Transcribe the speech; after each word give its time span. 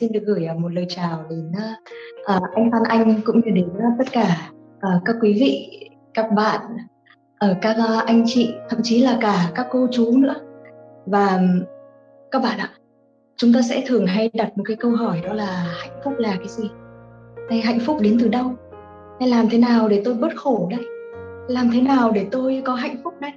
xin 0.00 0.12
được 0.12 0.20
gửi 0.26 0.44
à, 0.44 0.54
một 0.54 0.68
lời 0.72 0.86
chào 0.88 1.24
đến 1.30 1.52
à, 1.58 1.76
à, 2.26 2.36
uh, 2.36 2.54
anh 2.54 2.70
Phan 2.72 2.82
Anh 2.88 3.20
cũng 3.24 3.40
như 3.44 3.50
đến 3.50 3.68
tất 3.98 4.04
cả 4.12 4.50
uh, 4.76 5.02
các 5.04 5.16
quý 5.22 5.36
vị, 5.40 5.80
các 6.14 6.32
bạn, 6.36 6.60
ở 7.38 7.54
các 7.62 7.76
uh, 7.78 8.06
anh 8.06 8.22
chị, 8.26 8.54
thậm 8.68 8.80
chí 8.82 9.00
là 9.00 9.18
cả 9.20 9.50
các 9.54 9.66
cô 9.70 9.86
chú 9.92 10.16
nữa. 10.16 10.34
Và 11.06 11.40
các 12.30 12.42
bạn 12.42 12.58
ạ, 12.58 12.70
chúng 13.36 13.52
ta 13.52 13.62
sẽ 13.62 13.84
thường 13.86 14.06
hay 14.06 14.30
đặt 14.34 14.58
một 14.58 14.64
cái 14.66 14.76
câu 14.76 14.90
hỏi 14.90 15.20
đó 15.26 15.32
là 15.32 15.74
hạnh 15.80 16.00
phúc 16.04 16.14
là 16.18 16.36
cái 16.38 16.48
gì? 16.48 16.70
Hay 17.50 17.60
hạnh 17.60 17.78
phúc 17.80 17.96
đến 18.00 18.16
từ 18.20 18.28
đâu? 18.28 18.54
Hay 19.20 19.28
làm 19.28 19.48
thế 19.48 19.58
nào 19.58 19.88
để 19.88 20.02
tôi 20.04 20.14
bớt 20.14 20.36
khổ 20.36 20.68
đây? 20.70 20.86
Làm 21.48 21.70
thế 21.72 21.80
nào 21.80 22.10
để 22.12 22.26
tôi 22.30 22.62
có 22.64 22.74
hạnh 22.74 22.96
phúc 23.04 23.14
đây? 23.20 23.32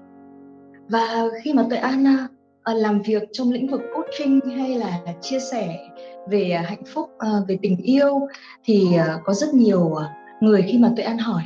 Và 0.89 1.25
khi 1.43 1.53
mà 1.53 1.63
Tuệ 1.69 1.77
An 1.77 2.03
uh, 2.03 2.77
làm 2.77 3.01
việc 3.01 3.23
trong 3.31 3.51
lĩnh 3.51 3.67
vực 3.67 3.81
coaching 3.95 4.39
hay 4.57 4.75
là 4.75 4.99
chia 5.21 5.39
sẻ 5.39 5.89
về 6.29 6.51
à, 6.51 6.61
hạnh 6.67 6.83
phúc, 6.93 7.09
à, 7.19 7.29
về 7.47 7.57
tình 7.61 7.77
yêu 7.77 8.27
thì 8.63 8.95
à, 8.95 9.19
có 9.23 9.33
rất 9.33 9.53
nhiều 9.53 9.95
người 10.41 10.61
khi 10.61 10.77
mà 10.77 10.91
Tuệ 10.95 11.05
An 11.05 11.17
hỏi 11.17 11.43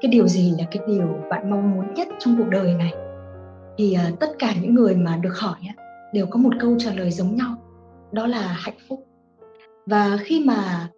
cái 0.00 0.10
điều 0.10 0.28
gì 0.28 0.54
là 0.58 0.64
cái 0.70 0.82
điều 0.88 1.06
bạn 1.30 1.50
mong 1.50 1.70
muốn 1.70 1.94
nhất 1.94 2.08
trong 2.18 2.36
cuộc 2.38 2.48
đời 2.50 2.74
này? 2.74 2.92
Thì 3.78 3.96
tất 4.20 4.30
cả 4.38 4.54
những 4.62 4.74
người 4.74 4.94
mà 4.94 5.16
được 5.16 5.38
hỏi 5.38 5.58
đều 6.12 6.26
có 6.26 6.38
một 6.38 6.52
câu 6.60 6.76
trả 6.78 6.92
lời 6.94 7.10
giống 7.10 7.36
nhau 7.36 7.56
đó 8.12 8.26
là 8.26 8.56
hạnh 8.58 8.78
phúc. 8.88 9.06
Và 9.86 10.18
khi 10.20 10.44
mà 10.44 10.88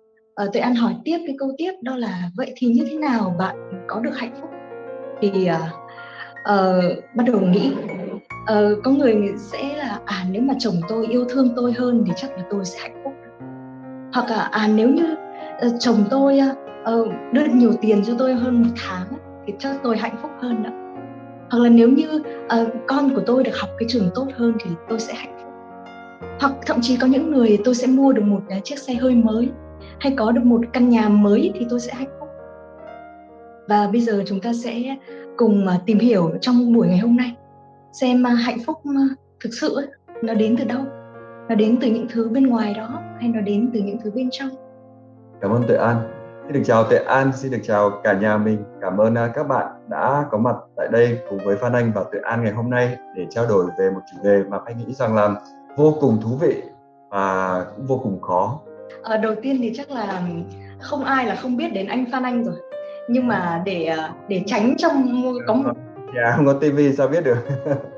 uh, 0.45 0.52
Tuệ 0.52 0.62
An 0.62 0.75
hỏi 0.75 0.95
tiếp 1.05 1.19
cái 1.27 1.36
câu 1.39 1.52
tiếp 1.59 1.73
đó 1.83 1.97
là 1.97 2.30
vậy 2.36 2.52
thì 2.56 2.66
như 2.66 2.84
thế 2.91 2.98
nào 2.98 3.36
bạn 3.39 3.84
có 3.89 4.00
được 4.00 4.16
hạnh 4.16 4.34
phúc? 4.41 4.50
Thì 5.20 5.28
uh, 5.28 5.56
uh, 6.41 7.05
bắt 7.14 7.25
đầu 7.27 7.41
nghĩ 7.41 7.73
uh, 8.42 8.84
có 8.84 8.91
người 8.91 9.16
sẽ 9.36 9.77
là 9.77 10.00
à 10.05 10.27
nếu 10.30 10.42
mà 10.42 10.55
chồng 10.59 10.75
tôi 10.89 11.06
yêu 11.06 11.25
thương 11.28 11.48
tôi 11.56 11.73
hơn 11.73 12.05
thì 12.06 12.12
chắc 12.16 12.30
là 12.36 12.45
tôi 12.50 12.64
sẽ 12.64 12.78
hạnh 12.80 13.00
phúc 13.05 13.12
hoặc 14.12 14.30
là 14.30 14.43
à 14.43 14.69
nếu 14.75 14.89
như 14.89 15.16
uh, 15.66 15.73
chồng 15.79 16.05
tôi 16.11 16.41
uh, 16.95 17.09
đưa 17.33 17.45
nhiều 17.45 17.73
tiền 17.81 18.05
cho 18.05 18.12
tôi 18.19 18.34
hơn 18.34 18.62
một 18.62 18.69
tháng 18.86 19.06
thì 19.47 19.53
chắc 19.59 19.77
tôi 19.83 19.98
hạnh 19.98 20.17
phúc 20.23 20.31
hơn 20.41 20.62
đó. 20.62 20.70
Hoặc 21.50 21.59
là 21.59 21.69
nếu 21.69 21.89
như 21.89 22.23
uh, 22.45 22.69
con 22.86 23.14
của 23.14 23.23
tôi 23.27 23.45
được 23.45 23.56
học 23.59 23.70
cái 23.78 23.89
trường 23.89 24.11
tốt 24.14 24.27
hơn 24.34 24.53
thì 24.64 24.70
tôi 24.89 25.01
sẽ 25.01 25.14
hạnh 25.14 25.36
phúc. 25.42 25.53
Hoặc 26.41 26.53
thậm 26.67 26.78
chí 26.83 26.97
có 26.97 27.06
những 27.06 27.31
người 27.31 27.59
tôi 27.64 27.75
sẽ 27.75 27.86
mua 27.86 28.12
được 28.12 28.23
một 28.25 28.41
uh, 28.59 28.64
chiếc 28.64 28.78
xe 28.78 28.95
hơi 28.95 29.14
mới 29.14 29.48
hay 30.01 30.14
có 30.17 30.33
được 30.33 30.45
một 30.45 30.61
căn 30.73 30.89
nhà 30.89 31.08
mới 31.08 31.53
thì 31.55 31.67
tôi 31.70 31.81
sẽ 31.81 31.92
hạnh 31.95 32.11
phúc. 32.20 32.29
Và 33.69 33.89
bây 33.92 34.01
giờ 34.01 34.23
chúng 34.27 34.41
ta 34.41 34.53
sẽ 34.53 34.97
cùng 35.36 35.67
uh, 35.67 35.86
tìm 35.86 35.98
hiểu 35.98 36.31
trong 36.41 36.73
buổi 36.75 36.89
ngày 36.89 36.98
hôm 36.98 37.17
nay 37.17 37.36
xem 37.92 38.23
uh, 38.33 38.39
hạnh 38.45 38.58
phúc 38.67 38.77
uh, 38.89 39.19
thực 39.41 39.51
sự 39.61 39.77
uh, 39.79 40.25
nó 40.25 40.34
đến 40.34 40.56
từ 40.58 40.64
đâu 40.64 40.83
nó 41.48 41.55
đến 41.55 41.79
từ 41.81 41.89
những 41.89 42.07
thứ 42.12 42.29
bên 42.29 42.47
ngoài 42.47 42.75
đó 42.75 43.03
hay 43.21 43.29
nó 43.29 43.41
đến 43.41 43.71
từ 43.75 43.81
những 43.81 43.98
thứ 44.05 44.11
bên 44.15 44.29
trong? 44.33 44.48
Cảm 45.41 45.51
ơn 45.51 45.62
tuệ 45.69 45.77
an. 45.77 45.97
Xin 46.45 46.53
được 46.53 46.62
chào 46.65 46.85
tuệ 46.85 46.98
an 46.98 47.33
xin 47.35 47.53
được 47.53 47.59
chào 47.62 47.91
cả 48.05 48.12
nhà 48.12 48.37
mình. 48.37 48.65
Cảm 48.81 48.98
ơn 48.98 49.12
uh, 49.12 49.35
các 49.35 49.48
bạn 49.48 49.67
đã 49.89 50.25
có 50.31 50.39
mặt 50.39 50.57
tại 50.77 50.89
đây 50.93 51.19
cùng 51.31 51.39
với 51.47 51.57
phan 51.57 51.73
anh 51.73 51.93
và 51.95 52.05
tuệ 52.13 52.20
an 52.25 52.45
ngày 52.45 52.53
hôm 52.53 52.70
nay 52.70 52.97
để 53.17 53.27
trao 53.31 53.47
đổi 53.47 53.67
về 53.79 53.91
một 53.91 54.01
chủ 54.13 54.19
đề 54.25 54.43
mà 54.48 54.59
anh 54.65 54.79
nghĩ 54.79 54.93
rằng 54.93 55.17
là 55.17 55.35
vô 55.77 55.97
cùng 56.01 56.19
thú 56.23 56.31
vị 56.41 56.63
và 57.11 57.65
cũng 57.77 57.87
vô 57.87 58.01
cùng 58.03 58.20
khó. 58.20 58.61
À, 59.03 59.17
đầu 59.17 59.35
tiên 59.43 59.57
thì 59.63 59.73
chắc 59.75 59.91
là 59.91 60.23
không 60.81 61.05
ai 61.05 61.27
là 61.27 61.35
không 61.35 61.57
biết 61.57 61.73
đến 61.73 61.87
anh 61.87 62.05
phan 62.13 62.23
anh 62.23 62.45
rồi. 62.45 62.55
Nhưng 63.09 63.29
mà 63.29 63.63
để 63.65 63.97
để 64.29 64.43
tránh 64.47 64.75
trong 64.79 65.23
có 65.47 65.55
một 65.55 65.73
dạ 66.17 66.33
không 66.37 66.47
có 66.47 66.53
tivi 66.53 66.93
sao 66.93 67.09
biết 67.09 67.25
được 67.25 67.39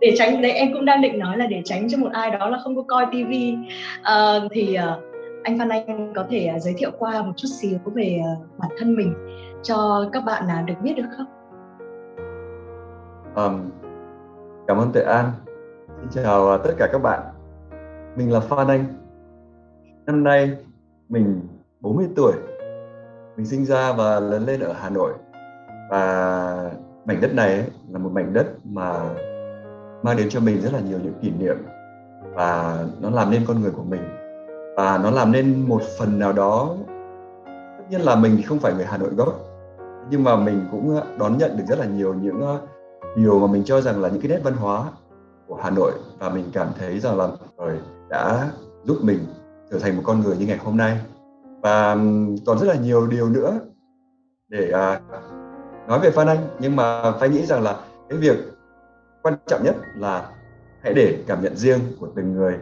để 0.00 0.14
tránh 0.18 0.42
đấy 0.42 0.52
em 0.52 0.72
cũng 0.72 0.84
đang 0.84 1.02
định 1.02 1.18
nói 1.18 1.38
là 1.38 1.46
để 1.46 1.62
tránh 1.64 1.88
cho 1.88 1.98
một 1.98 2.12
ai 2.12 2.30
đó 2.30 2.48
là 2.48 2.58
không 2.64 2.76
có 2.76 2.82
coi 2.88 3.06
tivi 3.12 3.56
uh, 3.60 3.68
ờ, 4.02 4.48
thì 4.50 4.76
uh, 4.78 5.02
anh 5.42 5.58
Phan 5.58 5.68
Anh 5.68 6.12
có 6.14 6.24
thể 6.30 6.52
uh, 6.56 6.62
giới 6.62 6.74
thiệu 6.78 6.90
qua 6.98 7.22
một 7.22 7.32
chút 7.36 7.48
xíu 7.60 7.78
về 7.94 8.20
uh, 8.20 8.58
bản 8.58 8.70
thân 8.78 8.96
mình 8.96 9.14
cho 9.62 10.08
các 10.12 10.24
bạn 10.24 10.44
uh, 10.44 10.66
được 10.66 10.74
biết 10.82 10.94
được 10.96 11.06
không? 11.16 11.26
Um, 13.34 13.70
cảm 14.66 14.78
ơn 14.78 14.92
Tuệ 14.92 15.02
An. 15.02 15.30
Xin 16.00 16.24
chào 16.24 16.54
uh, 16.54 16.60
tất 16.64 16.70
cả 16.78 16.88
các 16.92 16.98
bạn. 17.02 17.20
Mình 18.16 18.32
là 18.32 18.40
Phan 18.40 18.68
Anh. 18.68 18.84
Năm 20.06 20.24
nay 20.24 20.50
mình 21.08 21.40
40 21.80 22.06
tuổi. 22.16 22.32
Mình 23.36 23.46
sinh 23.46 23.64
ra 23.64 23.92
và 23.92 24.20
lớn 24.20 24.44
lên 24.46 24.60
ở 24.60 24.72
Hà 24.72 24.90
Nội. 24.90 25.12
Và 25.90 26.70
mảnh 27.04 27.20
đất 27.20 27.34
này 27.34 27.48
ấy, 27.48 27.64
là 27.90 27.98
một 27.98 28.10
mảnh 28.12 28.32
đất 28.32 28.46
mà 28.64 29.00
mang 30.04 30.16
đến 30.16 30.28
cho 30.30 30.40
mình 30.40 30.60
rất 30.60 30.72
là 30.72 30.80
nhiều 30.80 30.98
những 31.02 31.14
kỷ 31.22 31.30
niệm 31.30 31.56
và 32.34 32.84
nó 33.00 33.10
làm 33.10 33.30
nên 33.30 33.44
con 33.46 33.60
người 33.60 33.70
của 33.70 33.82
mình. 33.82 34.02
Và 34.76 34.98
nó 34.98 35.10
làm 35.10 35.32
nên 35.32 35.68
một 35.68 35.82
phần 35.98 36.18
nào 36.18 36.32
đó, 36.32 36.76
tất 37.78 37.84
nhiên 37.90 38.00
là 38.00 38.16
mình 38.16 38.42
không 38.46 38.58
phải 38.58 38.74
người 38.74 38.84
Hà 38.84 38.98
Nội 38.98 39.10
gốc, 39.16 39.40
nhưng 40.10 40.24
mà 40.24 40.36
mình 40.36 40.66
cũng 40.70 40.96
ờ, 40.96 41.06
đón 41.18 41.38
nhận 41.38 41.56
được 41.56 41.64
rất 41.68 41.78
là 41.78 41.86
nhiều 41.86 42.14
những 42.14 42.40
ờ, 42.40 42.60
điều 43.16 43.38
mà 43.38 43.46
mình 43.46 43.62
cho 43.64 43.80
rằng 43.80 44.00
là 44.02 44.08
những 44.08 44.20
cái 44.20 44.30
nét 44.30 44.40
văn 44.44 44.54
hóa 44.54 44.84
của 45.48 45.54
Hà 45.54 45.70
Nội. 45.70 45.92
Và 46.18 46.28
mình 46.28 46.44
cảm 46.52 46.68
thấy 46.78 47.00
rằng 47.00 47.18
là 47.18 47.28
rồi 47.58 47.78
đã 48.08 48.50
giúp 48.84 48.96
mình 49.02 49.18
trở 49.70 49.78
thành 49.78 49.96
một 49.96 50.02
con 50.06 50.20
người 50.20 50.36
như 50.36 50.46
ngày 50.46 50.58
hôm 50.64 50.76
nay. 50.76 50.98
Và 51.62 51.96
còn 52.46 52.58
rất 52.58 52.66
là 52.66 52.74
nhiều 52.74 53.06
điều 53.06 53.28
nữa 53.28 53.58
để 54.48 54.70
à, 54.70 55.00
nói 55.88 56.00
về 56.00 56.10
Phan 56.10 56.26
Anh, 56.26 56.38
nhưng 56.58 56.76
mà 56.76 57.12
phải 57.20 57.28
nghĩ 57.28 57.46
rằng 57.46 57.62
là 57.62 57.76
cái 58.08 58.18
việc 58.18 58.53
quan 59.24 59.34
trọng 59.46 59.64
nhất 59.64 59.76
là 59.96 60.30
hãy 60.82 60.94
để 60.94 61.18
cảm 61.26 61.42
nhận 61.42 61.56
riêng 61.56 61.80
của 62.00 62.08
từng 62.16 62.32
người. 62.32 62.54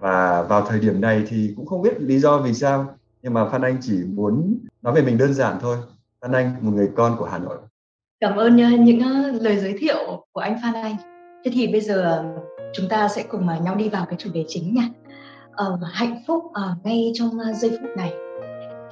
Và 0.00 0.42
vào 0.42 0.66
thời 0.66 0.80
điểm 0.80 1.00
này 1.00 1.22
thì 1.28 1.52
cũng 1.56 1.66
không 1.66 1.82
biết 1.82 2.00
lý 2.00 2.18
do 2.18 2.38
vì 2.38 2.54
sao 2.54 2.86
nhưng 3.22 3.34
mà 3.34 3.48
Phan 3.48 3.62
Anh 3.62 3.76
chỉ 3.80 4.04
muốn 4.14 4.58
nói 4.82 4.94
về 4.94 5.02
mình 5.02 5.18
đơn 5.18 5.34
giản 5.34 5.56
thôi. 5.60 5.76
Phan 6.20 6.32
Anh 6.32 6.54
một 6.60 6.70
người 6.74 6.90
con 6.96 7.16
của 7.18 7.24
Hà 7.24 7.38
Nội. 7.38 7.58
Cảm 8.20 8.36
ơn 8.36 8.58
ờ, 8.58 8.68
những 8.78 9.00
ờ, 9.00 9.32
lời 9.40 9.56
giới 9.56 9.74
thiệu 9.78 10.26
của 10.32 10.40
anh 10.40 10.56
Phan 10.62 10.74
Anh. 10.74 10.96
Thế 11.44 11.50
thì 11.54 11.66
bây 11.66 11.80
giờ 11.80 12.02
ờ, 12.02 12.24
chúng 12.72 12.88
ta 12.88 13.08
sẽ 13.08 13.22
cùng 13.22 13.46
nhau 13.64 13.74
đi 13.74 13.88
vào 13.88 14.06
cái 14.06 14.16
chủ 14.18 14.30
đề 14.34 14.44
chính 14.48 14.74
nha. 14.74 14.88
Ờ, 15.52 15.78
hạnh 15.92 16.22
phúc 16.26 16.44
ở 16.52 16.74
ngay 16.84 17.12
trong 17.14 17.30
giây 17.54 17.70
phút 17.70 17.90
này. 17.96 18.12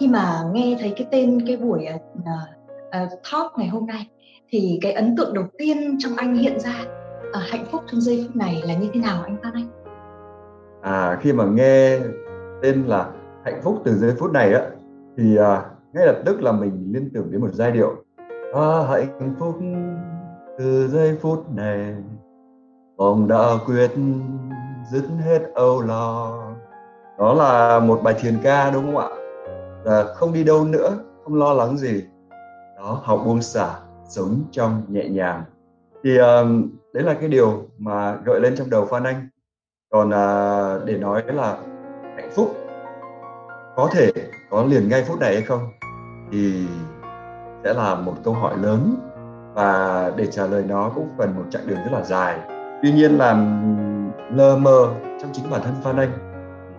Khi 0.01 0.09
mà 0.09 0.43
nghe 0.53 0.77
thấy 0.81 0.93
cái 0.97 1.07
tên 1.11 1.47
cái 1.47 1.57
buổi 1.57 1.87
uh, 1.95 2.01
uh, 2.19 3.21
talk 3.33 3.53
ngày 3.57 3.69
hôm 3.69 3.87
nay 3.87 4.09
thì 4.49 4.79
cái 4.83 4.93
ấn 4.93 5.17
tượng 5.17 5.35
đầu 5.35 5.45
tiên 5.59 5.97
trong 5.99 6.17
anh 6.17 6.35
hiện 6.35 6.61
ra 6.61 6.98
à, 7.33 7.41
hạnh 7.51 7.65
phúc 7.71 7.83
trong 7.91 8.01
giây 8.01 8.25
phút 8.27 8.37
này 8.37 8.63
là 8.67 8.75
như 8.75 8.91
thế 8.95 9.01
nào 9.01 9.23
anh 9.23 9.37
Phan 9.43 9.53
Anh? 9.53 9.69
À 10.83 11.19
khi 11.21 11.33
mà 11.33 11.45
nghe 11.45 11.99
tên 12.63 12.85
là 12.87 13.11
hạnh 13.45 13.61
phúc 13.63 13.83
từ 13.85 13.95
giây 13.95 14.15
phút 14.19 14.33
này 14.33 14.55
á 14.55 14.63
thì 15.17 15.37
à, 15.37 15.65
ngay 15.93 16.07
lập 16.07 16.23
tức 16.25 16.43
là 16.43 16.53
mình 16.53 16.93
liên 16.93 17.11
tưởng 17.15 17.31
đến 17.31 17.41
một 17.41 17.53
giai 17.53 17.73
điệu. 17.73 18.05
À, 18.55 18.87
hạnh 18.89 19.35
phúc 19.39 19.59
từ 20.59 20.89
giây 20.89 21.19
phút 21.21 21.53
này 21.55 21.95
ông 22.97 23.29
đã 23.29 23.45
quyết 23.67 23.91
dứt 24.91 25.05
hết 25.25 25.43
âu 25.55 25.83
lo. 25.83 26.39
Đó 27.19 27.35
là 27.35 27.81
một 27.81 28.01
bài 28.03 28.15
thiền 28.21 28.39
ca 28.43 28.71
đúng 28.71 28.85
không 28.85 28.97
ạ? 28.97 29.09
Là 29.85 30.05
không 30.15 30.33
đi 30.33 30.45
đâu 30.45 30.65
nữa 30.65 30.99
không 31.25 31.35
lo 31.35 31.53
lắng 31.53 31.77
gì. 31.77 32.05
Đó 32.77 33.01
học 33.05 33.21
buông 33.25 33.43
xả 33.43 33.69
sống 34.09 34.43
trong 34.51 34.83
nhẹ 34.89 35.09
nhàng. 35.09 35.43
Thì 36.05 36.19
uh, 36.21 36.27
đấy 36.95 37.05
là 37.05 37.15
cái 37.15 37.29
điều 37.29 37.63
mà 37.79 38.17
gợi 38.25 38.41
lên 38.41 38.57
trong 38.57 38.71
đầu 38.71 38.87
Phan 38.87 39.05
Anh. 39.05 39.29
Còn 39.91 40.11
à, 40.11 40.29
để 40.85 40.97
nói 40.97 41.23
là 41.27 41.57
hạnh 42.17 42.31
phúc 42.35 42.57
có 43.77 43.89
thể 43.93 44.13
có 44.51 44.65
liền 44.65 44.89
ngay 44.89 45.05
phút 45.09 45.21
này 45.21 45.35
hay 45.35 45.43
không 45.43 45.61
thì 46.33 46.67
sẽ 47.65 47.75
là 47.75 47.95
một 47.95 48.15
câu 48.25 48.35
hỏi 48.35 48.55
lớn. 48.59 48.97
Và 49.55 50.13
để 50.17 50.27
trả 50.27 50.47
lời 50.47 50.65
nó 50.69 50.93
cũng 50.95 51.09
cần 51.19 51.35
một 51.37 51.45
chặng 51.51 51.67
đường 51.67 51.79
rất 51.79 51.93
là 51.93 52.05
dài. 52.05 52.39
Tuy 52.83 52.93
nhiên 52.93 53.19
là 53.19 53.33
lơ 54.33 54.57
mơ 54.57 54.95
trong 55.03 55.31
chính 55.33 55.51
bản 55.51 55.61
thân 55.65 55.75
Phan 55.83 55.97
Anh 55.97 56.11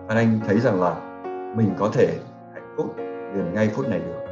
Phan 0.08 0.16
Anh 0.16 0.40
thấy 0.46 0.60
rằng 0.60 0.80
là 0.80 0.94
mình 1.56 1.70
có 1.78 1.90
thể 1.92 2.18
hạnh 2.54 2.74
phúc 2.76 2.94
liền 3.34 3.54
ngay 3.54 3.70
phút 3.74 3.88
này 3.88 3.98
được. 3.98 4.26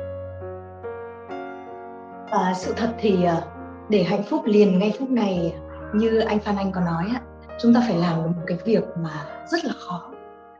Và 2.32 2.52
sự 2.56 2.74
thật 2.76 2.90
thì 2.98 3.24
à, 3.24 3.42
để 3.88 4.02
hạnh 4.02 4.22
phúc 4.30 4.42
liền 4.44 4.78
ngay 4.78 4.96
phút 4.98 5.10
này 5.10 5.54
như 5.94 6.18
anh 6.18 6.38
Phan 6.40 6.56
Anh 6.56 6.72
có 6.72 6.80
nói 6.80 7.04
chúng 7.58 7.74
ta 7.74 7.80
phải 7.88 7.96
làm 7.96 8.22
được 8.22 8.28
một 8.36 8.42
cái 8.46 8.58
việc 8.64 8.84
mà 9.02 9.10
rất 9.46 9.64
là 9.64 9.72
khó. 9.78 10.10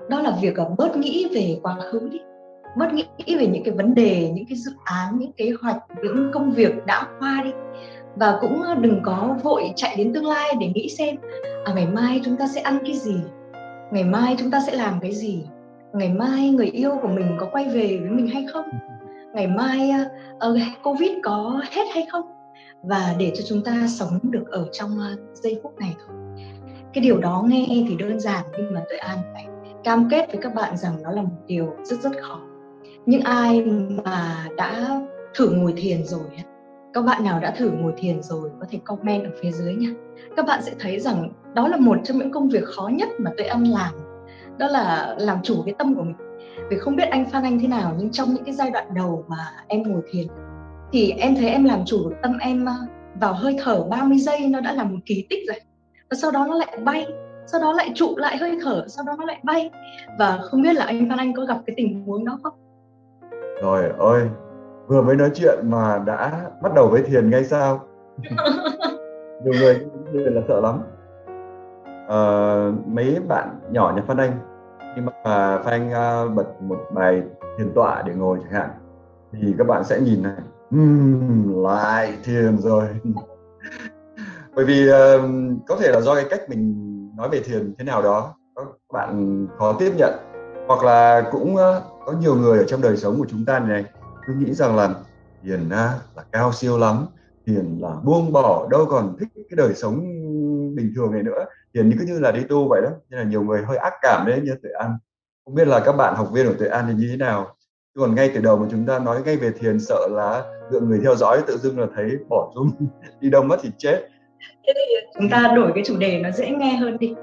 Đó 0.09 0.21
là 0.21 0.33
việc 0.43 0.57
ờ, 0.57 0.71
bớt 0.79 0.97
nghĩ 0.97 1.29
về 1.35 1.61
quá 1.63 1.77
khứ 1.81 2.09
đi. 2.13 2.19
Bớt 2.77 2.93
nghĩ 2.93 3.37
về 3.37 3.47
những 3.47 3.65
cái 3.65 3.75
vấn 3.75 3.95
đề 3.95 4.31
những 4.35 4.45
cái 4.49 4.59
dự 4.59 4.73
án 4.85 5.19
những 5.19 5.33
kế 5.33 5.53
hoạch 5.63 5.77
những 6.03 6.31
công 6.35 6.51
việc 6.51 6.87
đã 6.87 7.07
qua 7.19 7.41
đi. 7.45 7.51
Và 8.17 8.39
cũng 8.41 8.63
ờ, 8.63 8.75
đừng 8.75 9.01
có 9.03 9.37
vội 9.43 9.73
chạy 9.77 9.97
đến 9.97 10.13
tương 10.13 10.27
lai 10.27 10.55
để 10.61 10.73
nghĩ 10.75 10.89
xem 10.89 11.17
à, 11.65 11.73
ngày 11.75 11.87
mai 11.87 12.21
chúng 12.25 12.37
ta 12.37 12.47
sẽ 12.55 12.61
ăn 12.61 12.79
cái 12.85 12.95
gì? 12.95 13.17
Ngày 13.93 14.05
mai 14.05 14.37
chúng 14.39 14.51
ta 14.51 14.61
sẽ 14.67 14.77
làm 14.77 15.01
cái 15.01 15.13
gì? 15.13 15.47
Ngày 15.93 16.09
mai 16.09 16.51
người 16.51 16.67
yêu 16.67 16.91
của 17.03 17.09
mình 17.09 17.37
có 17.41 17.47
quay 17.53 17.65
về 17.65 17.99
với 18.01 18.11
mình 18.11 18.27
hay 18.27 18.47
không? 18.53 18.71
Ngày 19.35 19.47
mai 19.47 19.91
uh, 20.35 20.59
covid 20.83 21.11
có 21.23 21.61
hết 21.71 21.85
hay 21.95 22.07
không 22.13 22.38
và 22.83 23.15
để 23.19 23.33
cho 23.35 23.45
chúng 23.49 23.65
ta 23.65 23.87
sống 23.89 24.19
được 24.23 24.45
ở 24.51 24.69
trong 24.73 24.99
ờ, 24.99 25.17
giây 25.35 25.61
phút 25.63 25.79
này 25.79 25.97
thôi. 26.07 26.17
Cái 26.95 27.05
điều 27.05 27.19
đó 27.19 27.45
nghe 27.47 27.67
e 27.69 27.77
thì 27.89 27.97
đơn 27.97 28.21
giản, 28.21 28.45
nhưng 28.59 28.75
mà 28.75 28.85
tuệ 28.89 28.99
an 28.99 29.19
phải 29.33 29.47
cam 29.85 30.09
kết 30.11 30.27
với 30.33 30.43
các 30.43 30.55
bạn 30.55 30.77
rằng 30.77 31.03
nó 31.03 31.11
là 31.11 31.23
một 31.23 31.37
điều 31.47 31.75
rất 31.85 32.01
rất 32.01 32.13
khó. 32.23 32.41
Những 33.07 33.21
ai 33.21 33.65
mà 34.05 34.49
đã 34.57 35.01
thử 35.35 35.51
ngồi 35.51 35.73
thiền 35.77 36.05
rồi 36.05 36.31
các 36.93 37.05
bạn 37.05 37.25
nào 37.25 37.41
đã 37.41 37.55
thử 37.59 37.71
ngồi 37.71 37.93
thiền 37.97 38.23
rồi 38.23 38.51
có 38.61 38.67
thể 38.71 38.79
comment 38.85 39.25
ở 39.25 39.31
phía 39.43 39.51
dưới 39.51 39.75
nha 39.75 39.89
các 40.37 40.47
bạn 40.47 40.63
sẽ 40.63 40.73
thấy 40.79 41.01
rằng 41.01 41.31
đó 41.55 41.69
là 41.69 41.77
một 41.77 41.97
trong 42.05 42.19
những 42.19 42.31
công 42.31 42.49
việc 42.49 42.65
khó 42.65 42.89
nhất 42.93 43.09
mà 43.19 43.31
tôi 43.39 43.47
ăn 43.47 43.65
làm, 43.65 43.95
đó 44.59 44.67
là 44.69 45.17
làm 45.19 45.39
chủ 45.43 45.63
cái 45.65 45.75
tâm 45.79 45.95
của 45.95 46.03
mình. 46.03 46.17
Vì 46.71 46.79
không 46.79 46.97
biết 46.97 47.09
anh 47.11 47.31
Phan 47.31 47.43
Anh 47.43 47.59
thế 47.61 47.69
nào, 47.69 47.95
nhưng 47.99 48.13
trong 48.13 48.35
những 48.35 48.45
cái 48.45 48.55
giai 48.55 48.71
đoạn 48.71 48.95
đầu 48.95 49.25
mà 49.29 49.37
em 49.69 49.83
ngồi 49.83 50.03
thiền 50.11 50.27
thì 50.93 51.11
em 51.11 51.35
thấy 51.35 51.49
em 51.49 51.65
làm 51.65 51.85
chủ 51.87 52.09
được 52.09 52.17
tâm 52.23 52.39
em 52.39 52.65
ờ, 52.65 52.73
vào 53.21 53.35
hơi 53.35 53.57
thở 53.65 53.85
30 53.91 54.19
giây 54.19 54.49
nó 54.49 54.61
đã 54.61 54.73
là 54.73 54.85
một 54.85 54.99
kỳ 55.07 55.27
tích 55.31 55.45
rồi. 55.49 55.61
Và 56.11 56.17
sau 56.23 56.31
đó 56.31 56.47
nó 56.49 56.55
lại 56.55 56.79
bay 56.85 57.07
sau 57.53 57.61
đó 57.61 57.73
lại 57.73 57.91
trụ 57.95 58.17
lại 58.17 58.37
hơi 58.37 58.59
thở 58.65 58.85
sau 58.89 59.05
đó 59.05 59.17
nó 59.19 59.25
lại 59.25 59.41
bay. 59.43 59.71
Và 60.19 60.39
không 60.43 60.63
biết 60.63 60.73
là 60.77 60.85
anh 60.85 61.09
Phan 61.09 61.19
Anh 61.19 61.33
có 61.35 61.45
gặp 61.45 61.59
cái 61.67 61.75
tình 61.77 62.05
huống 62.05 62.25
đó 62.25 62.39
không? 62.43 62.53
Rồi 63.63 63.93
ơi 63.99 64.29
vừa 64.87 65.03
mới 65.03 65.17
nói 65.17 65.31
chuyện 65.35 65.59
mà 65.63 66.03
đã 66.07 66.51
bắt 66.63 66.75
đầu 66.75 66.89
với 66.89 67.03
thiền 67.03 67.31
ngay 67.31 67.45
sao? 67.45 67.81
Nhiều 69.45 69.55
người 69.61 69.87
người 70.13 70.31
là 70.31 70.43
sợ 70.49 70.61
lắm. 70.61 70.83
À, 72.09 72.23
mấy 72.87 73.21
bạn 73.29 73.61
nhỏ 73.71 73.93
nhà 73.97 74.03
Phan 74.07 74.17
Anh 74.17 74.33
khi 74.97 75.03
mà 75.03 75.59
Phan 75.65 75.65
Anh 75.65 75.89
uh, 75.89 76.35
bật 76.35 76.63
một 76.63 76.79
bài 76.95 77.23
thiền 77.59 77.75
tọa 77.75 78.03
để 78.03 78.15
ngồi 78.15 78.39
chẳng 78.43 78.53
hạn 78.53 78.71
thì 79.33 79.55
các 79.59 79.67
bạn 79.67 79.85
sẽ 79.85 80.01
nhìn 80.01 80.23
này 80.23 80.33
uhm, 80.75 81.63
lại 81.65 82.19
thiền 82.25 82.59
rồi. 82.59 82.89
Bởi 84.55 84.65
vì 84.65 84.91
uh, 84.91 84.95
có 85.67 85.77
thể 85.77 85.93
là 85.93 86.01
do 86.01 86.15
cái 86.15 86.25
cách 86.31 86.41
mình 86.49 86.75
nói 87.17 87.29
về 87.29 87.41
thiền 87.41 87.75
thế 87.79 87.85
nào 87.85 88.03
đó 88.03 88.35
các 88.57 88.67
bạn 88.93 89.47
khó 89.59 89.73
tiếp 89.73 89.93
nhận. 89.97 90.15
Hoặc 90.67 90.85
là 90.85 91.29
cũng 91.33 91.55
uh, 91.55 91.61
có 92.07 92.13
nhiều 92.21 92.35
người 92.35 92.59
ở 92.59 92.65
trong 92.65 92.83
đời 92.83 92.97
sống 92.97 93.19
của 93.19 93.27
chúng 93.29 93.45
ta 93.45 93.59
này 93.59 93.85
cứ 94.27 94.35
nghĩ 94.35 94.55
rằng 94.55 94.77
là 94.77 94.95
thiền 95.43 95.67
uh, 95.67 96.17
là 96.17 96.25
cao 96.33 96.53
siêu 96.53 96.79
lắm 96.79 97.07
thiền 97.47 97.79
là 97.81 97.95
buông 98.05 98.33
bỏ 98.33 98.69
đâu 98.71 98.87
còn 98.91 99.17
thích 99.21 99.29
cái 99.35 99.57
đời 99.57 99.75
sống 99.75 100.01
bình 100.77 100.93
thường 100.97 101.13
này 101.13 101.23
nữa. 101.23 101.45
Thiền 101.75 101.89
như 101.89 101.97
cứ 101.99 102.05
như 102.07 102.19
là 102.19 102.33
đi 102.33 102.41
tu 102.49 102.69
vậy 102.69 102.83
đó 102.83 102.91
nên 103.11 103.21
là 103.21 103.27
nhiều 103.27 103.43
người 103.43 103.63
hơi 103.63 103.77
ác 103.77 103.93
cảm 104.03 104.27
đấy 104.27 104.41
như 104.45 104.55
tuệ 104.63 104.71
an. 104.79 104.99
Không 105.45 105.55
biết 105.55 105.69
là 105.69 105.81
các 105.81 105.93
bạn 105.93 106.15
học 106.17 106.29
viên 106.33 106.47
của 106.47 106.55
tuệ 106.59 106.69
an 106.69 106.85
thì 106.89 106.95
như 106.95 107.09
thế 107.11 107.17
nào? 107.17 107.57
Còn 107.99 108.15
ngay 108.15 108.31
từ 108.35 108.41
đầu 108.41 108.57
mà 108.57 108.67
chúng 108.71 108.87
ta 108.87 108.99
nói 108.99 109.23
ngay 109.25 109.37
về 109.37 109.51
thiền 109.59 109.81
sợ 109.81 110.09
là 110.11 110.45
lượng 110.71 110.89
người 110.89 111.01
theo 111.03 111.15
dõi 111.15 111.43
tự 111.47 111.57
dưng 111.57 111.79
là 111.79 111.87
thấy 111.97 112.11
bỏ 112.29 112.53
zoom 112.55 112.71
đi 113.21 113.31
đâu 113.31 113.43
mất 113.43 113.57
thì 113.63 113.71
chết. 113.79 114.09
Thế 114.67 114.73
thì 114.77 115.09
chúng 115.15 115.31
ta 115.31 115.53
đổi 115.57 115.73
cái 115.75 115.85
chủ 115.87 115.97
đề 115.97 116.21
nó 116.21 116.31
dễ 116.31 116.51
nghe 116.51 116.77
hơn 116.77 116.99
đi. 116.99 117.15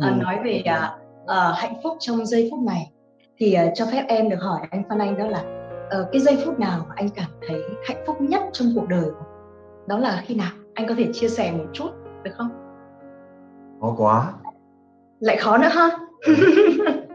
À, 0.00 0.10
nói 0.10 0.38
về 0.44 0.62
à, 0.64 0.96
à, 1.26 1.52
hạnh 1.56 1.74
phúc 1.82 1.96
trong 2.00 2.26
giây 2.26 2.48
phút 2.50 2.60
này 2.60 2.90
thì 3.36 3.52
à, 3.52 3.72
cho 3.74 3.86
phép 3.92 4.04
em 4.08 4.28
được 4.28 4.40
hỏi 4.40 4.60
anh 4.70 4.82
Phan 4.88 4.98
Anh 4.98 5.18
đó 5.18 5.26
là 5.26 5.44
à, 5.90 5.98
cái 6.12 6.20
giây 6.20 6.38
phút 6.44 6.58
nào 6.58 6.86
anh 6.94 7.08
cảm 7.08 7.30
thấy 7.48 7.62
hạnh 7.84 8.04
phúc 8.06 8.16
nhất 8.20 8.42
trong 8.52 8.68
cuộc 8.74 8.88
đời 8.88 9.06
đó 9.86 9.98
là 9.98 10.22
khi 10.26 10.34
nào? 10.34 10.50
Anh 10.74 10.86
có 10.88 10.94
thể 10.98 11.08
chia 11.12 11.28
sẻ 11.28 11.52
một 11.52 11.64
chút 11.72 11.88
được 12.22 12.30
không? 12.36 12.48
Khó 13.80 13.94
quá. 13.98 14.32
Lại 15.20 15.36
khó 15.36 15.58
nữa 15.58 15.68
ha 15.72 15.90
ừ. 16.26 16.34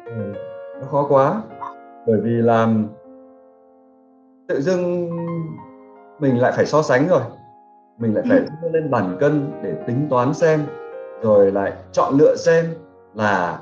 ừ. 0.06 0.34
nó 0.82 0.88
khó 0.88 1.06
quá. 1.10 1.42
Bởi 2.08 2.20
vì 2.24 2.32
là 2.32 2.68
tự 4.50 4.62
dưng 4.62 5.10
mình 6.20 6.42
lại 6.42 6.52
phải 6.56 6.66
so 6.66 6.82
sánh 6.82 7.08
rồi. 7.08 7.22
Mình 7.98 8.16
lại 8.16 8.24
phải 8.30 8.40
đưa 8.40 8.70
lên 8.70 8.92
bàn 8.92 9.18
cân 9.20 9.52
để 9.64 9.74
tính 9.88 10.08
toán 10.10 10.34
xem 10.34 10.60
rồi 11.22 11.52
lại 11.52 11.74
chọn 11.92 12.18
lựa 12.18 12.36
xem 12.36 12.66
là 13.16 13.60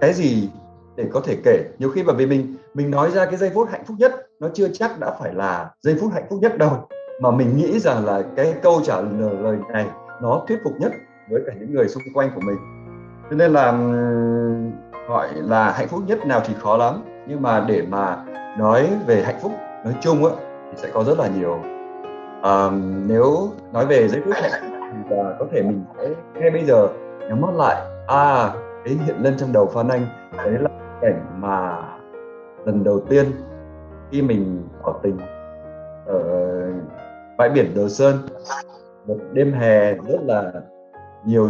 cái 0.00 0.12
gì 0.12 0.50
để 0.96 1.04
có 1.12 1.20
thể 1.20 1.36
kể. 1.44 1.64
Nhiều 1.78 1.90
khi 1.90 2.02
bởi 2.02 2.16
vì 2.16 2.26
mình 2.26 2.56
mình 2.74 2.90
nói 2.90 3.10
ra 3.10 3.24
cái 3.24 3.36
giây 3.36 3.50
phút 3.54 3.68
hạnh 3.70 3.84
phúc 3.86 3.96
nhất 4.00 4.12
nó 4.40 4.48
chưa 4.54 4.68
chắc 4.72 5.00
đã 5.00 5.10
phải 5.20 5.34
là 5.34 5.70
giây 5.80 5.96
phút 6.00 6.12
hạnh 6.12 6.26
phúc 6.30 6.38
nhất 6.42 6.58
đâu. 6.58 6.88
Mà 7.20 7.30
mình 7.30 7.56
nghĩ 7.56 7.78
rằng 7.78 8.06
là 8.06 8.22
cái 8.36 8.54
câu 8.62 8.80
trả 8.84 9.00
lời 9.40 9.56
này 9.72 9.86
nó 10.22 10.44
thuyết 10.48 10.58
phục 10.64 10.72
nhất 10.80 10.92
với 11.30 11.42
cả 11.46 11.52
những 11.60 11.74
người 11.74 11.88
xung 11.88 12.02
quanh 12.14 12.30
của 12.34 12.40
mình. 12.40 12.56
Cho 13.30 13.36
nên 13.36 13.52
là 13.52 13.72
gọi 15.08 15.28
là 15.34 15.70
hạnh 15.70 15.88
phúc 15.88 16.00
nhất 16.06 16.26
nào 16.26 16.40
thì 16.46 16.54
khó 16.60 16.76
lắm 16.76 17.02
nhưng 17.26 17.42
mà 17.42 17.64
để 17.68 17.82
mà 17.88 18.24
nói 18.58 18.90
về 19.06 19.22
hạnh 19.22 19.38
phúc 19.42 19.52
nói 19.84 19.94
chung 20.00 20.24
á 20.24 20.32
thì 20.70 20.76
sẽ 20.76 20.88
có 20.94 21.04
rất 21.04 21.18
là 21.18 21.28
nhiều. 21.28 21.58
À, 22.42 22.70
nếu 23.06 23.48
nói 23.72 23.86
về 23.86 24.08
giây 24.08 24.20
phút 24.24 24.34
hạnh 24.34 24.50
phúc 24.60 24.70
thì 24.92 25.16
là 25.16 25.36
có 25.38 25.46
thể 25.52 25.62
mình 25.62 25.84
sẽ 25.98 26.08
ngay 26.34 26.50
bây 26.50 26.64
giờ 26.64 26.88
nhắm 27.28 27.40
mắt 27.40 27.54
lại. 27.54 27.76
À 28.06 28.50
cái 28.84 28.94
hiện 29.06 29.16
lên 29.22 29.34
trong 29.38 29.52
đầu 29.52 29.66
Phan 29.66 29.88
Anh 29.88 30.06
đấy 30.36 30.58
là 30.60 30.70
cảnh 31.00 31.40
mà 31.40 31.82
lần 32.64 32.84
đầu 32.84 33.00
tiên 33.00 33.26
khi 34.10 34.22
mình 34.22 34.68
tỏ 34.82 34.94
tình 35.02 35.18
ở 36.06 36.22
bãi 37.38 37.48
biển 37.48 37.74
Đồ 37.74 37.88
Sơn. 37.88 38.16
Một 39.06 39.16
đêm 39.32 39.52
hè 39.52 39.94
rất 39.94 40.20
là 40.26 40.52
nhiều 41.24 41.48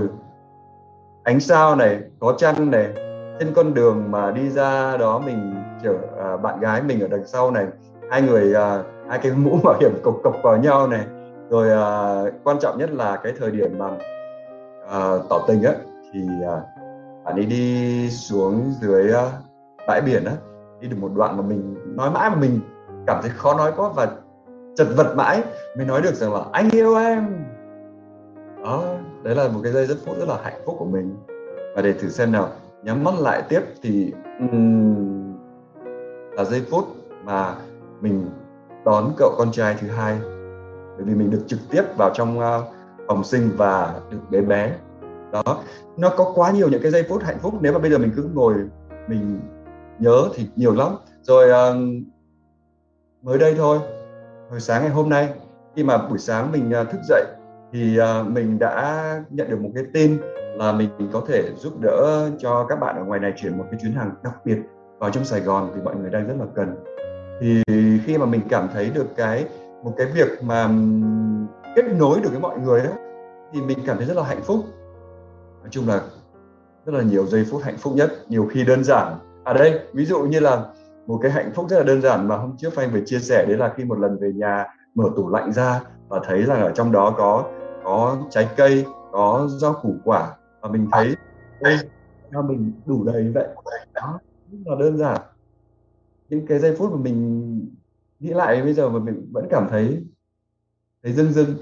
ánh 1.23 1.41
sao 1.41 1.77
này 1.77 2.01
có 2.21 2.35
trăng 2.39 2.71
này 2.71 2.93
trên 3.41 3.53
con 3.55 3.75
đường 3.75 4.11
mà 4.11 4.31
đi 4.31 4.51
ra 4.51 4.97
đó 4.97 5.19
mình 5.19 5.55
chở 5.83 5.95
à, 6.19 6.37
bạn 6.37 6.61
gái 6.61 6.83
mình 6.83 7.01
ở 7.01 7.09
đằng 7.09 7.27
sau 7.27 7.51
này 7.51 7.67
hai 8.11 8.23
người 8.23 8.55
à, 8.55 8.83
hai 9.09 9.19
cái 9.23 9.33
mũ 9.33 9.59
bảo 9.65 9.75
hiểm 9.81 9.93
cộc 10.03 10.15
cộc 10.23 10.37
vào 10.43 10.57
nhau 10.57 10.89
này. 10.89 11.07
Rồi 11.51 11.71
à, 11.71 12.23
quan 12.45 12.59
trọng 12.61 12.79
nhất 12.79 12.91
là 12.91 13.17
cái 13.17 13.33
thời 13.39 13.51
điểm 13.51 13.79
mà 13.79 13.91
à, 14.91 15.15
tỏ 15.31 15.45
tình 15.49 15.63
ấy 15.63 15.77
thì 16.13 16.21
à, 16.47 16.61
bạn 17.25 17.35
ấy 17.35 17.45
đi 17.45 18.11
xuống 18.11 18.75
dưới 18.81 19.13
à, 19.13 19.31
bãi 19.87 20.01
biển 20.01 20.25
á 20.25 20.33
đi 20.81 20.89
được 20.89 20.97
một 21.01 21.11
đoạn 21.17 21.37
mà 21.37 21.43
mình 21.43 21.77
nói 21.97 22.11
mãi 22.11 22.31
mà 22.31 22.37
mình 22.37 22.61
cảm 23.07 23.23
thấy 23.23 23.31
khó 23.37 23.55
nói 23.55 23.73
quá 23.77 23.89
và 23.95 24.09
chật 24.77 24.87
vật 24.97 25.15
mãi 25.17 25.43
mới 25.77 25.87
nói 25.87 26.03
được 26.03 26.15
rằng 26.15 26.35
là 26.35 26.41
anh 26.53 26.71
yêu 26.71 26.97
em. 26.97 27.45
Đó 28.65 28.85
đấy 29.23 29.35
là 29.35 29.49
một 29.49 29.61
cái 29.63 29.73
giây 29.73 29.87
rất 29.87 29.97
phút 30.07 30.17
rất 30.19 30.29
là 30.29 30.37
hạnh 30.43 30.61
phúc 30.67 30.77
của 30.79 30.85
mình. 30.85 31.17
Và 31.77 31.83
để 31.83 31.93
thử 31.93 32.09
xem 32.09 32.33
nào 32.33 32.49
nhắm 32.83 33.05
mắt 33.05 33.15
lại 33.21 33.43
tiếp 33.49 33.61
thì 33.83 34.13
um, 34.39 35.35
là 36.33 36.45
giây 36.45 36.63
phút 36.71 36.85
mà 37.25 37.55
mình 38.01 38.31
đón 38.85 39.13
cậu 39.17 39.35
con 39.39 39.53
trai 39.53 39.77
thứ 39.81 39.89
hai. 39.89 40.19
Bởi 40.97 41.05
vì 41.05 41.15
mình 41.15 41.31
được 41.31 41.43
trực 41.47 41.61
tiếp 41.71 41.83
vào 41.97 42.11
trong 42.15 42.39
uh, 42.39 42.45
phòng 43.09 43.25
sinh 43.25 43.51
và 43.57 44.01
được 44.11 44.19
bé 44.31 44.41
bé. 44.41 44.73
Đó 45.33 45.43
nó 45.97 46.09
có 46.17 46.33
quá 46.35 46.51
nhiều 46.51 46.69
những 46.69 46.83
cái 46.83 46.91
giây 46.91 47.03
phút 47.09 47.23
hạnh 47.23 47.39
phúc. 47.39 47.55
Nếu 47.61 47.73
mà 47.73 47.79
bây 47.79 47.91
giờ 47.91 47.99
mình 47.99 48.13
cứ 48.17 48.29
ngồi 48.35 48.55
mình 49.09 49.41
nhớ 49.99 50.29
thì 50.35 50.47
nhiều 50.57 50.75
lắm. 50.75 50.89
Rồi 51.23 51.49
uh, 51.51 51.77
mới 53.23 53.39
đây 53.39 53.55
thôi 53.59 53.79
hồi 54.51 54.61
sáng 54.61 54.83
ngày 54.83 54.91
hôm 54.91 55.09
nay 55.09 55.29
khi 55.77 55.85
mà 55.85 55.99
buổi 56.09 56.19
sáng 56.19 56.53
mình 56.53 56.73
uh, 56.81 56.91
thức 56.91 57.01
dậy 57.09 57.25
thì 57.73 57.99
uh, 58.01 58.27
mình 58.27 58.59
đã 58.59 59.25
nhận 59.31 59.51
được 59.51 59.61
một 59.61 59.71
cái 59.75 59.85
tin 59.93 60.21
là 60.57 60.73
mình 60.73 60.89
có 61.13 61.23
thể 61.29 61.53
giúp 61.57 61.73
đỡ 61.81 62.31
cho 62.39 62.67
các 62.69 62.81
bạn 62.81 62.97
ở 62.97 63.05
ngoài 63.05 63.21
này 63.21 63.33
chuyển 63.37 63.59
một 63.59 63.65
cái 63.71 63.81
chuyến 63.83 63.93
hàng 63.93 64.11
đặc 64.23 64.35
biệt 64.45 64.59
vào 64.99 65.11
trong 65.11 65.25
Sài 65.25 65.41
Gòn 65.41 65.71
thì 65.75 65.81
mọi 65.85 65.97
người 65.97 66.11
đang 66.11 66.27
rất 66.29 66.35
là 66.39 66.47
cần. 66.55 66.77
Thì 67.41 67.63
khi 68.07 68.19
mà 68.19 68.27
mình 68.27 68.41
cảm 68.49 68.69
thấy 68.75 68.91
được 68.95 69.07
cái, 69.17 69.47
một 69.85 69.95
cái 69.97 70.07
việc 70.07 70.29
mà 70.43 70.69
kết 71.77 71.85
nối 71.99 72.21
được 72.21 72.29
với 72.31 72.41
mọi 72.41 72.59
người 72.59 72.81
đó, 72.81 72.91
thì 73.53 73.61
mình 73.61 73.79
cảm 73.87 73.97
thấy 73.97 74.07
rất 74.07 74.17
là 74.17 74.23
hạnh 74.23 74.43
phúc. 74.43 74.61
Nói 75.61 75.69
chung 75.71 75.89
là 75.89 76.01
rất 76.87 76.95
là 76.95 77.03
nhiều 77.03 77.27
giây 77.27 77.47
phút 77.51 77.63
hạnh 77.63 77.77
phúc 77.79 77.93
nhất, 77.97 78.11
nhiều 78.29 78.49
khi 78.51 78.65
đơn 78.65 78.85
giản. 78.85 79.13
Ở 79.45 79.53
à 79.53 79.53
đây, 79.53 79.81
ví 79.93 80.05
dụ 80.05 80.23
như 80.23 80.41
là 80.41 80.65
một 81.07 81.19
cái 81.23 81.31
hạnh 81.31 81.51
phúc 81.55 81.67
rất 81.69 81.79
là 81.79 81.85
đơn 81.85 82.03
giản 82.03 82.29
mà 82.29 82.37
hôm 82.37 82.57
trước 82.59 82.77
anh 82.77 82.91
vừa 82.93 83.01
chia 83.07 83.19
sẻ, 83.19 83.45
đấy 83.49 83.57
là 83.57 83.73
khi 83.77 83.85
một 83.85 83.99
lần 83.99 84.19
về 84.21 84.33
nhà 84.35 84.67
mở 84.95 85.05
tủ 85.17 85.29
lạnh 85.29 85.53
ra 85.53 85.81
và 86.09 86.21
thấy 86.25 86.43
rằng 86.43 86.63
ở 86.63 86.73
trong 86.75 86.93
đó 86.93 87.15
có 87.17 87.45
có 87.85 88.17
trái 88.31 88.49
cây, 88.57 88.87
có 89.13 89.49
rau 89.61 89.75
củ 89.83 89.95
quả 90.05 90.31
và 90.63 90.69
mình 90.69 90.89
thấy 90.93 91.17
ôi 91.61 91.79
cho 92.33 92.43
mình 92.43 92.73
đủ 92.87 93.05
đầy 93.05 93.33
vậy. 93.35 93.49
Đó 93.95 94.21
rất 94.53 94.59
là 94.65 94.77
đơn 94.79 94.99
giản. 94.99 95.21
Những 96.29 96.47
cái 96.47 96.59
giây 96.59 96.77
phút 96.79 96.93
mà 96.93 96.97
mình 96.97 97.71
nghĩ 98.21 98.31
lại 98.31 98.63
bây 98.63 98.73
giờ 98.75 98.89
mà 98.89 98.99
mình 98.99 99.29
vẫn 99.33 99.47
cảm 99.51 99.67
thấy 99.71 100.05
thấy 101.03 101.13
dưng 101.13 101.33
dưng 101.33 101.55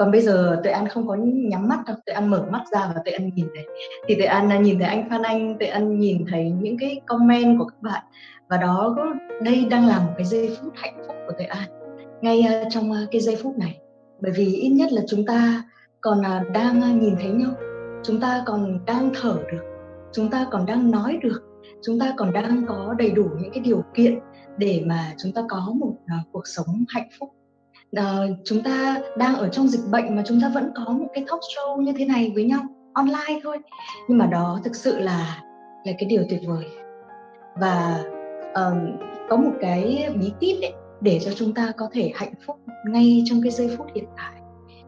còn 0.00 0.10
bây 0.10 0.20
giờ 0.20 0.60
tuệ 0.64 0.72
an 0.72 0.88
không 0.88 1.08
có 1.08 1.14
nhắm 1.24 1.68
mắt 1.68 1.78
đâu 1.86 1.96
tuệ 2.06 2.14
an 2.14 2.30
mở 2.30 2.46
mắt 2.50 2.64
ra 2.72 2.92
và 2.94 3.02
tuệ 3.04 3.12
an 3.12 3.30
nhìn 3.34 3.46
thấy 3.54 3.66
thì 4.08 4.14
tuệ 4.14 4.24
an 4.24 4.62
nhìn 4.62 4.78
thấy 4.78 4.88
anh 4.88 5.10
phan 5.10 5.22
anh 5.22 5.58
tuệ 5.58 5.68
an 5.68 5.98
nhìn 5.98 6.24
thấy 6.30 6.50
những 6.50 6.78
cái 6.78 7.00
comment 7.06 7.58
của 7.58 7.64
các 7.64 7.82
bạn. 7.82 8.04
Và 8.48 8.56
đó 8.56 8.96
đây 9.42 9.66
đang 9.70 9.86
là 9.86 9.98
một 9.98 10.12
cái 10.16 10.26
giây 10.26 10.56
phút 10.60 10.72
hạnh 10.76 11.02
phúc 11.06 11.16
của 11.26 11.32
tuệ 11.38 11.46
an. 11.46 11.68
Ngay 12.20 12.42
ờ, 12.42 12.64
trong 12.70 12.92
ờ, 12.92 13.06
cái 13.10 13.20
giây 13.20 13.36
phút 13.42 13.58
này. 13.58 13.78
Bởi 14.20 14.32
vì 14.36 14.54
ít 14.54 14.68
nhất 14.68 14.92
là 14.92 15.02
chúng 15.08 15.26
ta 15.26 15.64
còn 16.00 16.20
là 16.20 16.44
đang 16.52 16.82
à, 16.82 16.92
nhìn 16.92 17.16
thấy 17.16 17.30
nhau. 17.30 17.50
Chúng 18.04 18.20
ta 18.20 18.42
còn 18.46 18.78
đang 18.86 19.10
thở 19.14 19.38
được 19.52 19.70
chúng 20.12 20.30
ta 20.30 20.46
còn 20.50 20.66
đang 20.66 20.90
nói 20.90 21.18
được 21.22 21.42
chúng 21.82 21.98
ta 21.98 22.14
còn 22.16 22.32
đang 22.32 22.64
có 22.68 22.94
đầy 22.98 23.10
đủ 23.10 23.24
những 23.38 23.50
cái 23.52 23.60
điều 23.60 23.84
kiện 23.94 24.18
để 24.56 24.82
mà 24.86 25.12
chúng 25.22 25.32
ta 25.32 25.42
có 25.48 25.72
một 25.74 25.92
uh, 25.92 26.32
cuộc 26.32 26.46
sống 26.46 26.84
hạnh 26.88 27.08
phúc. 27.18 27.30
Uh, 27.98 28.36
chúng 28.44 28.62
ta 28.62 29.02
đang 29.16 29.34
ở 29.34 29.48
trong 29.48 29.68
dịch 29.68 29.90
bệnh 29.90 30.16
mà 30.16 30.22
chúng 30.26 30.40
ta 30.40 30.50
vẫn 30.54 30.70
có 30.74 30.92
một 30.92 31.06
cái 31.14 31.24
talk 31.28 31.40
show 31.40 31.80
như 31.80 31.92
thế 31.96 32.04
này 32.04 32.32
với 32.34 32.44
nhau 32.44 32.60
online 32.92 33.40
thôi. 33.42 33.58
Nhưng 34.08 34.18
mà 34.18 34.26
đó 34.26 34.60
thực 34.64 34.76
sự 34.76 34.98
là 34.98 35.42
là 35.84 35.92
cái 35.98 36.08
điều 36.08 36.22
tuyệt 36.30 36.40
vời. 36.46 36.64
Và 37.60 38.04
um, 38.54 38.98
có 39.28 39.36
một 39.36 39.52
cái 39.60 40.08
bí 40.20 40.32
kíp 40.40 40.56
để 41.00 41.20
cho 41.24 41.30
chúng 41.36 41.54
ta 41.54 41.72
có 41.76 41.88
thể 41.92 42.12
hạnh 42.14 42.32
phúc 42.46 42.56
ngay 42.86 43.22
trong 43.26 43.40
cái 43.42 43.52
giây 43.52 43.74
phút 43.76 43.86
hiện 43.94 44.04
tại 44.16 44.39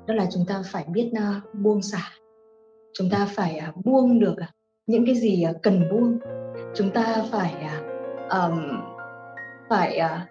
đó 0.07 0.15
là 0.15 0.27
chúng 0.33 0.45
ta 0.49 0.63
phải 0.67 0.85
biết 0.89 1.11
uh, 1.13 1.55
buông 1.55 1.83
xả. 1.83 2.03
Chúng 2.95 3.11
ta 3.11 3.27
phải 3.31 3.61
uh, 3.69 3.85
buông 3.85 4.21
được 4.21 4.33
uh, 4.33 4.49
những 4.87 5.07
cái 5.07 5.15
gì 5.15 5.45
uh, 5.51 5.63
cần 5.63 5.83
buông. 5.91 6.19
Chúng 6.75 6.91
ta 6.91 7.17
phải 7.31 7.55
uh, 7.65 8.31
um, 8.31 8.61
phải 9.69 10.01
uh, 10.05 10.29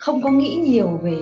không 0.00 0.22
có 0.22 0.30
nghĩ 0.30 0.56
nhiều 0.56 0.98
về 1.02 1.18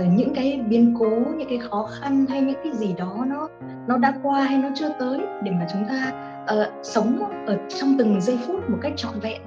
uh, 0.00 0.12
những 0.12 0.34
cái 0.34 0.60
biến 0.68 0.94
cố 0.98 1.10
những 1.36 1.48
cái 1.48 1.58
khó 1.58 1.88
khăn 1.92 2.26
hay 2.28 2.40
những 2.40 2.60
cái 2.64 2.72
gì 2.72 2.94
đó 2.98 3.24
nó 3.26 3.48
nó 3.88 3.96
đã 3.96 4.14
qua 4.22 4.40
hay 4.40 4.58
nó 4.58 4.68
chưa 4.74 4.90
tới 4.98 5.20
để 5.42 5.50
mà 5.50 5.66
chúng 5.72 5.84
ta 5.88 6.12
uh, 6.52 6.68
sống 6.82 7.18
ở 7.46 7.58
trong 7.68 7.96
từng 7.98 8.20
giây 8.20 8.38
phút 8.46 8.70
một 8.70 8.78
cách 8.82 8.92
trọn 8.96 9.12
vẹn. 9.20 9.42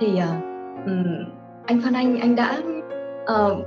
Thì 0.00 0.06
uh, 0.06 0.42
um, 0.86 1.04
anh 1.66 1.80
Phan 1.84 1.92
Anh 1.94 2.20
anh 2.20 2.36
đã 2.36 2.58
uh, 3.22 3.66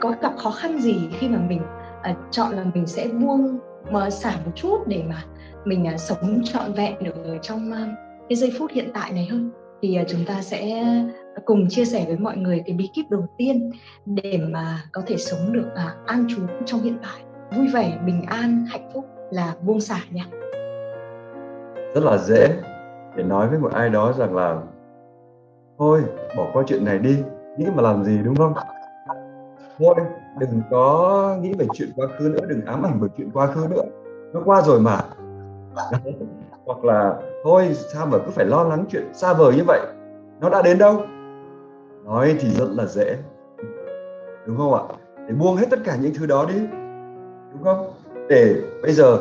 có 0.00 0.14
gặp 0.20 0.32
khó 0.36 0.50
khăn 0.50 0.78
gì 0.78 1.08
khi 1.12 1.28
mà 1.28 1.38
mình 1.48 1.60
uh, 2.10 2.16
chọn 2.30 2.52
là 2.52 2.64
mình 2.74 2.86
sẽ 2.86 3.08
buông 3.08 3.58
mà 3.90 4.10
xả 4.10 4.30
một 4.44 4.52
chút 4.54 4.78
để 4.86 5.04
mà 5.08 5.24
mình 5.64 5.86
uh, 5.94 6.00
sống 6.00 6.40
trọn 6.44 6.72
vẹn 6.72 6.94
được 7.04 7.24
ở 7.24 7.38
trong 7.38 7.70
uh, 7.70 7.88
cái 8.28 8.36
giây 8.36 8.52
phút 8.58 8.70
hiện 8.70 8.90
tại 8.94 9.12
này 9.12 9.28
hơn. 9.30 9.50
Thì 9.82 9.98
uh, 10.02 10.08
chúng 10.08 10.24
ta 10.26 10.42
sẽ 10.42 10.84
cùng 11.44 11.68
chia 11.68 11.84
sẻ 11.84 12.04
với 12.06 12.16
mọi 12.16 12.36
người 12.36 12.62
cái 12.66 12.76
bí 12.76 12.90
kíp 12.94 13.10
đầu 13.10 13.26
tiên 13.38 13.70
để 14.06 14.40
mà 14.48 14.82
có 14.92 15.02
thể 15.06 15.16
sống 15.16 15.52
được 15.52 15.68
uh, 15.72 16.06
an 16.06 16.24
trú 16.28 16.42
trong 16.66 16.80
hiện 16.80 16.98
tại. 17.02 17.22
Vui 17.58 17.68
vẻ 17.68 17.98
bình 18.06 18.22
an 18.26 18.66
hạnh 18.70 18.90
phúc 18.94 19.04
là 19.30 19.54
buông 19.62 19.80
xả 19.80 19.98
nha. 20.10 20.24
Rất 21.94 22.04
là 22.04 22.18
dễ 22.18 22.48
để 23.16 23.22
nói 23.22 23.48
với 23.48 23.58
một 23.58 23.72
ai 23.72 23.90
đó 23.90 24.12
rằng 24.12 24.36
là 24.36 24.60
thôi 25.78 26.02
bỏ 26.36 26.50
qua 26.52 26.62
chuyện 26.66 26.84
này 26.84 26.98
đi 26.98 27.16
nghĩ 27.58 27.66
mà 27.76 27.82
làm 27.82 28.04
gì 28.04 28.18
đúng 28.24 28.36
không? 28.36 28.54
Thôi 29.78 29.94
đừng 30.38 30.62
có 30.70 31.36
nghĩ 31.40 31.54
về 31.58 31.66
chuyện 31.74 31.88
quá 31.96 32.06
khứ 32.18 32.28
nữa 32.28 32.46
đừng 32.46 32.64
ám 32.66 32.86
ảnh 32.86 33.00
về 33.00 33.08
chuyện 33.16 33.30
quá 33.34 33.46
khứ 33.46 33.66
nữa. 33.70 33.82
Nó 34.32 34.40
qua 34.44 34.62
rồi 34.62 34.80
mà. 34.80 35.00
Hoặc 36.66 36.84
là 36.84 37.14
thôi 37.44 37.76
sao 37.92 38.06
mà 38.06 38.18
cứ 38.18 38.30
phải 38.30 38.44
lo 38.44 38.62
lắng 38.62 38.84
chuyện 38.90 39.14
xa 39.14 39.32
vời 39.32 39.54
như 39.56 39.62
vậy? 39.66 39.80
Nó 40.40 40.48
đã 40.48 40.62
đến 40.62 40.78
đâu? 40.78 41.00
Nói 42.04 42.36
thì 42.40 42.48
rất 42.54 42.68
là 42.70 42.86
dễ. 42.86 43.18
Đúng 44.46 44.56
không 44.56 44.74
ạ? 44.74 44.82
Để 45.28 45.34
buông 45.34 45.56
hết 45.56 45.66
tất 45.70 45.78
cả 45.84 45.96
những 45.96 46.12
thứ 46.14 46.26
đó 46.26 46.46
đi. 46.48 46.60
Đúng 47.52 47.64
không? 47.64 47.90
Để 48.28 48.62
bây 48.82 48.92
giờ 48.92 49.20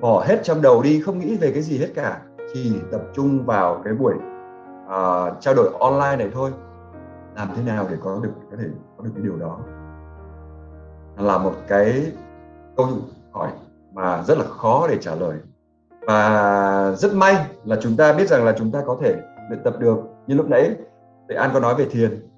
bỏ 0.00 0.24
hết 0.26 0.40
trong 0.42 0.62
đầu 0.62 0.82
đi 0.82 1.00
không 1.00 1.18
nghĩ 1.18 1.36
về 1.36 1.52
cái 1.52 1.62
gì 1.62 1.78
hết 1.78 1.88
cả. 1.94 2.20
Chỉ 2.54 2.72
tập 2.92 3.00
trung 3.14 3.44
vào 3.44 3.80
cái 3.84 3.94
buổi 3.94 4.14
uh, 4.84 5.40
trao 5.40 5.54
đổi 5.54 5.70
online 5.80 6.16
này 6.16 6.30
thôi. 6.34 6.50
Làm 7.36 7.48
thế 7.56 7.62
nào 7.62 7.86
để 7.90 7.96
có 8.04 8.20
được 8.22 8.32
có 8.50 8.56
thể 8.60 8.64
có 8.96 9.04
được 9.04 9.10
cái 9.14 9.24
điều 9.24 9.36
đó? 9.36 9.58
Là 11.18 11.38
một 11.38 11.54
cái 11.68 12.12
câu 12.76 12.88
hỏi 13.32 13.50
mà 13.92 14.22
rất 14.22 14.38
là 14.38 14.44
khó 14.44 14.86
để 14.88 14.96
trả 15.00 15.14
lời. 15.14 15.36
Và 16.06 16.92
rất 16.96 17.14
may 17.14 17.36
là 17.64 17.76
chúng 17.82 17.96
ta 17.96 18.12
biết 18.12 18.28
rằng 18.28 18.44
là 18.44 18.54
chúng 18.58 18.72
ta 18.72 18.82
có 18.86 18.98
thể 19.00 19.14
luyện 19.48 19.62
tập 19.64 19.74
được 19.78 19.98
như 20.26 20.34
lúc 20.34 20.48
nãy 20.48 20.70
Tuệ 21.28 21.36
An 21.36 21.50
có 21.54 21.60
nói 21.60 21.74
về 21.74 21.84
thiền. 21.84 22.28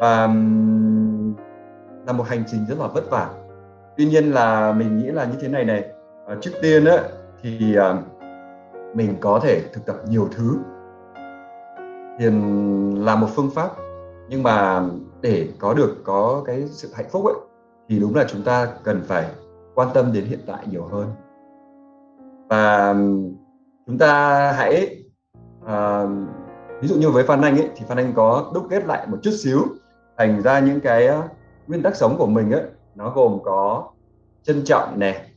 Và 0.00 0.26
là 2.06 2.12
một 2.12 2.24
hành 2.28 2.44
trình 2.50 2.66
rất 2.68 2.78
là 2.78 2.86
vất 2.86 3.10
vả. 3.10 3.30
Tuy 3.96 4.04
nhiên 4.04 4.30
là 4.30 4.72
mình 4.72 4.98
nghĩ 4.98 5.06
là 5.06 5.24
như 5.24 5.36
thế 5.40 5.48
này 5.48 5.64
này 5.64 5.84
à, 6.26 6.36
trước 6.40 6.50
tiên 6.62 6.84
á 6.84 6.98
thì 7.42 7.76
à, 7.76 7.96
mình 8.94 9.16
có 9.20 9.40
thể 9.42 9.62
thực 9.72 9.86
tập 9.86 9.96
nhiều 10.08 10.28
thứ. 10.32 10.56
Thiền 12.18 12.34
là 12.94 13.16
một 13.16 13.26
phương 13.34 13.50
pháp 13.54 13.70
nhưng 14.28 14.42
mà 14.42 14.82
để 15.20 15.48
có 15.58 15.74
được 15.74 15.96
có 16.04 16.42
cái 16.46 16.64
sự 16.66 16.88
hạnh 16.94 17.06
phúc 17.10 17.24
ấy 17.24 17.47
thì 17.88 17.98
đúng 17.98 18.14
là 18.14 18.24
chúng 18.28 18.42
ta 18.42 18.68
cần 18.82 19.02
phải 19.06 19.26
quan 19.74 19.88
tâm 19.94 20.12
đến 20.12 20.24
hiện 20.24 20.40
tại 20.46 20.66
nhiều 20.70 20.84
hơn. 20.84 21.06
Và 22.48 22.94
chúng 23.86 23.98
ta 23.98 24.52
hãy 24.52 25.04
uh, 25.64 26.08
ví 26.80 26.88
dụ 26.88 26.94
như 26.96 27.10
với 27.10 27.24
Phan 27.24 27.40
Anh 27.40 27.56
ấy 27.56 27.70
thì 27.76 27.84
Phan 27.88 27.98
Anh 27.98 28.12
có 28.16 28.50
đúc 28.54 28.66
kết 28.70 28.86
lại 28.86 29.06
một 29.06 29.18
chút 29.22 29.30
xíu 29.38 29.62
thành 30.18 30.42
ra 30.42 30.58
những 30.58 30.80
cái 30.80 31.08
nguyên 31.66 31.82
tắc 31.82 31.96
sống 31.96 32.18
của 32.18 32.26
mình 32.26 32.50
ấy 32.50 32.62
nó 32.94 33.10
gồm 33.10 33.38
có 33.44 33.90
trân 34.42 34.64
trọng 34.64 34.98
này 34.98 35.30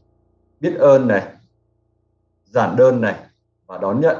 biết 0.59 0.75
ơn 0.79 1.07
này 1.07 1.23
giản 2.43 2.75
đơn 2.75 3.01
này 3.01 3.15
và 3.67 3.77
đón 3.77 4.01
nhận. 4.01 4.15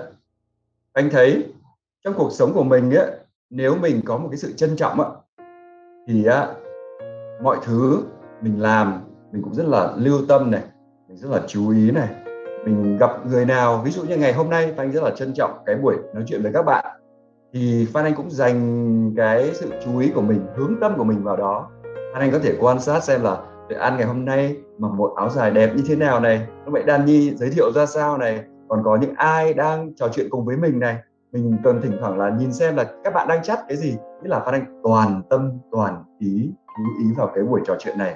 Anh 0.93 1.09
thấy 1.09 1.53
trong 2.03 2.13
cuộc 2.17 2.31
sống 2.31 2.53
của 2.53 2.63
mình 2.63 2.91
ấy 2.95 3.11
nếu 3.49 3.75
mình 3.75 4.01
có 4.05 4.17
một 4.17 4.27
cái 4.31 4.37
sự 4.37 4.53
trân 4.53 4.75
trọng 4.75 4.99
ấy, 4.99 5.09
thì 6.07 6.25
á 6.25 6.47
mọi 7.43 7.57
thứ 7.63 8.03
mình 8.41 8.61
làm, 8.61 9.01
mình 9.31 9.41
cũng 9.43 9.53
rất 9.53 9.65
là 9.67 9.93
lưu 9.97 10.17
tâm 10.27 10.51
này, 10.51 10.63
mình 11.07 11.17
rất 11.17 11.31
là 11.31 11.41
chú 11.47 11.69
ý 11.69 11.91
này. 11.91 12.09
Mình 12.65 12.97
gặp 12.97 13.09
người 13.25 13.45
nào, 13.45 13.81
ví 13.85 13.91
dụ 13.91 14.03
như 14.03 14.17
ngày 14.17 14.33
hôm 14.33 14.49
nay, 14.49 14.73
phan 14.77 14.87
anh 14.87 14.91
rất 14.91 15.03
là 15.03 15.09
trân 15.15 15.33
trọng 15.33 15.63
cái 15.65 15.75
buổi 15.75 15.95
nói 16.13 16.23
chuyện 16.27 16.43
với 16.43 16.51
các 16.53 16.65
bạn. 16.65 16.85
Thì 17.53 17.87
Phan 17.93 18.05
Anh 18.05 18.15
cũng 18.15 18.29
dành 18.29 19.13
cái 19.17 19.51
sự 19.53 19.71
chú 19.85 19.99
ý 19.99 20.11
của 20.15 20.21
mình, 20.21 20.45
hướng 20.55 20.75
tâm 20.81 20.93
của 20.97 21.03
mình 21.03 21.23
vào 21.23 21.37
đó. 21.37 21.69
Phan 22.13 22.21
Anh 22.21 22.31
có 22.31 22.39
thể 22.39 22.55
quan 22.59 22.79
sát 22.79 23.03
xem 23.03 23.23
là 23.23 23.37
để 23.69 23.75
ăn 23.75 23.97
ngày 23.97 24.05
hôm 24.05 24.25
nay 24.25 24.55
mặc 24.77 24.91
một 24.91 25.13
áo 25.15 25.29
dài 25.29 25.51
đẹp 25.51 25.71
như 25.75 25.83
thế 25.87 25.95
nào 25.95 26.19
này, 26.19 26.47
nó 26.65 26.71
vậy 26.71 26.83
Đan 26.83 27.05
Nhi, 27.05 27.35
giới 27.35 27.49
thiệu 27.49 27.71
ra 27.75 27.85
sao 27.85 28.17
này, 28.17 28.43
còn 28.67 28.83
có 28.83 28.97
những 29.01 29.13
ai 29.15 29.53
đang 29.53 29.95
trò 29.95 30.07
chuyện 30.13 30.27
cùng 30.29 30.45
với 30.45 30.57
mình 30.57 30.79
này. 30.79 30.97
Mình 31.31 31.57
cần 31.63 31.81
thỉnh 31.81 31.97
thoảng 31.99 32.19
là 32.19 32.29
nhìn 32.29 32.53
xem 32.53 32.75
là 32.75 32.85
các 33.03 33.13
bạn 33.13 33.27
đang 33.27 33.43
chat 33.43 33.59
cái 33.67 33.77
gì. 33.77 33.91
Nghĩa 33.91 34.29
là 34.29 34.39
Phan 34.39 34.53
Anh 34.53 34.81
toàn 34.83 35.21
tâm, 35.29 35.51
toàn 35.71 36.03
ý, 36.19 36.51
chú 36.67 36.83
ý 36.99 37.05
vào 37.17 37.31
cái 37.35 37.43
buổi 37.43 37.61
trò 37.65 37.75
chuyện 37.79 37.97
này 37.97 38.15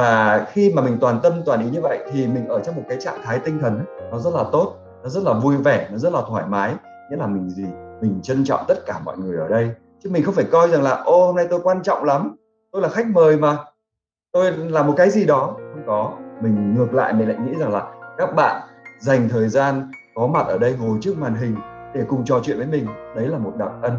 và 0.00 0.46
khi 0.52 0.72
mà 0.74 0.82
mình 0.82 0.98
toàn 1.00 1.20
tâm, 1.22 1.32
toàn 1.46 1.60
ý 1.60 1.70
như 1.70 1.80
vậy 1.82 1.98
thì 2.12 2.26
mình 2.26 2.48
ở 2.48 2.60
trong 2.60 2.76
một 2.76 2.82
cái 2.88 2.98
trạng 3.00 3.18
thái 3.24 3.38
tinh 3.38 3.58
thần 3.60 3.84
nó 4.10 4.18
rất 4.18 4.34
là 4.34 4.44
tốt, 4.52 4.74
nó 5.02 5.08
rất 5.08 5.22
là 5.24 5.32
vui 5.32 5.56
vẻ, 5.56 5.88
nó 5.90 5.98
rất 5.98 6.12
là 6.12 6.20
thoải 6.28 6.44
mái. 6.48 6.74
Nghĩa 7.10 7.16
là 7.16 7.26
mình 7.26 7.50
gì? 7.50 7.64
Mình 8.00 8.20
trân 8.22 8.44
trọng 8.44 8.64
tất 8.68 8.74
cả 8.86 9.00
mọi 9.04 9.18
người 9.18 9.36
ở 9.36 9.48
đây. 9.48 9.70
Chứ 10.02 10.10
mình 10.12 10.24
không 10.24 10.34
phải 10.34 10.44
coi 10.52 10.68
rằng 10.68 10.82
là, 10.82 10.90
ô, 10.90 11.26
hôm 11.26 11.36
nay 11.36 11.46
tôi 11.50 11.60
quan 11.62 11.82
trọng 11.82 12.04
lắm, 12.04 12.36
tôi 12.72 12.82
là 12.82 12.88
khách 12.88 13.06
mời 13.06 13.36
mà, 13.36 13.56
tôi 14.32 14.52
là 14.52 14.82
một 14.82 14.94
cái 14.96 15.10
gì 15.10 15.26
đó. 15.26 15.56
Không 15.56 15.82
có. 15.86 16.12
Mình 16.42 16.74
ngược 16.74 16.94
lại, 16.94 17.12
mình 17.12 17.28
lại 17.28 17.36
nghĩ 17.46 17.54
rằng 17.60 17.72
là 17.72 17.82
các 18.18 18.34
bạn 18.36 18.60
dành 19.00 19.28
thời 19.28 19.48
gian 19.48 19.90
có 20.14 20.26
mặt 20.26 20.46
ở 20.46 20.58
đây 20.58 20.74
ngồi 20.80 20.98
trước 21.00 21.18
màn 21.18 21.34
hình 21.34 21.56
để 21.94 22.00
cùng 22.08 22.24
trò 22.24 22.40
chuyện 22.42 22.56
với 22.56 22.66
mình, 22.66 22.86
đấy 23.16 23.26
là 23.26 23.38
một 23.38 23.52
đặc 23.58 23.70
ân. 23.82 23.92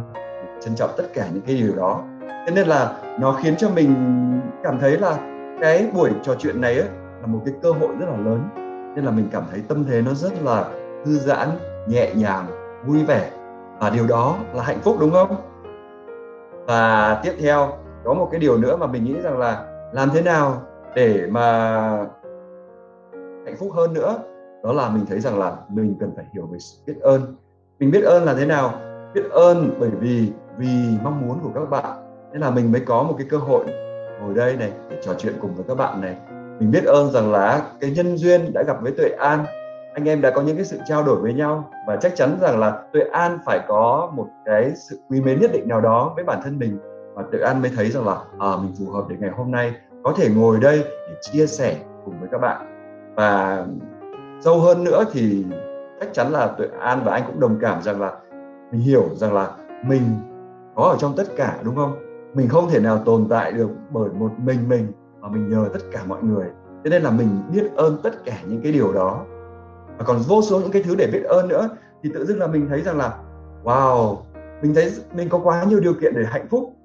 Trân 0.62 0.76
trọng 0.76 0.90
tất 0.98 1.04
cả 1.14 1.28
những 1.34 1.42
cái 1.42 1.56
điều 1.56 1.76
đó. 1.76 2.02
Thế 2.22 2.52
nên 2.56 2.68
là 2.68 2.92
nó 3.20 3.38
khiến 3.44 3.56
cho 3.58 3.70
mình 3.70 3.96
cảm 4.64 4.80
thấy 4.80 4.98
là 4.98 5.28
cái 5.62 5.92
buổi 5.94 6.12
trò 6.24 6.36
chuyện 6.40 6.62
này 6.62 6.76
ấy, 6.76 6.88
là 7.22 7.28
một 7.28 7.40
cái 7.46 7.54
cơ 7.62 7.72
hội 7.72 7.90
rất 8.00 8.06
là 8.10 8.18
lớn. 8.18 8.42
Nên 8.96 9.06
là 9.06 9.12
mình 9.12 9.28
cảm 9.32 9.44
thấy 9.52 9.62
tâm 9.68 9.86
thế 9.86 10.02
nó 10.02 10.14
rất 10.14 10.32
là 10.44 10.66
thư 11.06 11.14
giãn 11.14 11.48
nhẹ 11.88 12.14
nhàng 12.16 12.46
vui 12.86 13.04
vẻ. 13.04 13.32
Và 13.80 13.90
điều 13.90 14.08
đó 14.08 14.36
là 14.54 14.64
hạnh 14.64 14.80
phúc 14.82 14.98
đúng 15.00 15.12
không? 15.12 15.36
Và 16.68 17.16
tiếp 17.24 17.32
theo 17.40 17.70
có 18.04 18.14
một 18.14 18.30
cái 18.32 18.40
điều 18.40 18.58
nữa 18.58 18.78
mà 18.78 18.88
mình 18.88 19.04
nghĩ 19.04 19.22
rằng 19.22 19.38
là 19.38 19.66
làm 19.94 20.10
thế 20.14 20.22
nào 20.22 20.62
để 20.96 21.28
mà 21.30 21.72
hạnh 23.46 23.56
phúc 23.60 23.70
hơn 23.76 23.94
nữa? 23.94 24.16
Đó 24.64 24.74
là 24.74 24.90
mình 24.90 25.06
thấy 25.10 25.20
rằng 25.20 25.40
là 25.40 25.56
mình 25.70 25.96
cần 26.00 26.12
phải 26.16 26.26
hiểu 26.34 26.46
về 26.52 26.58
biết 26.88 27.00
ơn. 27.02 27.22
Mình 27.80 27.92
biết 27.92 28.04
ơn 28.04 28.24
là 28.24 28.34
thế 28.34 28.46
nào? 28.46 28.74
Biết 29.14 29.24
ơn 29.32 29.70
bởi 29.80 29.90
vì 29.90 30.32
vì 30.58 30.98
mong 31.04 31.28
muốn 31.28 31.40
của 31.44 31.50
các 31.56 31.70
bạn. 31.70 31.98
Nên 32.32 32.42
là 32.42 32.52
mình 32.52 32.72
mới 32.72 32.82
có 32.82 33.04
một 33.04 33.16
cái 33.18 33.28
cơ 33.30 33.38
hội 33.38 33.66
ngồi 34.22 34.34
đây 34.34 34.58
này 34.58 34.72
để 34.90 34.98
trò 35.04 35.14
chuyện 35.18 35.34
cùng 35.42 35.56
với 35.56 35.66
các 35.68 35.78
bạn 35.78 36.02
này. 36.02 36.16
Mình 36.60 36.72
biết 36.72 36.84
ơn 36.86 37.12
rằng 37.12 37.32
là 37.32 37.62
cái 37.80 37.92
nhân 37.92 38.18
duyên 38.18 38.54
đã 38.54 38.64
gặp 38.68 38.78
với 38.82 38.92
tuệ 38.92 39.10
an. 39.10 39.46
Anh 39.94 40.10
em 40.10 40.22
đã 40.22 40.32
có 40.32 40.42
những 40.42 40.56
cái 40.56 40.66
sự 40.66 40.80
trao 40.88 41.04
đổi 41.04 41.16
với 41.16 41.34
nhau 41.34 41.70
và 41.88 41.96
chắc 41.96 42.16
chắn 42.16 42.38
rằng 42.42 42.60
là 42.60 42.84
tuệ 42.94 43.02
an 43.12 43.38
phải 43.46 43.60
có 43.68 44.12
một 44.16 44.28
cái 44.46 44.72
sự 44.76 45.00
quý 45.10 45.22
mến 45.22 45.40
nhất 45.42 45.52
định 45.54 45.68
nào 45.68 45.82
đó 45.82 46.14
với 46.16 46.24
bản 46.24 46.40
thân 46.44 46.60
mình. 46.60 46.78
Và 47.14 47.24
tuệ 47.32 47.42
an 47.42 47.62
mới 47.62 47.72
thấy 47.76 47.92
rằng 47.92 48.08
là 48.08 48.16
à, 48.40 48.50
mình 48.62 48.74
phù 48.80 48.92
hợp 48.92 49.04
để 49.10 49.16
ngày 49.20 49.30
hôm 49.30 49.52
nay 49.52 49.74
có 50.04 50.14
thể 50.18 50.30
ngồi 50.36 50.60
đây 50.60 50.84
để 50.84 51.16
chia 51.22 51.48
sẻ 51.48 51.76
cùng 52.06 52.20
với 52.20 52.30
các 52.32 52.38
bạn. 52.38 52.66
Và 53.16 53.66
sâu 54.42 54.60
hơn 54.60 54.84
nữa 54.84 55.04
thì 55.12 55.46
chắc 56.00 56.14
chắn 56.14 56.32
là 56.32 56.48
tuệ 56.48 56.68
an 56.80 57.02
và 57.06 57.14
anh 57.14 57.24
cũng 57.28 57.40
đồng 57.40 57.58
cảm 57.62 57.82
rằng 57.82 58.02
là 58.02 58.12
mình 58.72 58.82
hiểu 58.82 59.04
rằng 59.16 59.34
là 59.34 59.52
mình 59.86 60.02
có 60.76 60.84
ở 60.84 60.98
trong 61.00 61.14
tất 61.18 61.24
cả 61.36 61.58
đúng 61.64 61.76
không? 61.76 62.11
Mình 62.34 62.50
không 62.50 62.70
thể 62.70 62.80
nào 62.80 62.98
tồn 63.06 63.28
tại 63.30 63.52
được 63.52 63.70
bởi 63.92 64.10
một 64.10 64.32
mình 64.38 64.70
mình 64.70 64.88
mà 65.22 65.30
mình 65.30 65.50
nhờ 65.50 65.70
tất 65.74 65.80
cả 65.92 66.04
mọi 66.08 66.24
người. 66.24 66.46
Cho 66.84 66.90
nên 66.90 67.02
là 67.02 67.12
mình 67.12 67.28
biết 67.54 67.72
ơn 67.76 68.00
tất 68.04 68.26
cả 68.26 68.38
những 68.48 68.62
cái 68.62 68.72
điều 68.72 68.94
đó. 68.94 69.26
Và 69.98 70.06
còn 70.06 70.18
vô 70.28 70.42
số 70.42 70.60
những 70.60 70.72
cái 70.72 70.84
thứ 70.84 70.96
để 70.96 71.10
biết 71.14 71.24
ơn 71.24 71.48
nữa, 71.48 71.70
thì 72.04 72.12
tự 72.14 72.26
dưng 72.26 72.40
là 72.40 72.48
mình 72.48 72.68
thấy 72.70 72.82
rằng 72.82 72.98
là, 72.98 73.18
wow, 73.64 74.18
mình 74.62 74.74
thấy 74.76 74.92
mình 75.16 75.30
có 75.30 75.40
quá 75.44 75.64
nhiều 75.64 75.80
điều 75.80 75.94
kiện 75.94 76.14
để 76.16 76.24
hạnh 76.26 76.48
phúc. 76.50 76.76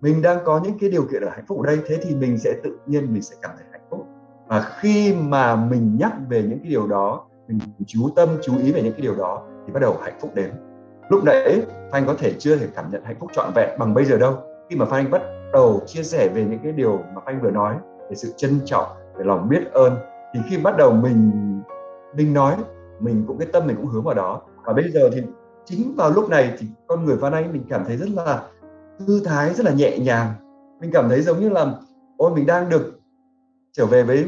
Mình 0.00 0.22
đang 0.22 0.38
có 0.44 0.60
những 0.64 0.78
cái 0.78 0.90
điều 0.90 1.02
kiện 1.02 1.20
để 1.20 1.28
hạnh 1.30 1.44
phúc 1.48 1.58
ở 1.58 1.66
đây, 1.66 1.78
thế 1.86 1.98
thì 2.02 2.14
mình 2.14 2.38
sẽ 2.38 2.52
tự 2.62 2.78
nhiên 2.86 3.12
mình 3.12 3.22
sẽ 3.22 3.36
cảm 3.42 3.50
thấy 3.56 3.66
hạnh 3.72 3.86
phúc. 3.90 4.06
Và 4.46 4.60
khi 4.80 5.14
mà 5.14 5.56
mình 5.56 5.96
nhắc 6.00 6.12
về 6.28 6.42
những 6.42 6.58
cái 6.58 6.68
điều 6.68 6.86
đó, 6.86 7.26
mình 7.48 7.58
chú 7.86 8.08
tâm, 8.16 8.28
chú 8.42 8.52
ý 8.58 8.72
về 8.72 8.82
những 8.82 8.92
cái 8.92 9.02
điều 9.02 9.14
đó, 9.14 9.42
thì 9.66 9.72
bắt 9.72 9.80
đầu 9.80 9.96
hạnh 10.02 10.18
phúc 10.20 10.30
đến. 10.34 10.50
Lúc 11.08 11.24
nãy 11.24 11.62
thanh 11.92 12.06
có 12.06 12.14
thể 12.18 12.32
chưa 12.38 12.56
thể 12.56 12.66
cảm 12.76 12.90
nhận 12.90 13.04
hạnh 13.04 13.16
phúc 13.20 13.30
trọn 13.34 13.50
vẹn 13.54 13.78
bằng 13.78 13.94
bây 13.94 14.04
giờ 14.04 14.18
đâu 14.18 14.34
khi 14.70 14.76
mà 14.76 14.84
Phan 14.84 15.04
anh 15.04 15.10
bắt 15.10 15.22
đầu 15.52 15.80
chia 15.86 16.02
sẻ 16.02 16.28
về 16.34 16.44
những 16.44 16.60
cái 16.62 16.72
điều 16.72 16.96
mà 17.14 17.20
Phan 17.24 17.34
anh 17.34 17.42
vừa 17.42 17.50
nói, 17.50 17.74
về 18.10 18.14
sự 18.14 18.32
trân 18.36 18.60
trọng, 18.64 18.86
về 19.16 19.24
lòng 19.24 19.48
biết 19.48 19.72
ơn, 19.72 19.96
thì 20.34 20.40
khi 20.48 20.58
bắt 20.58 20.76
đầu 20.76 20.92
mình 20.92 21.30
mình 22.16 22.34
nói, 22.34 22.54
mình 23.00 23.24
cũng, 23.26 23.38
cái 23.38 23.48
tâm 23.52 23.66
mình 23.66 23.76
cũng 23.76 23.86
hướng 23.86 24.04
vào 24.04 24.14
đó. 24.14 24.42
Và 24.64 24.72
bây 24.72 24.90
giờ 24.90 25.10
thì 25.14 25.22
chính 25.64 25.94
vào 25.96 26.10
lúc 26.10 26.30
này 26.30 26.54
thì 26.58 26.66
con 26.86 27.04
người 27.04 27.16
Phan 27.20 27.32
Anh 27.32 27.52
mình 27.52 27.64
cảm 27.68 27.84
thấy 27.84 27.96
rất 27.96 28.08
là 28.16 28.42
thư 28.98 29.20
thái, 29.24 29.54
rất 29.54 29.66
là 29.66 29.72
nhẹ 29.72 29.98
nhàng. 29.98 30.28
Mình 30.80 30.90
cảm 30.92 31.08
thấy 31.08 31.22
giống 31.22 31.40
như 31.40 31.48
là, 31.48 31.72
ôi, 32.16 32.30
mình 32.34 32.46
đang 32.46 32.68
được 32.68 33.00
trở 33.72 33.86
về 33.86 34.02
với 34.02 34.26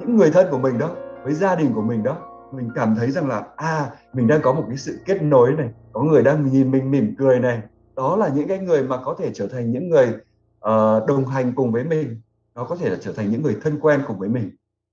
những 0.00 0.16
người 0.16 0.30
thân 0.30 0.46
của 0.50 0.58
mình 0.58 0.78
đó, 0.78 0.90
với 1.24 1.34
gia 1.34 1.54
đình 1.54 1.72
của 1.74 1.82
mình 1.82 2.02
đó. 2.02 2.16
Mình 2.52 2.70
cảm 2.74 2.94
thấy 2.98 3.10
rằng 3.10 3.28
là 3.28 3.42
à 3.56 3.90
mình 4.12 4.28
đang 4.28 4.40
có 4.42 4.52
một 4.52 4.64
cái 4.68 4.76
sự 4.76 4.98
kết 5.06 5.22
nối 5.22 5.52
này, 5.52 5.68
có 5.92 6.02
người 6.02 6.22
đang 6.22 6.46
nhìn 6.46 6.70
mình 6.70 6.90
mỉm 6.90 7.14
cười 7.18 7.38
này 7.38 7.62
đó 7.96 8.16
là 8.16 8.28
những 8.28 8.48
cái 8.48 8.58
người 8.58 8.82
mà 8.82 8.96
có 8.96 9.14
thể 9.18 9.30
trở 9.34 9.48
thành 9.48 9.70
những 9.70 9.88
người 9.88 10.08
uh, 10.64 11.06
đồng 11.08 11.26
hành 11.26 11.52
cùng 11.56 11.72
với 11.72 11.84
mình. 11.84 12.20
Nó 12.54 12.64
có 12.64 12.76
thể 12.76 12.90
là 12.90 12.96
trở 13.00 13.12
thành 13.12 13.30
những 13.30 13.42
người 13.42 13.56
thân 13.62 13.80
quen 13.80 14.00
cùng 14.06 14.18
với 14.18 14.28
mình. 14.28 14.50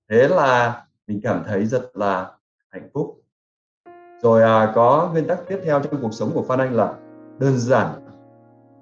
Thế 0.09 0.27
là 0.27 0.83
mình 1.07 1.19
cảm 1.23 1.43
thấy 1.47 1.65
rất 1.65 1.97
là 1.97 2.31
hạnh 2.69 2.89
phúc. 2.93 3.21
Rồi 4.21 4.43
à, 4.43 4.71
có 4.75 5.09
nguyên 5.11 5.27
tắc 5.27 5.39
tiếp 5.47 5.59
theo 5.65 5.79
trong 5.79 6.01
cuộc 6.01 6.13
sống 6.13 6.31
của 6.33 6.43
Phan 6.47 6.59
Anh 6.59 6.73
là 6.73 6.93
đơn 7.39 7.57
giản. 7.57 7.89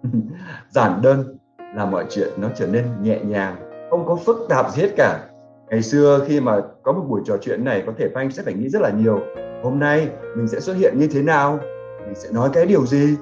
Giản 0.69 1.01
đơn 1.01 1.37
là 1.75 1.85
mọi 1.85 2.05
chuyện 2.09 2.29
nó 2.37 2.47
trở 2.55 2.67
nên 2.67 2.85
nhẹ 3.01 3.19
nhàng 3.23 3.55
không 3.89 4.05
có 4.05 4.15
phức 4.15 4.37
tạp 4.49 4.71
gì 4.71 4.81
hết 4.81 4.89
cả. 4.97 5.27
Ngày 5.69 5.81
xưa 5.81 6.25
khi 6.27 6.39
mà 6.39 6.61
có 6.83 6.91
một 6.91 7.05
buổi 7.09 7.21
trò 7.25 7.37
chuyện 7.41 7.65
này 7.65 7.83
có 7.85 7.93
thể 7.97 8.09
Phan 8.13 8.23
Anh 8.23 8.31
sẽ 8.31 8.43
phải 8.43 8.53
nghĩ 8.53 8.69
rất 8.69 8.81
là 8.81 8.89
nhiều. 8.89 9.19
Hôm 9.63 9.79
nay 9.79 10.07
mình 10.35 10.47
sẽ 10.47 10.59
xuất 10.59 10.73
hiện 10.73 10.99
như 10.99 11.07
thế 11.07 11.21
nào? 11.21 11.59
Mình 12.05 12.15
sẽ 12.15 12.29
nói 12.31 12.49
cái 12.53 12.65
điều 12.65 12.85
gì? 12.85 13.15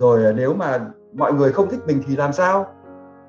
Rồi 0.00 0.24
à, 0.24 0.32
nếu 0.32 0.54
mà 0.54 0.80
mọi 1.12 1.32
người 1.32 1.52
không 1.52 1.68
thích 1.70 1.80
mình 1.86 2.02
thì 2.06 2.16
làm 2.16 2.32
sao? 2.32 2.66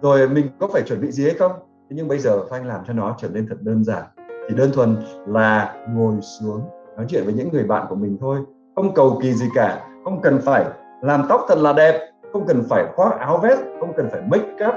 Rồi 0.02 0.22
à, 0.22 0.28
mình 0.32 0.48
có 0.60 0.68
phải 0.68 0.82
chuẩn 0.82 1.02
bị 1.02 1.12
gì 1.12 1.24
hay 1.24 1.34
không? 1.34 1.52
Thế 1.90 1.96
nhưng 1.96 2.08
bây 2.08 2.20
giờ 2.20 2.46
Phan 2.50 2.62
Anh 2.62 2.68
làm 2.68 2.82
cho 2.88 2.94
nó 2.94 3.16
trở 3.20 3.30
nên 3.30 3.48
thật 3.50 3.56
đơn 3.62 3.84
giản. 3.84 4.04
Chỉ 4.50 4.56
đơn 4.56 4.72
thuần 4.74 4.96
là 5.28 5.76
ngồi 5.90 6.16
xuống, 6.22 6.62
nói 6.98 7.06
chuyện 7.10 7.24
với 7.26 7.34
những 7.34 7.50
người 7.52 7.64
bạn 7.64 7.86
của 7.90 7.96
mình 7.96 8.18
thôi. 8.22 8.38
Không 8.76 8.94
cầu 8.94 9.20
kỳ 9.22 9.34
gì 9.34 9.46
cả. 9.56 9.88
Không 10.04 10.22
cần 10.22 10.40
phải 10.42 10.66
làm 11.02 11.26
tóc 11.30 11.46
thật 11.48 11.58
là 11.58 11.74
đẹp. 11.74 12.12
Không 12.34 12.48
cần 12.48 12.64
phải 12.70 12.86
khoác 12.96 13.20
áo 13.20 13.38
vest. 13.38 13.60
Không 13.80 13.94
cần 13.98 14.08
phải 14.12 14.22
make 14.22 14.68
up. 14.68 14.76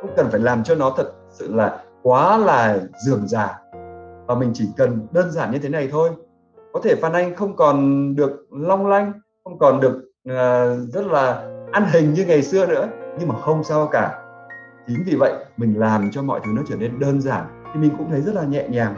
Không 0.00 0.10
cần 0.16 0.26
phải 0.30 0.40
làm 0.40 0.64
cho 0.64 0.74
nó 0.74 0.94
thật 0.96 1.12
sự 1.30 1.54
là 1.54 1.82
quá 2.02 2.36
là 2.36 2.78
dườm 3.06 3.26
già. 3.26 3.60
Và 4.26 4.34
mình 4.34 4.50
chỉ 4.54 4.68
cần 4.76 5.06
đơn 5.12 5.30
giản 5.30 5.52
như 5.52 5.58
thế 5.58 5.68
này 5.68 5.88
thôi. 5.92 6.10
Có 6.72 6.80
thể 6.82 6.94
Phan 6.94 7.12
Anh 7.12 7.34
không 7.36 7.56
còn 7.56 8.16
được 8.16 8.46
long 8.50 8.86
lanh, 8.86 9.12
không 9.44 9.58
còn 9.58 9.80
được 9.80 10.13
Ờ, 10.28 10.76
rất 10.76 11.06
là 11.06 11.42
ăn 11.72 11.84
hình 11.92 12.12
như 12.12 12.24
ngày 12.24 12.42
xưa 12.42 12.66
nữa, 12.66 12.88
nhưng 13.18 13.28
mà 13.28 13.34
không 13.40 13.64
sao 13.64 13.88
cả. 13.92 14.18
Chính 14.86 15.02
vì 15.06 15.16
vậy, 15.16 15.32
mình 15.56 15.80
làm 15.80 16.10
cho 16.10 16.22
mọi 16.22 16.40
thứ 16.44 16.52
nó 16.54 16.62
trở 16.68 16.76
nên 16.76 16.98
đơn 16.98 17.20
giản, 17.20 17.44
thì 17.64 17.80
mình 17.80 17.90
cũng 17.98 18.10
thấy 18.10 18.20
rất 18.20 18.34
là 18.34 18.42
nhẹ 18.42 18.68
nhàng, 18.68 18.94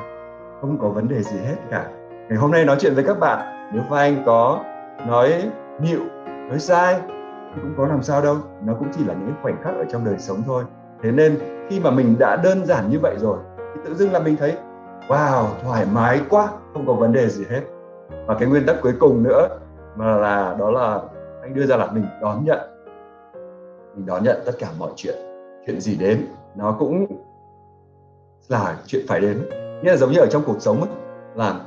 không 0.61 0.79
có 0.83 0.89
vấn 0.89 1.09
đề 1.09 1.23
gì 1.23 1.39
hết 1.39 1.57
cả. 1.71 1.85
Ngày 2.29 2.39
hôm 2.39 2.51
nay 2.51 2.65
nói 2.65 2.77
chuyện 2.81 2.95
với 2.95 3.05
các 3.05 3.19
bạn, 3.21 3.71
nếu 3.75 3.83
Phan 3.91 3.99
Anh 3.99 4.23
có 4.27 4.61
nói 5.07 5.51
nhịu 5.81 6.01
nói 6.49 6.59
sai, 6.59 7.01
thì 7.55 7.61
cũng 7.63 7.75
có 7.77 7.87
làm 7.87 8.03
sao 8.03 8.23
đâu. 8.23 8.37
Nó 8.65 8.75
cũng 8.79 8.89
chỉ 8.93 9.05
là 9.05 9.15
những 9.15 9.35
khoảnh 9.43 9.63
khắc 9.63 9.75
ở 9.75 9.85
trong 9.93 10.05
đời 10.05 10.19
sống 10.19 10.43
thôi. 10.47 10.65
Thế 11.03 11.13
nên, 11.13 11.39
khi 11.69 11.81
mà 11.81 11.91
mình 11.91 12.17
đã 12.19 12.37
đơn 12.45 12.67
giản 12.67 12.91
như 12.91 12.99
vậy 13.03 13.15
rồi, 13.19 13.39
thì 13.59 13.81
tự 13.85 13.95
dưng 13.95 14.13
là 14.13 14.19
mình 14.19 14.37
thấy, 14.37 14.57
wow, 15.09 15.45
thoải 15.63 15.87
mái 15.93 16.21
quá, 16.31 16.49
không 16.73 16.87
có 16.87 16.93
vấn 16.93 17.13
đề 17.13 17.29
gì 17.29 17.45
hết. 17.51 17.61
Và 18.27 18.35
cái 18.35 18.49
nguyên 18.49 18.67
tắc 18.67 18.77
cuối 18.83 18.93
cùng 19.01 19.23
nữa 19.23 19.49
mà 19.97 20.17
là, 20.17 20.57
đó 20.59 20.71
là 20.71 21.01
anh 21.47 21.55
đưa 21.55 21.67
ra 21.67 21.77
là 21.77 21.87
mình 21.93 22.05
đón 22.21 22.45
nhận. 22.45 22.59
Mình 23.97 24.07
đón 24.07 24.25
nhận 24.25 24.37
tất 24.47 24.53
cả 24.59 24.69
mọi 24.79 24.91
chuyện 24.97 25.15
chuyện 25.67 25.81
gì 25.81 25.97
đến 25.97 26.27
nó 26.57 26.77
cũng 26.79 27.07
là 28.49 28.77
chuyện 28.87 29.05
phải 29.09 29.21
đến. 29.21 29.43
Nghĩa 29.83 29.91
là 29.91 29.97
giống 29.97 30.13
như 30.13 30.19
ở 30.19 30.27
trong 30.31 30.43
cuộc 30.47 30.57
sống 30.61 30.81
ấy, 30.81 30.91
là 31.35 31.61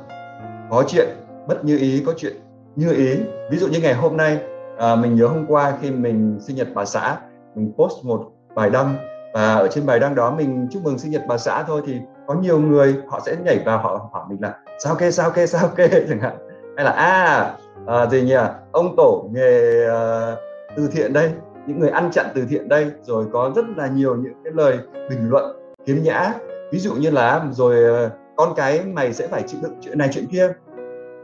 có 0.70 0.84
chuyện 0.88 1.08
bất 1.48 1.66
như 1.66 1.78
ý 1.78 2.04
có 2.06 2.14
chuyện 2.18 2.34
như 2.76 2.92
ý. 2.92 3.20
Ví 3.52 3.58
dụ 3.58 3.68
như 3.68 3.80
ngày 3.82 3.94
hôm 3.94 4.18
nay 4.18 4.40
à, 4.78 4.96
mình 4.96 5.16
nhớ 5.16 5.28
hôm 5.28 5.46
qua 5.48 5.74
khi 5.82 5.92
mình 5.92 6.38
sinh 6.42 6.56
nhật 6.56 6.68
bà 6.76 6.86
xã 6.86 7.18
mình 7.56 7.74
post 7.78 8.06
một 8.06 8.32
bài 8.56 8.70
đăng 8.70 8.96
và 9.34 9.56
ở 9.56 9.68
trên 9.72 9.86
bài 9.86 10.00
đăng 10.00 10.16
đó 10.16 10.32
mình 10.32 10.68
chúc 10.72 10.84
mừng 10.84 11.00
sinh 11.00 11.12
nhật 11.12 11.24
bà 11.28 11.38
xã 11.38 11.64
thôi 11.64 11.82
thì 11.86 12.00
có 12.28 12.34
nhiều 12.34 12.60
người 12.60 12.96
họ 13.08 13.20
sẽ 13.26 13.36
nhảy 13.44 13.60
vào 13.66 13.78
họ 13.78 14.10
hỏi 14.12 14.24
mình 14.30 14.42
là 14.42 14.58
sao 14.84 14.96
kê 14.96 15.12
sao 15.12 15.32
kê 15.32 15.48
sao 15.48 15.68
kê? 15.76 15.90
Chẳng 16.10 16.20
hạn. 16.20 16.38
Hay 16.78 16.86
là 16.86 16.92
à, 16.92 17.56
à 17.90 18.06
gì 18.06 18.22
nhỉ? 18.22 18.36
Ông 18.72 18.96
tổ 18.98 19.30
nghề 19.34 19.86
à, 19.88 20.36
từ 20.78 20.88
thiện 20.92 21.14
đây 21.14 21.32
những 21.68 21.80
người 21.80 21.90
ăn 21.90 22.10
chặn 22.12 22.26
từ 22.36 22.46
thiện 22.50 22.70
đây 22.70 22.92
rồi 23.02 23.26
có 23.34 23.52
rất 23.56 23.66
là 23.78 23.88
nhiều 23.88 24.16
những 24.16 24.34
cái 24.44 24.54
lời 24.54 24.80
bình 25.10 25.30
luận 25.30 25.76
kiếm 25.86 26.04
nhã. 26.04 26.34
Ví 26.72 26.80
dụ 26.80 26.94
như 26.94 27.10
là 27.10 27.46
rồi 27.52 28.04
à, 28.04 28.10
con 28.38 28.54
cái 28.56 28.82
mày 28.86 29.14
sẽ 29.14 29.28
phải 29.28 29.44
chịu 29.48 29.60
đựng 29.64 29.74
chuyện 29.82 29.98
này 29.98 30.10
chuyện 30.12 30.26
kia. 30.26 30.54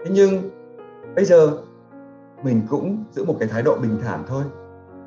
Thế 0.06 0.12
nhưng 0.12 0.42
bây 1.16 1.26
giờ 1.26 1.52
mình 2.44 2.62
cũng 2.70 3.04
giữ 3.12 3.26
một 3.26 3.36
cái 3.40 3.48
thái 3.48 3.64
độ 3.64 3.78
bình 3.82 4.00
thản 4.04 4.24
thôi. 4.28 4.44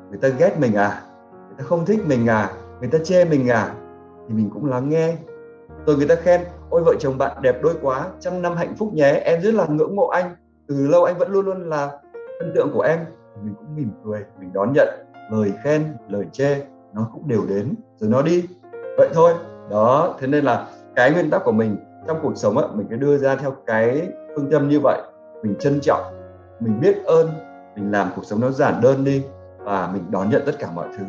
Người 0.09 0.19
ta 0.21 0.27
ghét 0.27 0.59
mình 0.59 0.73
à? 0.73 1.01
Người 1.47 1.55
ta 1.57 1.63
không 1.63 1.85
thích 1.85 1.99
mình 2.05 2.27
à? 2.27 2.51
Người 2.79 2.89
ta 2.89 2.97
chê 3.03 3.25
mình 3.25 3.47
à? 3.49 3.73
Thì 4.27 4.33
mình 4.33 4.49
cũng 4.53 4.65
lắng 4.65 4.89
nghe. 4.89 5.15
Rồi 5.85 5.95
người 5.95 6.07
ta 6.07 6.15
khen 6.15 6.41
ôi 6.69 6.81
vợ 6.85 6.93
chồng 6.99 7.17
bạn 7.17 7.41
đẹp 7.41 7.55
đôi 7.61 7.73
quá 7.81 8.07
trăm 8.19 8.41
năm 8.41 8.55
hạnh 8.55 8.75
phúc 8.77 8.93
nhé 8.93 9.11
em 9.11 9.41
rất 9.41 9.53
là 9.53 9.65
ngưỡng 9.65 9.95
mộ 9.95 10.07
anh 10.07 10.35
từ 10.69 10.87
lâu 10.87 11.03
anh 11.03 11.17
vẫn 11.17 11.31
luôn 11.31 11.45
luôn 11.45 11.69
là 11.69 11.97
thân 12.39 12.51
tượng 12.55 12.71
của 12.73 12.81
em. 12.81 12.99
Mình 13.43 13.53
cũng 13.57 13.75
mỉm 13.75 13.91
cười, 14.05 14.25
mình 14.39 14.53
đón 14.53 14.73
nhận, 14.73 14.87
lời 15.31 15.53
khen, 15.63 15.83
lời 16.09 16.25
chê, 16.31 16.61
nó 16.93 17.09
cũng 17.13 17.27
đều 17.27 17.41
đến. 17.49 17.75
Rồi 17.97 18.09
nó 18.09 18.21
đi. 18.21 18.45
Vậy 18.97 19.09
thôi. 19.13 19.33
Đó, 19.69 20.15
thế 20.19 20.27
nên 20.27 20.45
là 20.45 20.67
cái 20.95 21.11
nguyên 21.11 21.29
tắc 21.29 21.41
của 21.45 21.51
mình 21.51 21.77
trong 22.07 22.19
cuộc 22.21 22.37
sống 22.37 22.57
á, 22.57 22.63
mình 22.73 22.87
cứ 22.89 22.95
đưa 22.95 23.17
ra 23.17 23.35
theo 23.35 23.55
cái 23.65 24.09
phương 24.35 24.51
châm 24.51 24.69
như 24.69 24.79
vậy. 24.83 25.01
Mình 25.43 25.55
trân 25.59 25.79
trọng, 25.81 26.03
mình 26.59 26.79
biết 26.79 27.03
ơn, 27.05 27.29
mình 27.75 27.91
làm 27.91 28.09
cuộc 28.15 28.25
sống 28.25 28.41
nó 28.41 28.51
giản 28.51 28.73
đơn 28.81 29.03
đi 29.03 29.23
và 29.57 29.89
mình 29.93 30.03
đón 30.11 30.29
nhận 30.29 30.41
tất 30.45 30.55
cả 30.59 30.71
mọi 30.75 30.87
thứ. 30.97 31.03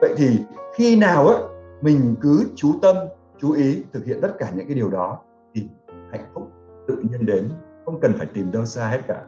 Vậy 0.00 0.14
thì 0.16 0.38
khi 0.74 0.96
nào 0.96 1.28
á, 1.28 1.34
mình 1.80 2.14
cứ 2.20 2.44
chú 2.56 2.68
tâm, 2.82 2.96
chú 3.38 3.52
ý 3.52 3.84
thực 3.92 4.04
hiện 4.04 4.18
tất 4.22 4.38
cả 4.38 4.50
những 4.54 4.66
cái 4.66 4.74
điều 4.74 4.90
đó 4.90 5.18
thì 5.54 5.68
hạnh 6.10 6.24
phúc 6.34 6.50
tự 6.88 6.96
nhiên 7.10 7.26
đến 7.26 7.48
không 7.84 8.00
cần 8.00 8.12
phải 8.18 8.26
tìm 8.34 8.52
đâu 8.52 8.64
xa 8.64 8.88
hết 8.88 9.00
cả. 9.08 9.20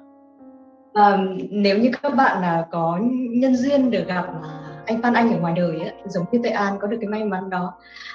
À, 0.94 1.18
nếu 1.50 1.78
như 1.78 1.90
các 2.02 2.14
bạn 2.14 2.42
là 2.42 2.66
có 2.70 2.98
nhân 3.30 3.56
duyên 3.56 3.90
được 3.90 4.04
gặp 4.06 4.26
à, 4.42 4.82
anh 4.86 5.02
Phan 5.02 5.14
Anh 5.14 5.32
ở 5.32 5.40
ngoài 5.40 5.54
đời 5.56 5.80
ấy, 5.80 5.92
giống 6.06 6.24
như 6.32 6.40
Tệ 6.44 6.50
An 6.50 6.78
có 6.80 6.86
được 6.86 6.96
cái 7.00 7.08
may 7.08 7.24
mắn 7.24 7.50
đó 7.50 7.74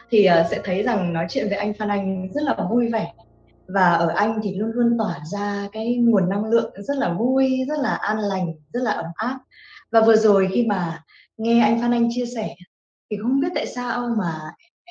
thì 0.09 0.27
uh, 0.29 0.47
sẽ 0.51 0.61
thấy 0.63 0.83
rằng 0.83 1.13
nói 1.13 1.25
chuyện 1.29 1.47
với 1.49 1.57
anh 1.57 1.73
Phan 1.73 1.89
Anh 1.89 2.31
rất 2.33 2.43
là 2.43 2.57
vui 2.69 2.89
vẻ. 2.91 3.13
Và 3.67 3.93
ở 3.93 4.07
anh 4.07 4.39
thì 4.43 4.55
luôn 4.55 4.71
luôn 4.73 4.97
tỏa 4.97 5.19
ra 5.31 5.67
cái 5.71 5.95
nguồn 5.95 6.29
năng 6.29 6.45
lượng 6.45 6.71
rất 6.75 6.97
là 6.97 7.13
vui 7.13 7.65
rất 7.67 7.79
là 7.79 7.95
an 7.95 8.19
lành 8.19 8.53
rất 8.73 8.83
là 8.83 8.91
ấm 8.91 9.05
áp. 9.15 9.39
Và 9.91 10.01
vừa 10.01 10.15
rồi 10.15 10.49
khi 10.51 10.65
mà 10.67 11.03
nghe 11.37 11.61
anh 11.63 11.81
Phan 11.81 11.91
Anh 11.91 12.07
chia 12.11 12.25
sẻ 12.35 12.55
thì 13.11 13.17
không 13.21 13.39
biết 13.39 13.47
tại 13.55 13.65
sao 13.65 14.15
mà 14.17 14.33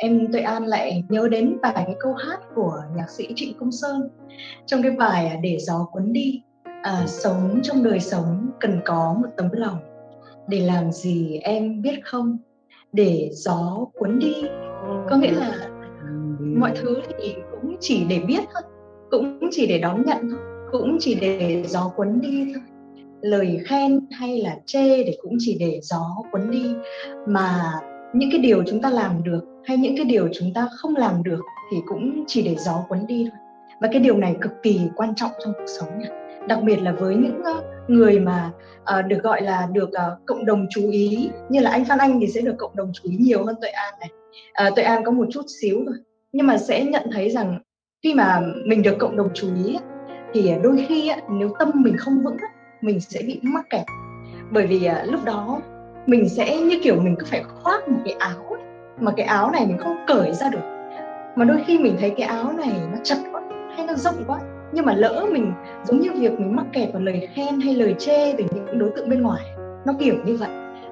em 0.00 0.32
Tuệ 0.32 0.40
An 0.40 0.66
lại 0.66 1.04
nhớ 1.08 1.28
đến 1.30 1.58
vài 1.62 1.72
cái 1.74 1.96
câu 2.00 2.14
hát 2.14 2.40
của 2.54 2.82
nhạc 2.96 3.10
sĩ 3.10 3.28
Trịnh 3.36 3.54
Công 3.60 3.72
Sơn. 3.72 4.08
Trong 4.66 4.82
cái 4.82 4.92
bài 4.92 5.26
à, 5.26 5.36
để 5.42 5.58
gió 5.60 5.86
cuốn 5.92 6.12
đi 6.12 6.42
à, 6.82 7.04
sống 7.06 7.60
trong 7.62 7.82
đời 7.82 8.00
sống 8.00 8.50
cần 8.60 8.80
có 8.84 9.16
một 9.22 9.28
tấm 9.36 9.48
lòng. 9.52 9.78
Để 10.48 10.60
làm 10.60 10.92
gì 10.92 11.38
em 11.42 11.82
biết 11.82 12.00
không? 12.04 12.38
Để 12.92 13.30
gió 13.32 13.86
cuốn 13.94 14.18
đi 14.18 14.34
có 15.10 15.16
nghĩa 15.16 15.32
là 15.32 15.68
mọi 16.40 16.72
thứ 16.76 17.00
thì 17.18 17.34
cũng 17.50 17.76
chỉ 17.80 18.04
để 18.08 18.18
biết 18.18 18.40
thôi 18.52 18.62
cũng 19.10 19.48
chỉ 19.50 19.66
để 19.66 19.78
đón 19.78 20.02
nhận 20.06 20.30
thôi 20.30 20.38
cũng 20.72 20.96
chỉ 21.00 21.14
để 21.20 21.64
gió 21.66 21.92
cuốn 21.96 22.20
đi 22.20 22.52
thôi. 22.54 22.62
Lời 23.20 23.60
khen 23.66 24.00
hay 24.10 24.42
là 24.42 24.56
chê 24.66 25.04
để 25.04 25.16
cũng 25.22 25.36
chỉ 25.38 25.56
để 25.60 25.80
gió 25.82 26.16
cuốn 26.32 26.50
đi. 26.50 26.74
Mà 27.26 27.72
những 28.12 28.30
cái 28.32 28.40
điều 28.40 28.62
chúng 28.66 28.82
ta 28.82 28.90
làm 28.90 29.22
được 29.22 29.40
hay 29.64 29.76
những 29.76 29.96
cái 29.96 30.04
điều 30.04 30.28
chúng 30.32 30.52
ta 30.54 30.68
không 30.76 30.96
làm 30.96 31.22
được 31.22 31.42
thì 31.70 31.76
cũng 31.86 32.24
chỉ 32.26 32.42
để 32.42 32.56
gió 32.58 32.84
cuốn 32.88 33.06
đi 33.06 33.28
thôi. 33.30 33.38
Và 33.80 33.88
cái 33.92 34.00
điều 34.00 34.16
này 34.16 34.36
cực 34.40 34.52
kỳ 34.62 34.80
quan 34.96 35.14
trọng 35.14 35.30
trong 35.44 35.52
cuộc 35.58 35.66
sống 35.78 35.98
nhỉ? 35.98 36.08
đặc 36.48 36.58
biệt 36.62 36.76
là 36.82 36.92
với 36.92 37.16
những 37.16 37.42
ờ, 37.44 37.62
người 37.88 38.20
mà 38.20 38.50
uh, 38.98 39.06
được 39.06 39.22
gọi 39.22 39.42
là 39.42 39.68
được 39.72 39.88
uh, 39.88 40.26
cộng 40.26 40.46
đồng 40.46 40.66
chú 40.70 40.90
ý 40.90 41.30
như 41.48 41.60
là 41.60 41.70
anh 41.70 41.84
Phan 41.84 41.98
Anh 41.98 42.20
thì 42.20 42.26
sẽ 42.26 42.40
được 42.40 42.54
cộng 42.58 42.76
đồng 42.76 42.92
chú 42.94 43.08
ý 43.10 43.16
nhiều 43.16 43.44
hơn 43.44 43.56
Tuệ 43.60 43.70
An 43.70 43.94
này. 44.00 44.10
Uh, 44.68 44.76
Tuệ 44.76 44.84
An 44.84 45.04
có 45.04 45.12
một 45.12 45.26
chút 45.30 45.42
xíu 45.60 45.82
thôi 45.86 45.96
nhưng 46.32 46.46
mà 46.46 46.58
sẽ 46.58 46.84
nhận 46.84 47.02
thấy 47.12 47.30
rằng 47.30 47.58
khi 48.02 48.14
mà 48.14 48.40
mình 48.66 48.82
được 48.82 48.96
cộng 48.98 49.16
đồng 49.16 49.28
chú 49.34 49.48
ý 49.64 49.78
thì 50.32 50.52
đôi 50.62 50.84
khi 50.88 51.10
nếu 51.30 51.50
tâm 51.58 51.70
mình 51.74 51.96
không 51.96 52.22
vững 52.24 52.36
mình 52.80 53.00
sẽ 53.00 53.20
bị 53.26 53.40
mắc 53.42 53.66
kẹt. 53.70 53.84
Bởi 54.50 54.66
vì 54.66 54.88
lúc 55.04 55.24
đó 55.24 55.60
mình 56.08 56.28
sẽ 56.28 56.60
như 56.60 56.78
kiểu 56.82 57.00
mình 57.00 57.16
cứ 57.18 57.26
phải 57.26 57.42
khoác 57.42 57.88
một 57.88 57.98
cái 58.04 58.14
áo 58.18 58.46
ấy, 58.50 58.60
mà 59.00 59.12
cái 59.16 59.26
áo 59.26 59.50
này 59.50 59.66
mình 59.66 59.78
không 59.78 59.96
cởi 60.06 60.32
ra 60.32 60.48
được. 60.50 60.92
Mà 61.36 61.44
đôi 61.44 61.62
khi 61.66 61.78
mình 61.78 61.96
thấy 62.00 62.10
cái 62.10 62.28
áo 62.28 62.52
này 62.52 62.72
nó 62.92 62.98
chặt 63.04 63.16
quá 63.32 63.42
hay 63.76 63.86
nó 63.86 63.94
rộng 63.94 64.24
quá 64.26 64.40
nhưng 64.72 64.86
mà 64.86 64.94
lỡ 64.94 65.26
mình 65.32 65.52
giống 65.84 66.00
như 66.00 66.10
việc 66.12 66.40
mình 66.40 66.56
mắc 66.56 66.66
kẹt 66.72 66.92
vào 66.92 67.02
lời 67.02 67.28
khen 67.34 67.60
hay 67.60 67.74
lời 67.74 67.94
chê 67.98 68.32
từ 68.32 68.44
những 68.54 68.78
đối 68.78 68.90
tượng 68.96 69.08
bên 69.08 69.22
ngoài 69.22 69.44
nó 69.86 69.92
kiểu 70.00 70.14
như 70.24 70.36
vậy 70.36 70.48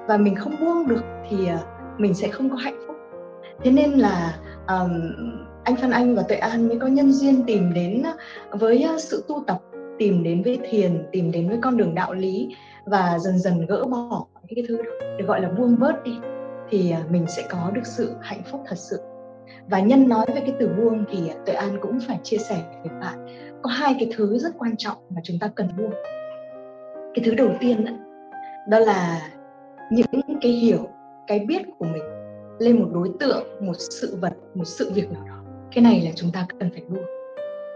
và 0.08 0.16
mình 0.16 0.34
không 0.34 0.54
buông 0.60 0.88
được 0.88 1.02
thì 1.28 1.46
à, 1.46 1.58
mình 1.98 2.14
sẽ 2.14 2.28
không 2.28 2.50
có 2.50 2.56
hạnh 2.56 2.78
phúc. 2.86 2.96
Thế 3.64 3.70
nên 3.70 3.90
là 3.90 4.38
um, 4.68 4.90
anh 5.64 5.76
Phan 5.76 5.90
Anh 5.90 6.16
và 6.16 6.22
Tuệ 6.22 6.36
An 6.36 6.68
mới 6.68 6.78
có 6.78 6.86
nhân 6.86 7.12
duyên 7.12 7.42
tìm 7.46 7.74
đến 7.74 8.02
à, 8.04 8.12
với 8.50 8.82
à, 8.82 8.98
sự 8.98 9.24
tu 9.28 9.44
tập 9.46 9.58
tìm 9.98 10.22
đến 10.22 10.42
với 10.42 10.58
thiền 10.70 11.06
tìm 11.12 11.30
đến 11.30 11.48
với 11.48 11.58
con 11.62 11.76
đường 11.76 11.94
đạo 11.94 12.14
lý 12.14 12.56
và 12.86 13.18
dần 13.18 13.38
dần 13.38 13.66
gỡ 13.66 13.84
bỏ 13.84 14.26
những 14.48 14.56
cái 14.56 14.64
thứ 14.68 14.78
được 15.18 15.26
gọi 15.26 15.40
là 15.40 15.48
buông 15.48 15.76
bớt 15.78 16.04
đi 16.04 16.18
thì 16.70 16.90
à, 16.90 17.04
mình 17.10 17.26
sẽ 17.28 17.46
có 17.48 17.70
được 17.74 17.86
sự 17.86 18.14
hạnh 18.20 18.42
phúc 18.50 18.60
thật 18.66 18.76
sự. 18.78 19.00
Và 19.68 19.80
nhân 19.80 20.08
nói 20.08 20.26
về 20.28 20.40
cái 20.40 20.54
từ 20.58 20.68
buông 20.68 21.04
thì 21.10 21.28
à, 21.28 21.34
tuệ 21.46 21.54
an 21.54 21.78
cũng 21.80 21.98
phải 22.06 22.18
chia 22.22 22.36
sẻ 22.36 22.64
với 22.82 23.00
bạn. 23.00 23.26
Có 23.62 23.70
hai 23.70 23.96
cái 23.98 24.10
thứ 24.16 24.38
rất 24.38 24.52
quan 24.58 24.76
trọng 24.76 24.98
mà 25.10 25.20
chúng 25.24 25.38
ta 25.38 25.50
cần 25.54 25.68
buông. 25.78 25.92
Cái 27.14 27.24
thứ 27.24 27.34
đầu 27.34 27.50
tiên 27.60 27.84
đó, 27.84 27.92
đó 28.68 28.78
là 28.78 29.20
những 29.90 30.38
cái 30.40 30.52
hiểu 30.52 30.88
cái 31.26 31.38
biết 31.38 31.62
của 31.78 31.84
mình 31.84 32.02
lên 32.58 32.80
một 32.80 32.88
đối 32.92 33.10
tượng 33.20 33.44
một 33.60 33.74
sự 33.78 34.16
vật 34.20 34.32
một 34.54 34.64
sự 34.64 34.90
việc 34.94 35.10
nào 35.10 35.24
đó. 35.28 35.42
Cái 35.72 35.84
này 35.84 36.02
là 36.04 36.10
chúng 36.14 36.30
ta 36.32 36.46
cần 36.60 36.70
phải 36.70 36.82
buông. 36.88 37.04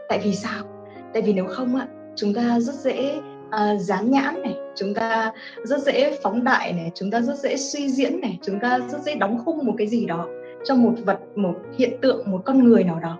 Tại 0.09 0.21
vì 0.25 0.35
sao? 0.35 0.65
Tại 1.13 1.23
vì 1.23 1.33
nếu 1.33 1.47
không 1.49 1.77
ạ 1.77 1.89
chúng 2.17 2.35
ta 2.35 2.61
rất 2.61 2.75
dễ 2.75 3.19
uh, 3.47 3.81
dán 3.81 4.11
nhãn 4.11 4.43
này 4.43 4.55
chúng 4.77 4.95
ta 4.95 5.33
rất 5.65 5.81
dễ 5.81 6.19
phóng 6.23 6.45
đại 6.45 6.73
này, 6.73 6.91
chúng 6.95 7.11
ta 7.11 7.21
rất 7.21 7.39
dễ 7.39 7.57
suy 7.57 7.89
diễn 7.89 8.21
này, 8.21 8.39
chúng 8.43 8.61
ta 8.61 8.79
rất 8.89 9.03
dễ 9.03 9.15
đóng 9.15 9.43
khung 9.45 9.67
một 9.67 9.75
cái 9.79 9.87
gì 9.87 10.07
đó 10.07 10.29
cho 10.65 10.75
một 10.75 10.93
vật, 11.05 11.19
một 11.37 11.55
hiện 11.79 11.99
tượng, 12.03 12.31
một 12.31 12.43
con 12.45 12.65
người 12.65 12.85
nào 12.85 13.01
đó. 13.01 13.19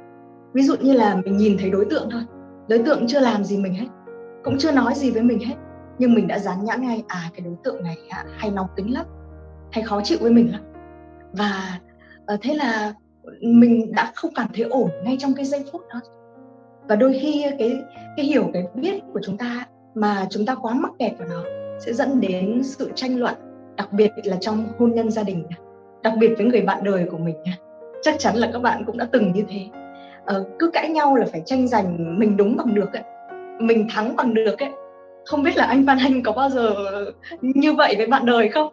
Ví 0.53 0.63
dụ 0.63 0.77
như 0.81 0.93
là 0.93 1.15
mình 1.25 1.37
nhìn 1.37 1.57
thấy 1.59 1.71
đối 1.71 1.85
tượng 1.85 2.09
thôi. 2.11 2.23
Đối 2.69 2.79
tượng 2.79 3.07
chưa 3.07 3.21
làm 3.21 3.45
gì 3.45 3.57
mình 3.57 3.75
hết, 3.75 3.87
cũng 4.45 4.59
chưa 4.59 4.73
nói 4.73 4.95
gì 4.95 5.11
với 5.11 5.23
mình 5.23 5.39
hết, 5.39 5.55
nhưng 5.99 6.15
mình 6.15 6.29
đã 6.29 6.39
dán 6.39 6.65
nhãn 6.65 6.83
ngay 6.83 7.03
à 7.09 7.31
cái 7.35 7.41
đối 7.41 7.55
tượng 7.65 7.83
này 7.83 7.97
à, 8.09 8.25
hay 8.37 8.51
nóng 8.51 8.67
tính 8.77 8.95
lắm, 8.95 9.07
hay 9.73 9.85
khó 9.85 10.01
chịu 10.05 10.19
với 10.21 10.31
mình 10.31 10.53
lắm. 10.53 10.61
Và 11.33 11.79
ờ, 12.27 12.37
thế 12.43 12.55
là 12.55 12.95
mình 13.43 13.93
đã 13.93 14.13
không 14.15 14.31
cảm 14.35 14.49
thấy 14.55 14.65
ổn 14.65 14.91
ngay 15.05 15.17
trong 15.21 15.35
cái 15.35 15.45
giây 15.45 15.65
phút 15.73 15.83
đó. 15.95 16.01
Và 16.89 16.97
đôi 16.97 17.19
khi 17.23 17.47
cái 17.59 17.83
cái 18.17 18.27
hiểu, 18.27 18.51
cái 18.53 18.65
biết 18.75 19.01
của 19.13 19.21
chúng 19.23 19.37
ta 19.37 19.67
mà 19.95 20.27
chúng 20.31 20.47
ta 20.47 20.55
quá 20.55 20.75
mắc 20.75 20.93
kẹt 20.99 21.13
vào 21.19 21.29
nó 21.29 21.43
sẽ 21.79 21.93
dẫn 21.93 22.21
đến 22.21 22.63
sự 22.65 22.91
tranh 22.95 23.19
luận 23.19 23.35
đặc 23.77 23.93
biệt 23.93 24.11
là 24.25 24.37
trong 24.41 24.67
hôn 24.79 24.95
nhân 24.95 25.11
gia 25.11 25.23
đình 25.23 25.45
đặc 26.03 26.13
biệt 26.19 26.35
với 26.37 26.47
người 26.47 26.63
bạn 26.63 26.85
đời 26.85 27.07
của 27.11 27.19
mình 27.19 27.37
chắc 28.03 28.15
chắn 28.19 28.37
là 28.37 28.51
các 28.53 28.59
bạn 28.59 28.85
cũng 28.87 28.99
đã 28.99 29.09
từng 29.13 29.33
như 29.33 29.45
thế. 29.49 29.69
Ờ, 30.25 30.45
cứ 30.59 30.71
cãi 30.73 30.89
nhau 30.89 31.17
là 31.17 31.27
phải 31.33 31.43
tranh 31.47 31.69
giành 31.69 32.19
mình 32.19 32.37
đúng 32.37 32.57
bằng 32.57 32.75
được 32.75 32.93
ấy 32.93 33.03
mình 33.61 33.87
thắng 33.95 34.17
bằng 34.17 34.35
được 34.35 34.59
ấy. 34.59 34.71
Không 35.27 35.43
biết 35.43 35.57
là 35.57 35.65
anh 35.65 35.85
Văn 35.85 35.99
Anh 36.01 36.23
có 36.23 36.33
bao 36.33 36.51
giờ 36.51 36.75
như 37.41 37.73
vậy 37.73 37.95
với 37.99 38.07
bạn 38.07 38.27
đời 38.27 38.49
không? 38.49 38.73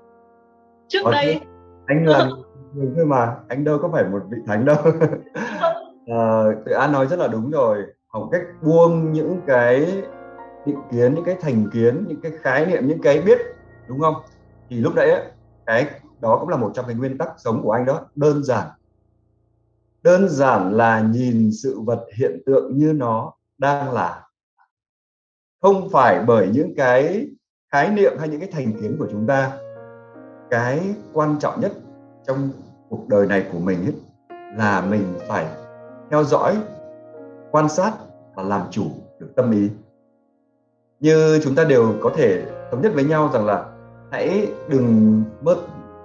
Trước 0.88 1.00
có 1.04 1.12
đây. 1.12 1.40
Anh 1.86 2.06
là 2.06 2.30
người 2.76 2.88
thôi 2.96 3.06
mà 3.06 3.36
anh 3.48 3.64
đâu 3.64 3.80
có 3.82 3.90
phải 3.94 4.04
một 4.04 4.20
vị 4.30 4.38
thánh 4.48 4.66
đâu. 4.66 4.78
À, 6.08 6.44
tự 6.66 6.72
an 6.72 6.92
nói 6.92 7.08
rất 7.08 7.20
là 7.20 7.28
đúng 7.28 7.52
rồi. 7.52 7.78
Học 8.08 8.30
cách 8.32 8.42
buông 8.62 9.12
những 9.12 9.42
cái 9.48 9.88
định 10.68 10.82
kiến 10.92 11.16
những 11.16 11.24
cái 11.24 11.38
thành 11.42 11.70
kiến 11.74 12.06
những 12.08 12.22
cái 12.22 12.32
khái 12.42 12.66
niệm 12.66 12.88
những 12.88 13.02
cái 13.02 13.22
biết 13.22 13.38
đúng 13.88 14.00
không? 14.00 14.16
Thì 14.70 14.78
lúc 14.78 14.96
đấy 14.96 15.12
ấy, 15.12 15.32
cái 15.66 15.88
đó 16.20 16.38
cũng 16.40 16.50
là 16.50 16.58
một 16.58 16.72
trong 16.74 16.86
cái 16.86 16.96
nguyên 16.96 17.18
tắc 17.18 17.30
sống 17.38 17.62
của 17.64 17.72
anh 17.72 17.86
đó 17.86 18.06
đơn 18.16 18.44
giản. 18.44 18.68
Đơn 20.04 20.30
giản 20.30 20.74
là 20.74 21.02
nhìn 21.02 21.52
sự 21.64 21.80
vật 21.80 22.06
hiện 22.18 22.42
tượng 22.46 22.78
như 22.78 22.94
nó 22.94 23.34
đang 23.58 23.94
là. 23.94 24.24
Không 25.62 25.90
phải 25.90 26.24
bởi 26.28 26.50
những 26.54 26.74
cái 26.78 27.28
khái 27.72 27.90
niệm 27.92 28.12
hay 28.20 28.30
những 28.30 28.40
cái 28.40 28.50
thành 28.52 28.74
kiến 28.82 28.96
của 29.00 29.08
chúng 29.12 29.28
ta. 29.28 29.58
Cái 30.50 30.96
quan 31.14 31.40
trọng 31.40 31.60
nhất 31.62 31.72
trong 32.28 32.50
cuộc 32.90 33.08
đời 33.08 33.28
này 33.28 33.50
của 33.52 33.60
mình 33.60 33.86
ấy, 33.86 33.96
là 34.56 34.82
mình 34.82 35.14
phải 35.28 35.46
theo 36.12 36.24
dõi 36.24 36.58
quan 37.52 37.70
sát 37.70 37.94
và 38.36 38.44
làm 38.44 38.62
chủ 38.72 38.86
được 39.20 39.30
tâm 39.36 39.52
ý 39.52 39.70
như 41.00 41.40
chúng 41.44 41.56
ta 41.56 41.64
đều 41.64 41.94
có 42.02 42.12
thể 42.16 42.46
thống 42.72 42.82
nhất 42.82 42.92
với 42.96 43.04
nhau 43.04 43.30
rằng 43.34 43.46
là 43.46 43.66
hãy 44.12 44.48
đừng 44.70 45.24
mơ, 45.42 45.56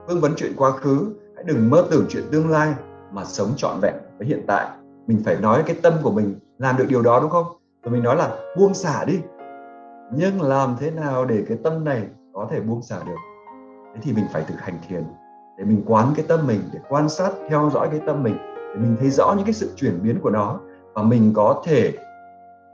vương 0.08 0.20
vấn 0.20 0.32
chuyện 0.36 0.52
quá 0.56 0.70
khứ, 0.70 1.12
hãy 1.34 1.44
đừng 1.44 1.70
mơ 1.70 1.84
tưởng 1.90 2.06
chuyện 2.08 2.24
tương 2.32 2.50
lai 2.50 2.74
mà 3.12 3.24
sống 3.24 3.48
trọn 3.56 3.80
vẹn 3.80 3.94
với 4.18 4.26
hiện 4.26 4.44
tại. 4.46 4.68
Mình 5.06 5.22
phải 5.24 5.36
nói 5.36 5.62
cái 5.66 5.76
tâm 5.82 5.92
của 6.02 6.10
mình 6.10 6.34
làm 6.58 6.76
được 6.76 6.84
điều 6.88 7.02
đó, 7.02 7.20
đúng 7.20 7.30
không? 7.30 7.46
Rồi 7.84 7.92
mình 7.92 8.02
nói 8.02 8.16
là 8.16 8.36
buông 8.58 8.74
xả 8.74 9.04
đi. 9.04 9.20
Nhưng 10.14 10.42
làm 10.42 10.76
thế 10.80 10.90
nào 10.90 11.24
để 11.24 11.44
cái 11.48 11.58
tâm 11.64 11.84
này 11.84 12.02
có 12.32 12.48
thể 12.50 12.60
buông 12.60 12.82
xả 12.82 12.96
được? 13.06 13.16
Thế 13.94 14.00
thì 14.02 14.12
mình 14.12 14.24
phải 14.32 14.44
thực 14.48 14.60
hành 14.60 14.78
thiền 14.88 15.04
để 15.58 15.64
mình 15.64 15.82
quán 15.86 16.12
cái 16.16 16.24
tâm 16.28 16.46
mình, 16.46 16.60
để 16.72 16.80
quan 16.88 17.08
sát, 17.08 17.30
theo 17.48 17.70
dõi 17.74 17.88
cái 17.90 18.00
tâm 18.06 18.22
mình, 18.22 18.36
để 18.56 18.80
mình 18.80 18.96
thấy 19.00 19.10
rõ 19.10 19.34
những 19.36 19.46
cái 19.46 19.52
sự 19.52 19.70
chuyển 19.76 20.02
biến 20.02 20.20
của 20.20 20.30
nó 20.30 20.60
và 20.94 21.02
mình 21.02 21.32
có 21.36 21.62
thể 21.66 21.92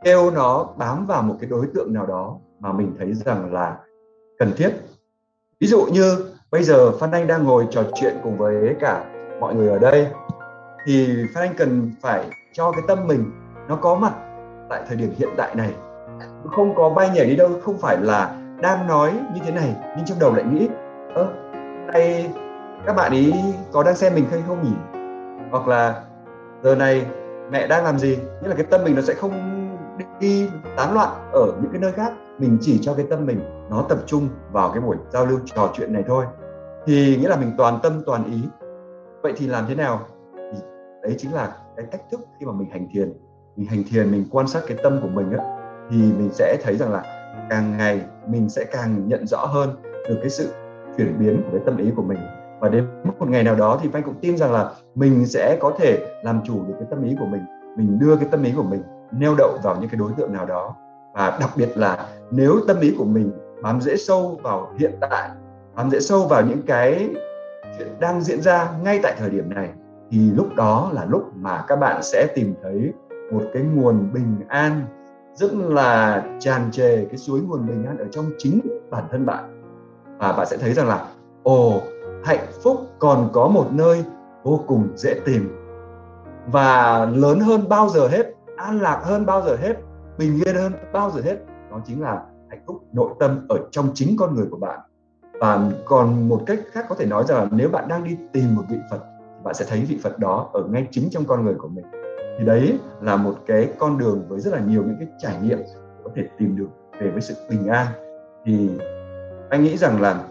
kêu 0.04 0.30
nó 0.30 0.68
bám 0.76 1.06
vào 1.06 1.22
một 1.22 1.34
cái 1.40 1.50
đối 1.50 1.66
tượng 1.74 1.92
nào 1.92 2.06
đó 2.06 2.36
mà 2.60 2.72
mình 2.72 2.94
thấy 2.98 3.14
rằng 3.14 3.52
là 3.52 3.76
cần 4.38 4.52
thiết. 4.56 4.70
Ví 5.60 5.66
dụ 5.66 5.86
như 5.92 6.26
bây 6.50 6.62
giờ 6.62 6.92
Phan 7.00 7.10
Anh 7.10 7.26
đang 7.26 7.44
ngồi 7.44 7.66
trò 7.70 7.82
chuyện 7.94 8.14
cùng 8.22 8.38
với 8.38 8.76
cả 8.80 9.04
mọi 9.40 9.54
người 9.54 9.68
ở 9.68 9.78
đây, 9.78 10.06
thì 10.86 11.24
Phan 11.34 11.44
Anh 11.44 11.54
cần 11.58 11.90
phải 12.00 12.24
cho 12.52 12.72
cái 12.72 12.82
tâm 12.88 13.06
mình 13.06 13.24
nó 13.68 13.76
có 13.76 13.94
mặt 13.94 14.12
tại 14.70 14.82
thời 14.88 14.96
điểm 14.96 15.14
hiện 15.16 15.28
tại 15.36 15.54
này. 15.54 15.74
Không 16.56 16.74
có 16.76 16.90
bay 16.90 17.10
nhảy 17.14 17.26
đi 17.26 17.36
đâu, 17.36 17.50
không 17.62 17.78
phải 17.78 17.96
là 17.96 18.36
đang 18.60 18.86
nói 18.86 19.12
như 19.34 19.40
thế 19.44 19.52
này, 19.52 19.76
nhưng 19.96 20.06
trong 20.06 20.18
đầu 20.18 20.34
lại 20.34 20.44
nghĩ, 20.44 20.68
ơ 21.14 21.28
nay 21.92 22.30
các 22.86 22.92
bạn 22.92 23.12
ý 23.12 23.34
có 23.72 23.82
đang 23.82 23.96
xem 23.96 24.14
mình 24.14 24.24
hay 24.30 24.42
không 24.46 24.62
nhỉ? 24.62 24.72
Hoặc 25.50 25.68
là, 25.68 26.02
giờ 26.62 26.74
này 26.74 27.06
mẹ 27.50 27.66
đang 27.66 27.84
làm 27.84 27.98
gì? 27.98 28.16
Nghĩa 28.16 28.48
là 28.48 28.54
cái 28.54 28.66
tâm 28.70 28.84
mình 28.84 28.94
nó 28.94 29.02
sẽ 29.02 29.14
không 29.14 29.57
đi 30.20 30.48
tán 30.76 30.94
loạn 30.94 31.30
ở 31.32 31.46
những 31.62 31.70
cái 31.72 31.80
nơi 31.80 31.92
khác, 31.92 32.12
mình 32.38 32.58
chỉ 32.60 32.78
cho 32.82 32.94
cái 32.94 33.06
tâm 33.10 33.26
mình 33.26 33.40
nó 33.70 33.84
tập 33.88 33.98
trung 34.06 34.28
vào 34.52 34.70
cái 34.70 34.80
buổi 34.80 34.96
giao 35.12 35.26
lưu 35.26 35.38
trò 35.44 35.70
chuyện 35.74 35.92
này 35.92 36.04
thôi. 36.06 36.24
Thì 36.86 37.16
nghĩa 37.16 37.28
là 37.28 37.36
mình 37.36 37.52
toàn 37.58 37.78
tâm, 37.82 38.02
toàn 38.06 38.24
ý. 38.24 38.42
Vậy 39.22 39.32
thì 39.36 39.46
làm 39.46 39.64
thế 39.68 39.74
nào? 39.74 40.00
Thì 40.34 40.58
đấy 41.02 41.14
chính 41.18 41.34
là 41.34 41.56
cái 41.76 41.86
cách 41.90 42.00
thức 42.10 42.20
khi 42.40 42.46
mà 42.46 42.52
mình 42.52 42.70
hành 42.70 42.88
thiền. 42.92 43.12
Mình 43.56 43.66
hành 43.66 43.82
thiền, 43.90 44.10
mình 44.10 44.24
quan 44.30 44.48
sát 44.48 44.62
cái 44.66 44.78
tâm 44.82 44.98
của 45.02 45.08
mình 45.08 45.32
á, 45.32 45.44
thì 45.90 45.96
mình 45.96 46.30
sẽ 46.32 46.56
thấy 46.62 46.76
rằng 46.76 46.92
là 46.92 47.02
càng 47.50 47.76
ngày 47.76 48.02
mình 48.26 48.48
sẽ 48.48 48.64
càng 48.64 49.08
nhận 49.08 49.26
rõ 49.26 49.46
hơn 49.46 49.70
được 50.08 50.16
cái 50.20 50.30
sự 50.30 50.52
chuyển 50.96 51.18
biến 51.18 51.42
của 51.42 51.50
cái 51.52 51.60
tâm 51.66 51.76
ý 51.76 51.92
của 51.96 52.02
mình. 52.02 52.18
Và 52.60 52.68
đến 52.68 52.86
một 53.04 53.28
ngày 53.28 53.42
nào 53.42 53.54
đó 53.54 53.78
thì 53.82 53.90
anh 53.92 54.02
cũng 54.02 54.14
tin 54.20 54.36
rằng 54.36 54.52
là 54.52 54.70
mình 54.94 55.26
sẽ 55.26 55.58
có 55.60 55.72
thể 55.78 55.98
làm 56.22 56.40
chủ 56.44 56.64
được 56.66 56.74
cái 56.78 56.88
tâm 56.90 57.04
ý 57.04 57.16
của 57.20 57.26
mình 57.26 57.42
mình 57.76 57.98
đưa 57.98 58.16
cái 58.16 58.28
tâm 58.30 58.42
ý 58.42 58.52
của 58.56 58.62
mình 58.62 58.82
neo 59.12 59.34
đậu 59.38 59.58
vào 59.62 59.76
những 59.80 59.90
cái 59.90 59.98
đối 59.98 60.12
tượng 60.16 60.32
nào 60.32 60.46
đó. 60.46 60.74
Và 61.14 61.38
đặc 61.40 61.50
biệt 61.56 61.68
là 61.76 62.06
nếu 62.30 62.60
tâm 62.68 62.80
ý 62.80 62.94
của 62.98 63.04
mình 63.04 63.32
bám 63.62 63.80
dễ 63.80 63.96
sâu 63.96 64.40
vào 64.42 64.72
hiện 64.78 64.92
tại, 65.00 65.30
bám 65.74 65.90
dễ 65.90 66.00
sâu 66.00 66.26
vào 66.26 66.42
những 66.42 66.62
cái 66.66 67.10
chuyện 67.78 67.88
đang 68.00 68.20
diễn 68.20 68.42
ra 68.42 68.70
ngay 68.82 69.00
tại 69.02 69.14
thời 69.18 69.30
điểm 69.30 69.54
này, 69.54 69.68
thì 70.10 70.30
lúc 70.30 70.54
đó 70.56 70.90
là 70.92 71.04
lúc 71.04 71.30
mà 71.34 71.64
các 71.68 71.76
bạn 71.76 72.02
sẽ 72.02 72.26
tìm 72.34 72.54
thấy 72.62 72.92
một 73.32 73.42
cái 73.52 73.62
nguồn 73.62 74.12
bình 74.12 74.36
an, 74.48 74.86
rất 75.34 75.54
là 75.54 76.22
tràn 76.40 76.70
trề 76.70 77.04
cái 77.04 77.16
suối 77.16 77.40
nguồn 77.40 77.66
bình 77.66 77.84
an 77.86 77.98
ở 77.98 78.04
trong 78.10 78.24
chính 78.38 78.60
bản 78.90 79.04
thân 79.10 79.26
bạn. 79.26 79.62
Và 80.18 80.32
bạn 80.32 80.46
sẽ 80.46 80.56
thấy 80.56 80.72
rằng 80.72 80.88
là, 80.88 81.06
ồ, 81.42 81.80
hạnh 82.24 82.46
phúc 82.62 82.86
còn 82.98 83.30
có 83.32 83.48
một 83.48 83.66
nơi 83.70 84.04
vô 84.42 84.60
cùng 84.66 84.88
dễ 84.94 85.14
tìm. 85.24 85.54
Và 86.46 87.04
lớn 87.14 87.40
hơn 87.40 87.68
bao 87.68 87.88
giờ 87.88 88.08
hết 88.08 88.34
an 88.58 88.80
lạc 88.80 89.00
hơn 89.04 89.26
bao 89.26 89.42
giờ 89.42 89.56
hết, 89.56 89.76
bình 90.18 90.40
yên 90.44 90.54
hơn 90.54 90.72
bao 90.92 91.10
giờ 91.10 91.20
hết. 91.24 91.36
Đó 91.70 91.80
chính 91.86 92.02
là 92.02 92.22
hạnh 92.50 92.62
phúc, 92.66 92.84
nội 92.92 93.10
tâm 93.20 93.46
ở 93.48 93.58
trong 93.70 93.90
chính 93.94 94.16
con 94.18 94.34
người 94.34 94.46
của 94.50 94.56
bạn. 94.56 94.80
Và 95.40 95.70
còn 95.86 96.28
một 96.28 96.42
cách 96.46 96.58
khác 96.72 96.86
có 96.88 96.94
thể 96.94 97.06
nói 97.06 97.24
rằng 97.28 97.38
là 97.38 97.48
nếu 97.50 97.68
bạn 97.68 97.88
đang 97.88 98.04
đi 98.04 98.16
tìm 98.32 98.54
một 98.54 98.62
vị 98.70 98.76
Phật, 98.90 99.00
bạn 99.44 99.54
sẽ 99.54 99.64
thấy 99.68 99.84
vị 99.88 100.00
Phật 100.02 100.18
đó 100.18 100.50
ở 100.52 100.64
ngay 100.64 100.86
chính 100.90 101.08
trong 101.10 101.24
con 101.24 101.44
người 101.44 101.54
của 101.54 101.68
mình. 101.68 101.84
Thì 102.38 102.44
đấy 102.44 102.78
là 103.00 103.16
một 103.16 103.34
cái 103.46 103.68
con 103.78 103.98
đường 103.98 104.24
với 104.28 104.40
rất 104.40 104.54
là 104.54 104.60
nhiều 104.60 104.82
những 104.82 104.96
cái 104.98 105.08
trải 105.18 105.36
nghiệm 105.42 105.58
có 106.04 106.10
thể 106.14 106.22
tìm 106.38 106.56
được 106.56 106.68
về 107.00 107.10
với 107.10 107.20
sự 107.20 107.34
bình 107.50 107.66
an. 107.66 107.86
Thì 108.44 108.70
anh 109.50 109.64
nghĩ 109.64 109.76
rằng 109.76 110.00
là 110.00 110.24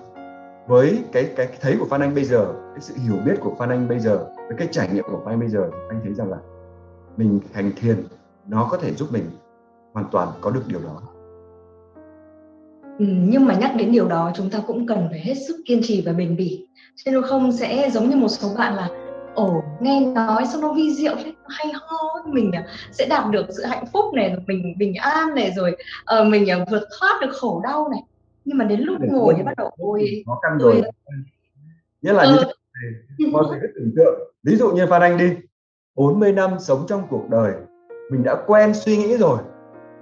với 0.68 1.04
cái 1.12 1.34
cái 1.36 1.48
thấy 1.62 1.76
của 1.80 1.86
Phan 1.90 2.02
Anh 2.02 2.16
bây 2.16 2.24
giờ, 2.24 2.54
cái 2.74 2.82
sự 2.82 2.94
hiểu 3.04 3.16
biết 3.26 3.36
của 3.42 3.56
Phan 3.60 3.70
Anh 3.70 3.88
bây 3.88 4.00
giờ, 4.00 4.26
với 4.48 4.58
cái 4.58 4.68
trải 4.72 4.90
nghiệm 4.94 5.04
của 5.12 5.22
Phan 5.26 5.34
Anh 5.34 5.40
bây 5.40 5.50
giờ 5.50 5.70
anh 5.90 6.02
thấy 6.04 6.14
rằng 6.14 6.30
là 6.30 6.38
mình 7.18 7.40
hành 7.54 7.72
thiền 7.76 8.04
nó 8.48 8.68
có 8.72 8.78
thể 8.78 8.94
giúp 8.94 9.08
mình 9.12 9.24
hoàn 9.94 10.06
toàn 10.12 10.28
có 10.42 10.52
được 10.52 10.64
điều 10.68 10.80
đó. 10.80 11.02
Ừ, 13.00 13.06
nhưng 13.08 13.46
mà 13.46 13.56
nhắc 13.56 13.74
đến 13.78 13.92
điều 13.92 14.08
đó 14.08 14.32
chúng 14.36 14.50
ta 14.50 14.60
cũng 14.68 14.88
cần 14.88 15.08
phải 15.10 15.20
hết 15.20 15.34
sức 15.48 15.56
kiên 15.66 15.80
trì 15.84 16.04
và 16.06 16.14
bền 16.14 16.36
bỉ. 16.36 16.68
Chứ 16.96 17.12
nếu 17.12 17.22
không 17.22 17.52
sẽ 17.52 17.90
giống 17.94 18.10
như 18.10 18.16
một 18.16 18.28
số 18.28 18.50
bạn 18.58 18.76
là 18.76 18.90
ồ 19.36 19.64
nghe 19.80 20.06
nói 20.06 20.46
xong 20.46 20.62
nó 20.62 20.74
vi 20.74 20.94
diệu 20.94 21.16
thế 21.16 21.34
hay 21.48 21.74
ho 21.74 21.98
mình 22.26 22.52
à, 22.52 22.66
sẽ 22.92 23.08
đạt 23.10 23.32
được 23.32 23.46
sự 23.50 23.64
hạnh 23.64 23.86
phúc 23.94 24.06
này 24.14 24.36
mình 24.48 24.76
bình 24.78 24.94
an 24.96 25.36
này 25.36 25.52
rồi 25.56 25.78
uh, 26.22 26.28
mình 26.28 26.48
uh, 26.62 26.70
vượt 26.72 26.84
thoát 27.00 27.20
được 27.22 27.32
khổ 27.32 27.62
đau 27.64 27.90
này. 27.90 28.02
Nhưng 28.46 28.58
mà 28.58 28.66
đến 28.66 28.80
lúc 28.80 28.98
Để 29.00 29.08
ngồi 29.12 29.34
thì 29.38 29.44
bắt 29.44 29.54
đầu 29.58 29.72
ôi 29.78 30.24
khó 30.26 30.40
khăn 30.44 30.58
rồi. 30.58 30.82
nghĩa 32.02 32.14
là 32.14 32.24
ừ. 32.24 32.32
như 32.32 32.38
thế 32.38 32.52
này 33.24 33.32
mọi 33.32 33.46
người 33.48 33.60
cứ 33.62 33.68
tưởng 33.76 33.92
tượng. 33.96 34.34
Ví 34.44 34.56
dụ 34.56 34.72
như 34.72 34.86
phan 34.90 35.02
anh 35.02 35.18
đi 35.18 35.30
40 35.98 36.32
năm 36.32 36.52
sống 36.60 36.86
trong 36.88 37.02
cuộc 37.10 37.30
đời, 37.30 37.54
mình 38.12 38.24
đã 38.24 38.36
quen 38.48 38.74
suy 38.74 38.98
nghĩ 38.98 39.18
rồi. 39.18 39.38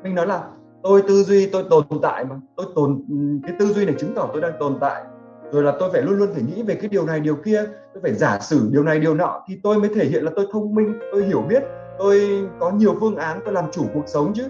Mình 0.04 0.16
nói 0.16 0.28
là, 0.28 0.44
tôi 0.84 1.02
tư 1.02 1.24
duy, 1.24 1.46
tôi 1.46 1.64
tồn 1.70 1.84
tại 2.02 2.26
mà. 2.26 2.36
Tôi 2.56 2.66
tồn, 2.76 3.02
cái 3.44 3.56
tư 3.60 3.66
duy 3.66 3.86
này 3.86 3.96
chứng 3.98 4.14
tỏ 4.16 4.30
tôi 4.34 4.42
đang 4.42 4.52
tồn 4.60 4.78
tại. 4.82 5.04
Rồi 5.52 5.64
là 5.64 5.74
tôi 5.80 5.90
phải 5.92 6.02
luôn 6.02 6.20
luôn 6.20 6.30
phải 6.34 6.44
nghĩ 6.44 6.64
về 6.64 6.76
cái 6.76 6.90
điều 6.90 7.06
này, 7.06 7.20
điều 7.20 7.36
kia. 7.36 7.64
Tôi 7.94 8.02
phải 8.02 8.14
giả 8.14 8.40
sử 8.40 8.70
điều 8.72 8.84
này, 8.84 9.00
điều 9.00 9.14
nọ 9.14 9.44
thì 9.48 9.60
tôi 9.64 9.80
mới 9.80 9.90
thể 9.96 10.06
hiện 10.06 10.24
là 10.24 10.32
tôi 10.36 10.48
thông 10.52 10.76
minh, 10.76 11.00
tôi 11.12 11.24
hiểu 11.24 11.42
biết. 11.42 11.64
Tôi 12.00 12.48
có 12.60 12.72
nhiều 12.72 12.96
phương 13.00 13.16
án, 13.16 13.40
tôi 13.46 13.54
làm 13.54 13.66
chủ 13.72 13.84
cuộc 13.94 14.08
sống 14.08 14.32
chứ. 14.36 14.44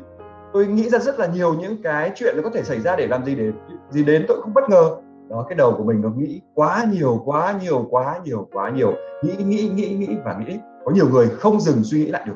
Tôi 0.53 0.67
nghĩ 0.67 0.89
ra 0.89 0.99
rất 0.99 1.19
là 1.19 1.27
nhiều 1.27 1.53
những 1.53 1.83
cái 1.83 2.11
chuyện 2.15 2.35
nó 2.37 2.43
có 2.43 2.49
thể 2.49 2.63
xảy 2.63 2.79
ra 2.79 2.95
để 2.95 3.07
làm 3.07 3.25
gì 3.25 3.35
để, 3.35 3.51
gì 3.89 4.03
đến 4.03 4.25
tôi 4.27 4.41
không 4.41 4.53
bất 4.53 4.69
ngờ. 4.69 4.95
Đó, 5.29 5.45
cái 5.49 5.55
đầu 5.55 5.73
của 5.77 5.83
mình 5.83 6.01
nó 6.01 6.09
nghĩ 6.09 6.41
quá 6.53 6.85
nhiều 6.91 7.21
quá 7.25 7.59
nhiều 7.61 7.87
quá 7.89 8.19
nhiều 8.25 8.47
quá 8.53 8.69
nhiều. 8.69 8.93
Nghĩ 9.23 9.43
nghĩ 9.45 9.69
nghĩ 9.75 9.95
nghĩ 9.95 10.17
và 10.25 10.33
nghĩ 10.33 10.57
có 10.85 10.91
nhiều 10.91 11.09
người 11.09 11.29
không 11.29 11.59
dừng 11.59 11.83
suy 11.83 11.97
nghĩ 11.97 12.11
lại 12.11 12.23
được. 12.25 12.35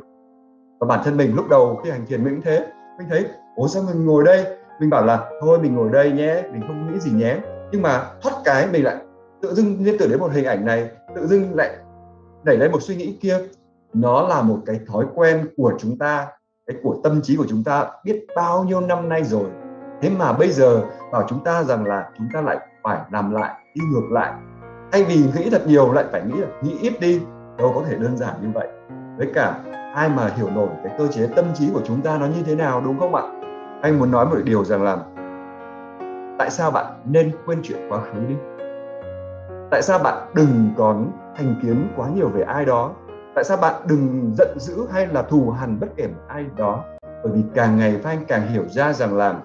Và 0.80 0.88
bản 0.88 1.00
thân 1.04 1.18
mình 1.18 1.36
lúc 1.36 1.50
đầu 1.50 1.82
khi 1.84 1.90
hành 1.90 2.06
thiền 2.06 2.24
mình 2.24 2.34
cũng 2.36 2.44
thế. 2.44 2.68
Mình 2.98 3.08
thấy, 3.10 3.26
ủa, 3.56 3.68
sao 3.68 3.84
mình 3.84 4.06
ngồi 4.06 4.24
đây? 4.24 4.46
Mình 4.80 4.90
bảo 4.90 5.06
là, 5.06 5.30
thôi, 5.42 5.60
mình 5.62 5.76
ngồi 5.76 5.90
đây 5.90 6.12
nhé, 6.12 6.44
mình 6.52 6.62
không 6.68 6.94
nghĩ 6.94 7.00
gì 7.00 7.12
nhé. 7.12 7.38
Nhưng 7.72 7.82
mà 7.82 8.06
thoát 8.22 8.34
cái 8.46 8.68
mình 8.72 8.84
lại 8.84 8.96
tự 9.42 9.54
dưng 9.54 9.78
liên 9.80 9.96
tưởng 10.00 10.10
đến 10.10 10.20
một 10.20 10.32
hình 10.32 10.46
ảnh 10.46 10.66
này, 10.66 10.90
tự 11.16 11.28
dưng 11.28 11.56
lại 11.56 11.78
đẩy 12.44 12.58
lên 12.58 12.72
một 12.72 12.82
suy 12.82 12.96
nghĩ 12.96 13.18
kia. 13.22 13.38
Nó 13.94 14.28
là 14.28 14.42
một 14.42 14.58
cái 14.66 14.80
thói 14.88 15.06
quen 15.16 15.48
của 15.58 15.74
chúng 15.80 15.98
ta, 15.98 16.28
cái 16.68 16.78
của 16.84 16.96
tâm 17.04 17.22
trí 17.22 17.36
của 17.36 17.46
chúng 17.50 17.64
ta 17.64 17.88
biết 18.06 18.26
bao 18.36 18.64
nhiêu 18.64 18.82
năm 18.82 19.10
nay 19.10 19.24
rồi. 19.24 19.46
Thế 20.02 20.10
mà 20.10 20.34
bây 20.34 20.52
giờ 20.52 20.82
bảo 21.12 21.26
chúng 21.30 21.44
ta 21.44 21.64
rằng 21.64 21.86
là 21.86 22.10
chúng 22.18 22.28
ta 22.34 22.42
lại 22.42 22.58
phải 22.84 23.00
làm 23.12 23.32
lại, 23.32 23.56
đi 23.76 23.82
ngược 23.94 24.12
lại. 24.12 24.34
Thay 24.92 25.04
vì 25.04 25.16
nghĩ 25.16 25.50
thật 25.50 25.68
nhiều, 25.68 25.94
lại 25.94 26.06
phải 26.12 26.22
nghĩ 26.26 26.40
là, 26.40 26.48
nghĩ 26.64 26.78
ít 26.82 26.94
đi 27.00 27.22
đâu 27.60 27.72
có 27.76 27.84
thể 27.88 27.96
đơn 27.96 28.18
giản 28.18 28.34
như 28.42 28.48
vậy. 28.54 28.68
Với 29.18 29.32
cả, 29.34 29.60
ai 29.96 30.10
mà 30.10 30.30
hiểu 30.38 30.50
nổi 30.56 30.70
cái 30.84 30.96
cơ 30.98 31.08
chế 31.08 31.28
tâm 31.36 31.46
trí 31.54 31.70
của 31.74 31.82
chúng 31.86 32.02
ta 32.02 32.18
nó 32.18 32.26
như 32.26 32.44
thế 32.46 32.56
nào, 32.56 32.82
đúng 32.86 33.00
không 33.00 33.16
ạ? 33.16 33.24
Anh 33.82 34.00
muốn 34.00 34.12
nói 34.12 34.26
một 34.26 34.36
điều 34.44 34.64
rằng 34.64 34.84
là, 34.84 34.98
tại 36.40 36.50
sao 36.50 36.72
bạn 36.72 36.86
nên 37.06 37.32
quên 37.46 37.60
chuyện 37.64 37.80
quá 37.90 38.00
khứ 38.00 38.20
đi? 38.28 38.36
Tại 39.72 39.82
sao 39.82 40.00
bạn 40.00 40.30
đừng 40.34 40.74
còn 40.78 41.12
thành 41.36 41.56
kiến 41.62 41.88
quá 41.96 42.08
nhiều 42.16 42.30
về 42.30 42.42
ai 42.42 42.66
đó? 42.66 42.92
Tại 43.36 43.44
sao 43.44 43.58
bạn 43.58 43.74
đừng 43.88 44.32
giận 44.38 44.60
dữ 44.60 44.88
hay 44.92 45.08
là 45.08 45.22
thù 45.22 45.50
hằn 45.50 45.80
bất 45.80 45.88
kể 45.96 46.08
một 46.08 46.22
ai 46.28 46.46
đó? 46.58 46.84
Bởi 47.02 47.32
vì 47.34 47.44
càng 47.56 47.78
ngày 47.78 48.00
anh 48.04 48.26
càng 48.28 48.48
hiểu 48.48 48.64
ra 48.70 48.94
rằng 48.94 49.18
là, 49.18 49.36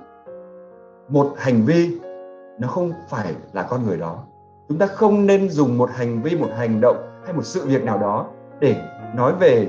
một 1.08 1.34
hành 1.36 1.62
vi 1.64 2.00
nó 2.60 2.68
không 2.68 2.92
phải 3.08 3.34
là 3.52 3.62
con 3.62 3.86
người 3.86 3.96
đó. 3.96 4.18
Chúng 4.68 4.78
ta 4.78 4.86
không 4.86 5.26
nên 5.26 5.48
dùng 5.48 5.78
một 5.78 5.90
hành 5.94 6.22
vi, 6.22 6.36
một 6.36 6.48
hành 6.56 6.80
động 6.80 6.96
hay 7.24 7.32
một 7.32 7.42
sự 7.44 7.66
việc 7.66 7.84
nào 7.84 7.98
đó 7.98 8.26
để 8.60 8.76
nói 9.14 9.32
về 9.40 9.68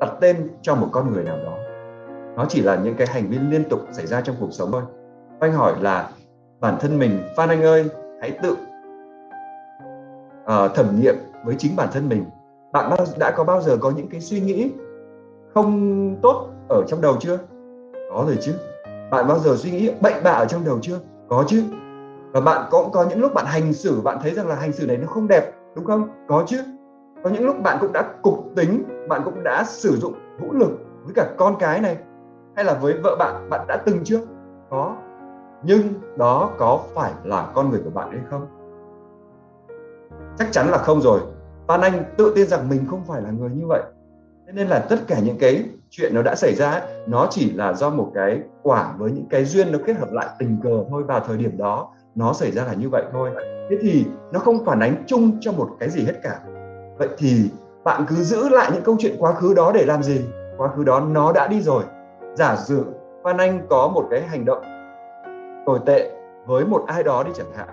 đặt 0.00 0.12
tên 0.20 0.48
cho 0.62 0.74
một 0.74 0.88
con 0.92 1.12
người 1.12 1.24
nào 1.24 1.36
đó. 1.44 1.56
Nó 2.36 2.44
chỉ 2.48 2.62
là 2.62 2.76
những 2.76 2.94
cái 2.94 3.06
hành 3.06 3.28
vi 3.28 3.38
liên 3.38 3.68
tục 3.68 3.80
xảy 3.92 4.06
ra 4.06 4.20
trong 4.20 4.36
cuộc 4.40 4.52
sống 4.52 4.72
thôi. 4.72 4.82
Anh 5.40 5.52
hỏi 5.52 5.74
là 5.80 6.10
bản 6.60 6.76
thân 6.80 6.98
mình 6.98 7.22
Phan 7.36 7.48
Anh 7.48 7.62
ơi 7.62 7.84
hãy 8.20 8.38
tự 8.42 8.56
uh, 10.42 10.74
thẩm 10.74 11.00
nghiệm 11.00 11.14
với 11.44 11.54
chính 11.58 11.76
bản 11.76 11.88
thân 11.92 12.08
mình. 12.08 12.24
Bạn 12.72 12.90
đã 13.18 13.30
có 13.30 13.44
bao 13.44 13.62
giờ 13.62 13.76
có 13.80 13.90
những 13.90 14.08
cái 14.08 14.20
suy 14.20 14.40
nghĩ 14.40 14.72
không 15.54 16.16
tốt 16.22 16.46
ở 16.68 16.84
trong 16.88 17.00
đầu 17.00 17.16
chưa? 17.20 17.38
Có 18.10 18.24
rồi 18.26 18.38
chứ. 18.40 18.54
Bạn 19.10 19.28
bao 19.28 19.38
giờ 19.38 19.54
suy 19.56 19.70
nghĩ 19.70 19.90
bệnh 20.00 20.24
bạ 20.24 20.30
ở 20.30 20.46
trong 20.46 20.64
đầu 20.64 20.78
chưa? 20.82 20.98
Có 21.28 21.44
chứ. 21.48 21.62
Và 22.32 22.40
bạn 22.40 22.68
cũng 22.70 22.90
có 22.92 23.04
những 23.08 23.20
lúc 23.20 23.34
bạn 23.34 23.46
hành 23.46 23.72
xử 23.72 24.00
bạn 24.00 24.18
thấy 24.22 24.34
rằng 24.34 24.48
là 24.48 24.54
hành 24.54 24.72
xử 24.72 24.86
này 24.86 24.96
nó 24.96 25.06
không 25.06 25.28
đẹp 25.28 25.52
đúng 25.74 25.84
không? 25.84 26.08
Có 26.28 26.44
chứ. 26.46 26.62
Có 27.24 27.30
những 27.30 27.46
lúc 27.46 27.56
bạn 27.62 27.78
cũng 27.80 27.92
đã 27.92 28.14
cục 28.22 28.44
tính, 28.56 28.84
bạn 29.08 29.22
cũng 29.24 29.42
đã 29.42 29.64
sử 29.66 29.96
dụng 29.96 30.14
vũ 30.40 30.52
lực 30.52 30.70
với 31.04 31.14
cả 31.14 31.30
con 31.36 31.56
cái 31.58 31.80
này. 31.80 31.98
Hay 32.56 32.64
là 32.64 32.74
với 32.74 32.94
vợ 33.02 33.16
bạn 33.18 33.50
bạn 33.50 33.66
đã 33.68 33.76
từng 33.76 34.04
chưa? 34.04 34.20
Có. 34.70 34.96
Nhưng 35.62 35.82
đó 36.18 36.50
có 36.58 36.80
phải 36.94 37.12
là 37.24 37.52
con 37.54 37.70
người 37.70 37.80
của 37.84 37.90
bạn 37.90 38.10
hay 38.10 38.20
không? 38.30 38.46
Chắc 40.38 40.48
chắn 40.52 40.68
là 40.68 40.78
không 40.78 41.00
rồi. 41.00 41.20
Phan 41.68 41.80
Anh 41.80 42.04
tự 42.16 42.32
tin 42.34 42.46
rằng 42.46 42.68
mình 42.68 42.86
không 42.90 43.04
phải 43.04 43.22
là 43.22 43.30
người 43.30 43.50
như 43.50 43.66
vậy. 43.66 43.82
Thế 44.46 44.52
nên 44.52 44.68
là 44.68 44.86
tất 44.88 44.96
cả 45.06 45.18
những 45.24 45.38
cái 45.38 45.64
chuyện 45.90 46.14
nó 46.14 46.22
đã 46.22 46.34
xảy 46.34 46.54
ra 46.54 46.82
nó 47.06 47.26
chỉ 47.30 47.52
là 47.52 47.72
do 47.72 47.90
một 47.90 48.10
cái 48.14 48.40
quả 48.62 48.94
với 48.98 49.10
những 49.10 49.26
cái 49.30 49.44
duyên 49.44 49.72
nó 49.72 49.78
kết 49.86 49.96
hợp 49.96 50.12
lại 50.12 50.28
tình 50.38 50.60
cờ 50.62 50.84
thôi 50.90 51.02
vào 51.02 51.20
thời 51.20 51.36
điểm 51.36 51.58
đó 51.58 51.92
nó 52.20 52.32
xảy 52.32 52.50
ra 52.50 52.64
là 52.64 52.74
như 52.74 52.88
vậy 52.88 53.04
thôi. 53.12 53.30
Thế 53.70 53.78
thì 53.82 54.06
nó 54.32 54.40
không 54.40 54.64
phản 54.64 54.80
ánh 54.80 55.04
chung 55.06 55.38
cho 55.40 55.52
một 55.52 55.68
cái 55.80 55.90
gì 55.90 56.04
hết 56.04 56.14
cả. 56.22 56.40
Vậy 56.98 57.08
thì 57.18 57.50
bạn 57.84 58.04
cứ 58.08 58.14
giữ 58.14 58.48
lại 58.48 58.70
những 58.74 58.82
câu 58.82 58.96
chuyện 58.98 59.16
quá 59.18 59.32
khứ 59.32 59.54
đó 59.54 59.72
để 59.74 59.84
làm 59.84 60.02
gì? 60.02 60.20
Quá 60.56 60.68
khứ 60.76 60.84
đó 60.84 61.00
nó 61.00 61.32
đã 61.32 61.48
đi 61.48 61.60
rồi. 61.60 61.84
Giả 62.34 62.56
sử 62.56 62.84
Phan 63.24 63.36
Anh 63.36 63.66
có 63.70 63.88
một 63.88 64.06
cái 64.10 64.22
hành 64.22 64.44
động 64.44 64.62
tồi 65.66 65.78
tệ 65.86 66.10
với 66.46 66.64
một 66.64 66.84
ai 66.86 67.02
đó 67.02 67.22
đi 67.22 67.30
chẳng 67.34 67.52
hạn, 67.56 67.68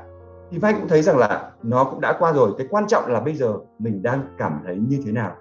thì 0.52 0.60
Phan 0.60 0.74
Anh 0.74 0.80
cũng 0.80 0.90
thấy 0.90 1.02
rằng 1.02 1.18
là 1.18 1.52
nó 1.64 1.84
cũng 1.84 2.02
đã 2.02 2.14
qua 2.20 2.34
rồi. 2.34 2.52
Cái 2.58 2.68
quan 2.70 2.88
trọng 2.88 3.12
là 3.12 3.20
bây 3.20 3.36
giờ 3.36 3.54
mình 3.80 4.04
đang 4.04 4.36
cảm 4.38 4.62
thấy 4.66 4.76
như 4.76 5.00
thế 5.06 5.12
nào. 5.12 5.32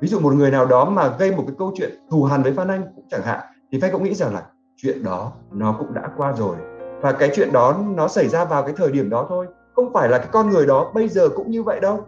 Ví 0.00 0.08
dụ 0.08 0.20
một 0.20 0.34
người 0.34 0.50
nào 0.50 0.66
đó 0.66 0.84
mà 0.84 1.12
gây 1.18 1.36
một 1.36 1.44
cái 1.46 1.56
câu 1.58 1.72
chuyện 1.74 1.90
thù 2.10 2.24
hằn 2.24 2.42
với 2.42 2.52
Phan 2.52 2.68
Anh 2.68 2.82
cũng 2.96 3.04
chẳng 3.10 3.22
hạn, 3.22 3.40
thì 3.72 3.80
Phan 3.80 3.92
cũng 3.92 4.04
nghĩ 4.04 4.14
rằng 4.14 4.34
là 4.34 4.42
chuyện 4.76 5.04
đó 5.04 5.32
nó 5.50 5.76
cũng 5.78 5.94
đã 5.94 6.08
qua 6.16 6.32
rồi 6.32 6.56
và 7.02 7.12
cái 7.12 7.30
chuyện 7.34 7.52
đó 7.52 7.84
nó 7.96 8.08
xảy 8.08 8.28
ra 8.28 8.44
vào 8.44 8.62
cái 8.62 8.74
thời 8.76 8.92
điểm 8.92 9.10
đó 9.10 9.26
thôi. 9.28 9.46
Không 9.76 9.92
phải 9.92 10.08
là 10.08 10.18
cái 10.18 10.28
con 10.32 10.50
người 10.50 10.66
đó 10.66 10.90
bây 10.94 11.08
giờ 11.08 11.28
cũng 11.28 11.50
như 11.50 11.62
vậy 11.62 11.80
đâu. 11.80 12.06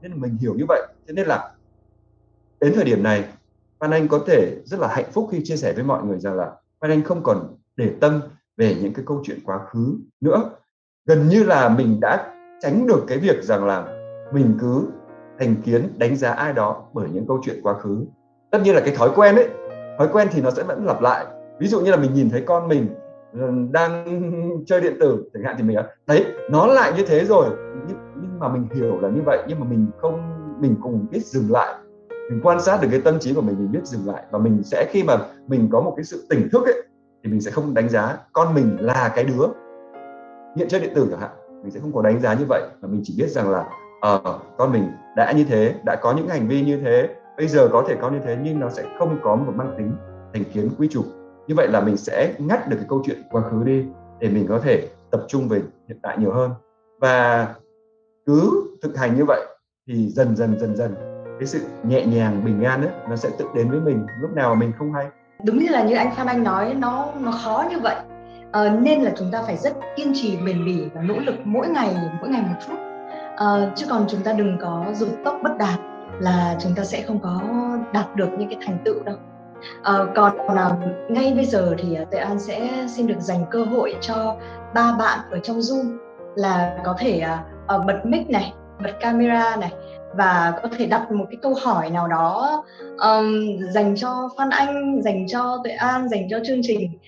Nên 0.00 0.10
là 0.10 0.16
mình 0.20 0.36
hiểu 0.40 0.54
như 0.54 0.64
vậy. 0.68 0.82
Cho 1.06 1.12
nên 1.12 1.26
là 1.26 1.50
đến 2.60 2.72
thời 2.74 2.84
điểm 2.84 3.02
này, 3.02 3.24
Phan 3.80 3.90
Anh 3.90 4.08
có 4.08 4.20
thể 4.26 4.56
rất 4.64 4.80
là 4.80 4.88
hạnh 4.88 5.12
phúc 5.12 5.28
khi 5.32 5.40
chia 5.44 5.56
sẻ 5.56 5.72
với 5.72 5.84
mọi 5.84 6.02
người 6.02 6.18
rằng 6.20 6.34
là 6.34 6.52
Phan 6.80 6.90
Anh 6.90 7.02
không 7.02 7.22
còn 7.22 7.56
để 7.76 7.90
tâm 8.00 8.20
về 8.56 8.76
những 8.82 8.92
cái 8.92 9.04
câu 9.08 9.20
chuyện 9.24 9.38
quá 9.44 9.58
khứ 9.70 9.94
nữa. 10.20 10.50
Gần 11.06 11.28
như 11.28 11.44
là 11.44 11.68
mình 11.68 12.00
đã 12.00 12.34
tránh 12.62 12.86
được 12.86 13.04
cái 13.08 13.18
việc 13.18 13.42
rằng 13.42 13.64
là 13.64 13.84
mình 14.32 14.56
cứ 14.60 14.86
thành 15.38 15.56
kiến, 15.64 15.88
đánh 15.98 16.16
giá 16.16 16.32
ai 16.32 16.52
đó 16.52 16.84
bởi 16.92 17.08
những 17.12 17.26
câu 17.26 17.40
chuyện 17.44 17.60
quá 17.62 17.74
khứ. 17.74 18.04
Tất 18.50 18.58
nhiên 18.62 18.74
là 18.74 18.80
cái 18.80 18.96
thói 18.96 19.10
quen 19.14 19.34
ấy, 19.34 19.48
thói 19.98 20.08
quen 20.12 20.28
thì 20.30 20.42
nó 20.42 20.50
sẽ 20.50 20.62
vẫn 20.62 20.86
lặp 20.86 21.00
lại. 21.00 21.26
Ví 21.58 21.66
dụ 21.66 21.80
như 21.80 21.90
là 21.90 21.96
mình 21.96 22.14
nhìn 22.14 22.30
thấy 22.30 22.42
con 22.46 22.68
mình 22.68 22.88
đang 23.70 24.04
chơi 24.66 24.80
điện 24.80 24.96
tử 25.00 25.24
chẳng 25.34 25.42
hạn 25.42 25.54
thì 25.58 25.64
mình 25.64 25.76
thấy 26.06 26.26
nó 26.50 26.66
lại 26.66 26.92
như 26.96 27.04
thế 27.06 27.24
rồi. 27.24 27.46
Nhưng, 27.88 27.96
nhưng 28.22 28.38
mà 28.38 28.48
mình 28.48 28.66
hiểu 28.74 29.00
là 29.00 29.08
như 29.08 29.20
vậy 29.26 29.38
nhưng 29.48 29.60
mà 29.60 29.66
mình 29.70 29.86
không 29.98 30.20
mình 30.60 30.76
cùng 30.82 31.06
biết 31.10 31.24
dừng 31.24 31.50
lại. 31.50 31.74
Mình 32.30 32.40
quan 32.42 32.60
sát 32.60 32.78
được 32.82 32.88
cái 32.90 33.00
tâm 33.00 33.18
trí 33.18 33.34
của 33.34 33.40
mình 33.40 33.56
mình 33.58 33.72
biết 33.72 33.84
dừng 33.84 34.06
lại. 34.06 34.22
Và 34.30 34.38
mình 34.38 34.62
sẽ 34.62 34.86
khi 34.90 35.02
mà 35.02 35.18
mình 35.46 35.68
có 35.72 35.80
một 35.80 35.92
cái 35.96 36.04
sự 36.04 36.26
tỉnh 36.30 36.48
thức 36.52 36.64
ấy 36.64 36.82
thì 37.24 37.30
mình 37.30 37.40
sẽ 37.40 37.50
không 37.50 37.74
đánh 37.74 37.88
giá 37.88 38.16
con 38.32 38.54
mình 38.54 38.76
là 38.80 39.12
cái 39.16 39.24
đứa 39.24 39.46
nghiện 40.56 40.68
chơi 40.68 40.80
điện 40.80 40.92
tử 40.94 41.06
chẳng 41.10 41.20
hạn. 41.20 41.30
Mình 41.62 41.70
sẽ 41.70 41.80
không 41.80 41.92
có 41.92 42.02
đánh 42.02 42.20
giá 42.20 42.34
như 42.34 42.44
vậy. 42.48 42.62
Mà 42.80 42.88
mình 42.88 43.00
chỉ 43.04 43.14
biết 43.18 43.28
rằng 43.28 43.50
là 43.50 43.64
ờ 44.00 44.14
uh, 44.14 44.42
con 44.58 44.72
mình 44.72 44.84
đã 45.16 45.32
như 45.36 45.44
thế 45.44 45.74
đã 45.86 45.96
có 46.02 46.14
những 46.16 46.28
hành 46.28 46.48
vi 46.48 46.62
như 46.62 46.80
thế 46.84 47.08
bây 47.36 47.48
giờ 47.48 47.68
có 47.72 47.84
thể 47.88 47.96
có 48.00 48.10
như 48.10 48.18
thế 48.24 48.36
nhưng 48.42 48.60
nó 48.60 48.68
sẽ 48.70 48.84
không 48.98 49.18
có 49.22 49.36
một 49.36 49.52
mang 49.56 49.74
tính 49.78 49.92
thành 50.34 50.44
kiến 50.54 50.68
quy 50.78 50.88
trục 50.88 51.04
như 51.46 51.54
vậy 51.54 51.68
là 51.68 51.80
mình 51.80 51.96
sẽ 51.96 52.34
ngắt 52.38 52.68
được 52.68 52.76
cái 52.76 52.86
câu 52.88 53.02
chuyện 53.06 53.22
quá 53.30 53.42
khứ 53.42 53.62
đi 53.64 53.84
để 54.20 54.28
mình 54.28 54.46
có 54.48 54.58
thể 54.58 54.88
tập 55.10 55.20
trung 55.28 55.48
về 55.48 55.60
hiện 55.88 55.98
tại 56.02 56.18
nhiều 56.18 56.32
hơn. 56.32 56.50
Và 57.00 57.48
cứ 58.26 58.64
thực 58.82 58.96
hành 58.96 59.16
như 59.16 59.24
vậy 59.24 59.40
thì 59.88 60.08
dần 60.08 60.36
dần 60.36 60.58
dần 60.60 60.76
dần 60.76 60.94
cái 61.38 61.46
sự 61.46 61.60
nhẹ 61.82 62.06
nhàng 62.06 62.44
bình 62.44 62.62
an 62.62 62.80
ấy 62.80 62.90
nó 63.08 63.16
sẽ 63.16 63.30
tự 63.38 63.44
đến 63.54 63.70
với 63.70 63.80
mình. 63.80 64.06
Lúc 64.20 64.30
nào 64.34 64.54
mà 64.54 64.60
mình 64.60 64.72
không 64.78 64.92
hay. 64.92 65.06
Đúng 65.44 65.58
như 65.58 65.66
là 65.70 65.82
như 65.82 65.96
anh 65.96 66.14
Phan 66.14 66.26
Anh 66.26 66.44
nói 66.44 66.74
nó 66.74 67.12
nó 67.20 67.32
khó 67.44 67.64
như 67.70 67.78
vậy. 67.78 67.96
À, 68.52 68.78
nên 68.82 69.02
là 69.02 69.12
chúng 69.18 69.30
ta 69.32 69.42
phải 69.42 69.56
rất 69.56 69.72
kiên 69.96 70.12
trì 70.14 70.36
bền 70.46 70.64
bỉ 70.64 70.84
và 70.94 71.02
nỗ 71.02 71.14
lực 71.18 71.34
mỗi 71.44 71.68
ngày 71.68 71.96
mỗi 72.20 72.28
ngày 72.28 72.42
một 72.42 72.56
chút. 72.66 72.74
À, 73.36 73.72
chứ 73.76 73.86
còn 73.90 74.04
chúng 74.08 74.20
ta 74.22 74.32
đừng 74.32 74.58
có 74.60 74.84
rụt 74.94 75.08
tốc 75.24 75.36
bất 75.42 75.52
đạt 75.58 75.80
là 76.20 76.56
chúng 76.60 76.74
ta 76.74 76.84
sẽ 76.84 77.02
không 77.02 77.18
có 77.18 77.40
đạt 77.92 78.16
được 78.16 78.28
những 78.38 78.48
cái 78.48 78.58
thành 78.66 78.78
tựu 78.84 79.02
đâu 79.04 79.16
à, 79.82 79.98
còn 80.14 80.36
à, 80.56 80.70
ngay 81.08 81.32
bây 81.34 81.44
giờ 81.44 81.74
thì 81.78 81.94
ờ, 81.94 82.04
Tuệ 82.10 82.20
An 82.20 82.38
sẽ 82.38 82.86
xin 82.88 83.06
được 83.06 83.20
dành 83.20 83.44
cơ 83.50 83.64
hội 83.64 83.94
cho 84.00 84.36
ba 84.74 84.92
bạn 84.98 85.18
ở 85.30 85.38
trong 85.38 85.58
Zoom 85.58 85.98
là 86.34 86.78
có 86.84 86.94
thể 86.98 87.20
à, 87.20 87.44
bật 87.86 88.00
mic 88.04 88.30
này 88.30 88.52
bật 88.82 88.92
camera 89.00 89.56
này 89.56 89.72
và 90.16 90.58
có 90.62 90.68
thể 90.78 90.86
đặt 90.86 91.12
một 91.12 91.24
cái 91.30 91.38
câu 91.42 91.54
hỏi 91.54 91.90
nào 91.90 92.08
đó 92.08 92.64
um, 92.98 93.58
dành 93.70 93.96
cho 93.96 94.28
Phan 94.38 94.50
Anh, 94.50 95.02
dành 95.02 95.26
cho 95.28 95.60
Tuệ 95.64 95.72
An, 95.72 96.08
dành 96.08 96.28
cho 96.30 96.38
chương 96.46 96.60
trình 96.62 96.98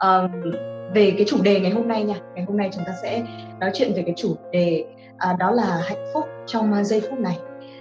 um, 0.00 0.52
về 0.94 1.14
cái 1.16 1.26
chủ 1.28 1.42
đề 1.42 1.60
ngày 1.60 1.70
hôm 1.70 1.88
nay 1.88 2.04
nha. 2.04 2.14
Ngày 2.34 2.44
hôm 2.48 2.56
nay 2.56 2.70
chúng 2.72 2.84
ta 2.86 2.92
sẽ 3.02 3.22
nói 3.60 3.70
chuyện 3.74 3.92
về 3.96 4.02
cái 4.02 4.14
chủ 4.16 4.36
đề 4.52 4.84
à, 5.18 5.36
đó 5.38 5.50
là 5.50 5.80
hạnh 5.88 6.04
phúc 6.14 6.24
trong 6.46 6.84
giây 6.84 7.02
phút 7.10 7.18
này. 7.18 7.38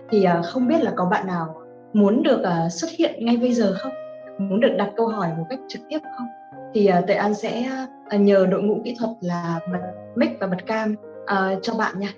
thì 0.10 0.24
à, 0.24 0.42
không 0.42 0.68
biết 0.68 0.82
là 0.82 0.92
có 0.96 1.06
bạn 1.06 1.28
nào 1.28 1.62
muốn 1.94 2.24
được 2.24 2.44
à, 2.44 2.70
xuất 2.70 2.92
hiện 2.98 3.26
ngay 3.26 3.38
bây 3.38 3.54
giờ 3.54 3.76
không 3.80 3.92
muốn 4.40 4.60
được 4.60 4.76
đặt 4.78 4.90
câu 4.98 5.08
hỏi 5.08 5.28
một 5.38 5.44
cách 5.50 5.60
trực 5.68 5.82
tiếp 5.90 6.00
không 6.18 6.28
thì 6.74 6.90
uh, 7.00 7.08
tuệ 7.08 7.16
an 7.16 7.34
sẽ 7.34 7.70
uh, 8.16 8.22
nhờ 8.22 8.48
đội 8.52 8.62
ngũ 8.62 8.82
kỹ 8.86 8.96
thuật 9.00 9.12
là 9.22 9.60
bật 9.72 9.80
mic 10.16 10.30
và 10.40 10.48
bật 10.48 10.66
cam 10.66 10.96
uh, 11.22 11.60
cho 11.62 11.74
bạn 11.80 12.00
nha 12.00 12.10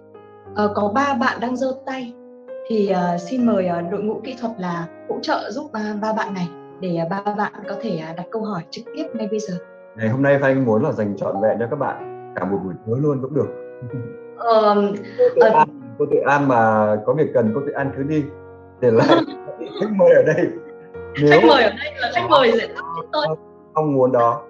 uh, 0.51 0.71
có 0.75 0.91
ba 0.95 1.17
bạn 1.19 1.39
đang 1.39 1.55
giơ 1.55 1.67
tay 1.85 2.13
thì 2.69 2.91
uh, 2.91 3.21
xin 3.21 3.45
mời 3.45 3.69
uh, 3.79 3.91
đội 3.91 4.01
ngũ 4.01 4.21
kỹ 4.23 4.35
thuật 4.41 4.53
là 4.57 4.87
hỗ 5.09 5.15
trợ 5.21 5.51
giúp 5.51 5.69
ba 5.73 5.95
ba 6.01 6.13
bạn 6.13 6.33
này 6.33 6.47
để 6.81 6.99
uh, 7.03 7.09
ba 7.09 7.33
bạn 7.37 7.53
có 7.69 7.75
thể 7.81 8.01
uh, 8.11 8.17
đặt 8.17 8.25
câu 8.31 8.43
hỏi 8.43 8.61
trực 8.69 8.85
tiếp 8.95 9.05
ngay 9.13 9.27
bây 9.27 9.39
giờ. 9.39 9.53
Ngày 9.97 10.09
hôm 10.09 10.21
nay 10.21 10.37
Phan 10.41 10.65
muốn 10.65 10.83
là 10.83 10.91
dành 10.91 11.17
trọn 11.17 11.41
vẹn 11.41 11.57
cho 11.59 11.67
các 11.69 11.75
bạn 11.75 12.33
cả 12.35 12.45
một 12.45 12.57
buổi 12.63 12.73
tối 12.87 12.97
luôn 13.01 13.21
cũng 13.21 13.33
được. 13.33 13.47
Uh, 14.35 14.99
cô 15.17 15.41
Tuệ 15.41 15.49
An, 15.49 15.67
cô 15.99 16.05
Tuệ 16.05 16.19
An 16.25 16.47
mà 16.47 16.95
có 17.05 17.13
việc 17.13 17.27
cần 17.33 17.51
cô 17.55 17.61
Tuệ 17.61 17.73
An 17.73 17.91
cứ 17.97 18.03
đi 18.03 18.23
để 18.81 18.91
lại 18.91 19.07
khách 19.81 19.91
mời 19.95 20.09
ở 20.13 20.23
đây. 20.23 20.47
Nếu 21.21 21.31
khách 21.31 21.47
mời 21.47 21.63
ở 21.63 21.69
đây 21.69 21.93
là 21.97 22.11
khách 22.15 22.29
mời 22.29 22.51
dễ 22.51 22.67
thôi. 23.13 23.25
Mong 23.73 23.93
muốn 23.93 24.11
đó. 24.11 24.41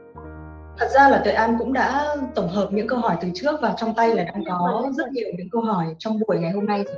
Thật 0.78 0.88
ra 0.96 1.10
là 1.10 1.22
tuệ 1.24 1.34
an 1.34 1.56
cũng 1.60 1.74
đã 1.74 2.16
tổng 2.36 2.50
hợp 2.50 2.68
những 2.72 2.88
câu 2.88 3.00
hỏi 3.00 3.16
từ 3.22 3.28
trước 3.34 3.62
và 3.62 3.74
trong 3.78 3.94
tay 3.96 4.16
là 4.16 4.24
đang 4.24 4.44
có 4.46 4.84
rất 4.98 5.12
nhiều 5.12 5.28
những 5.38 5.50
câu 5.52 5.62
hỏi 5.62 5.86
trong 6.00 6.20
buổi 6.28 6.40
ngày 6.40 6.52
hôm 6.52 6.66
nay. 6.66 6.84
Rồi 6.84 6.96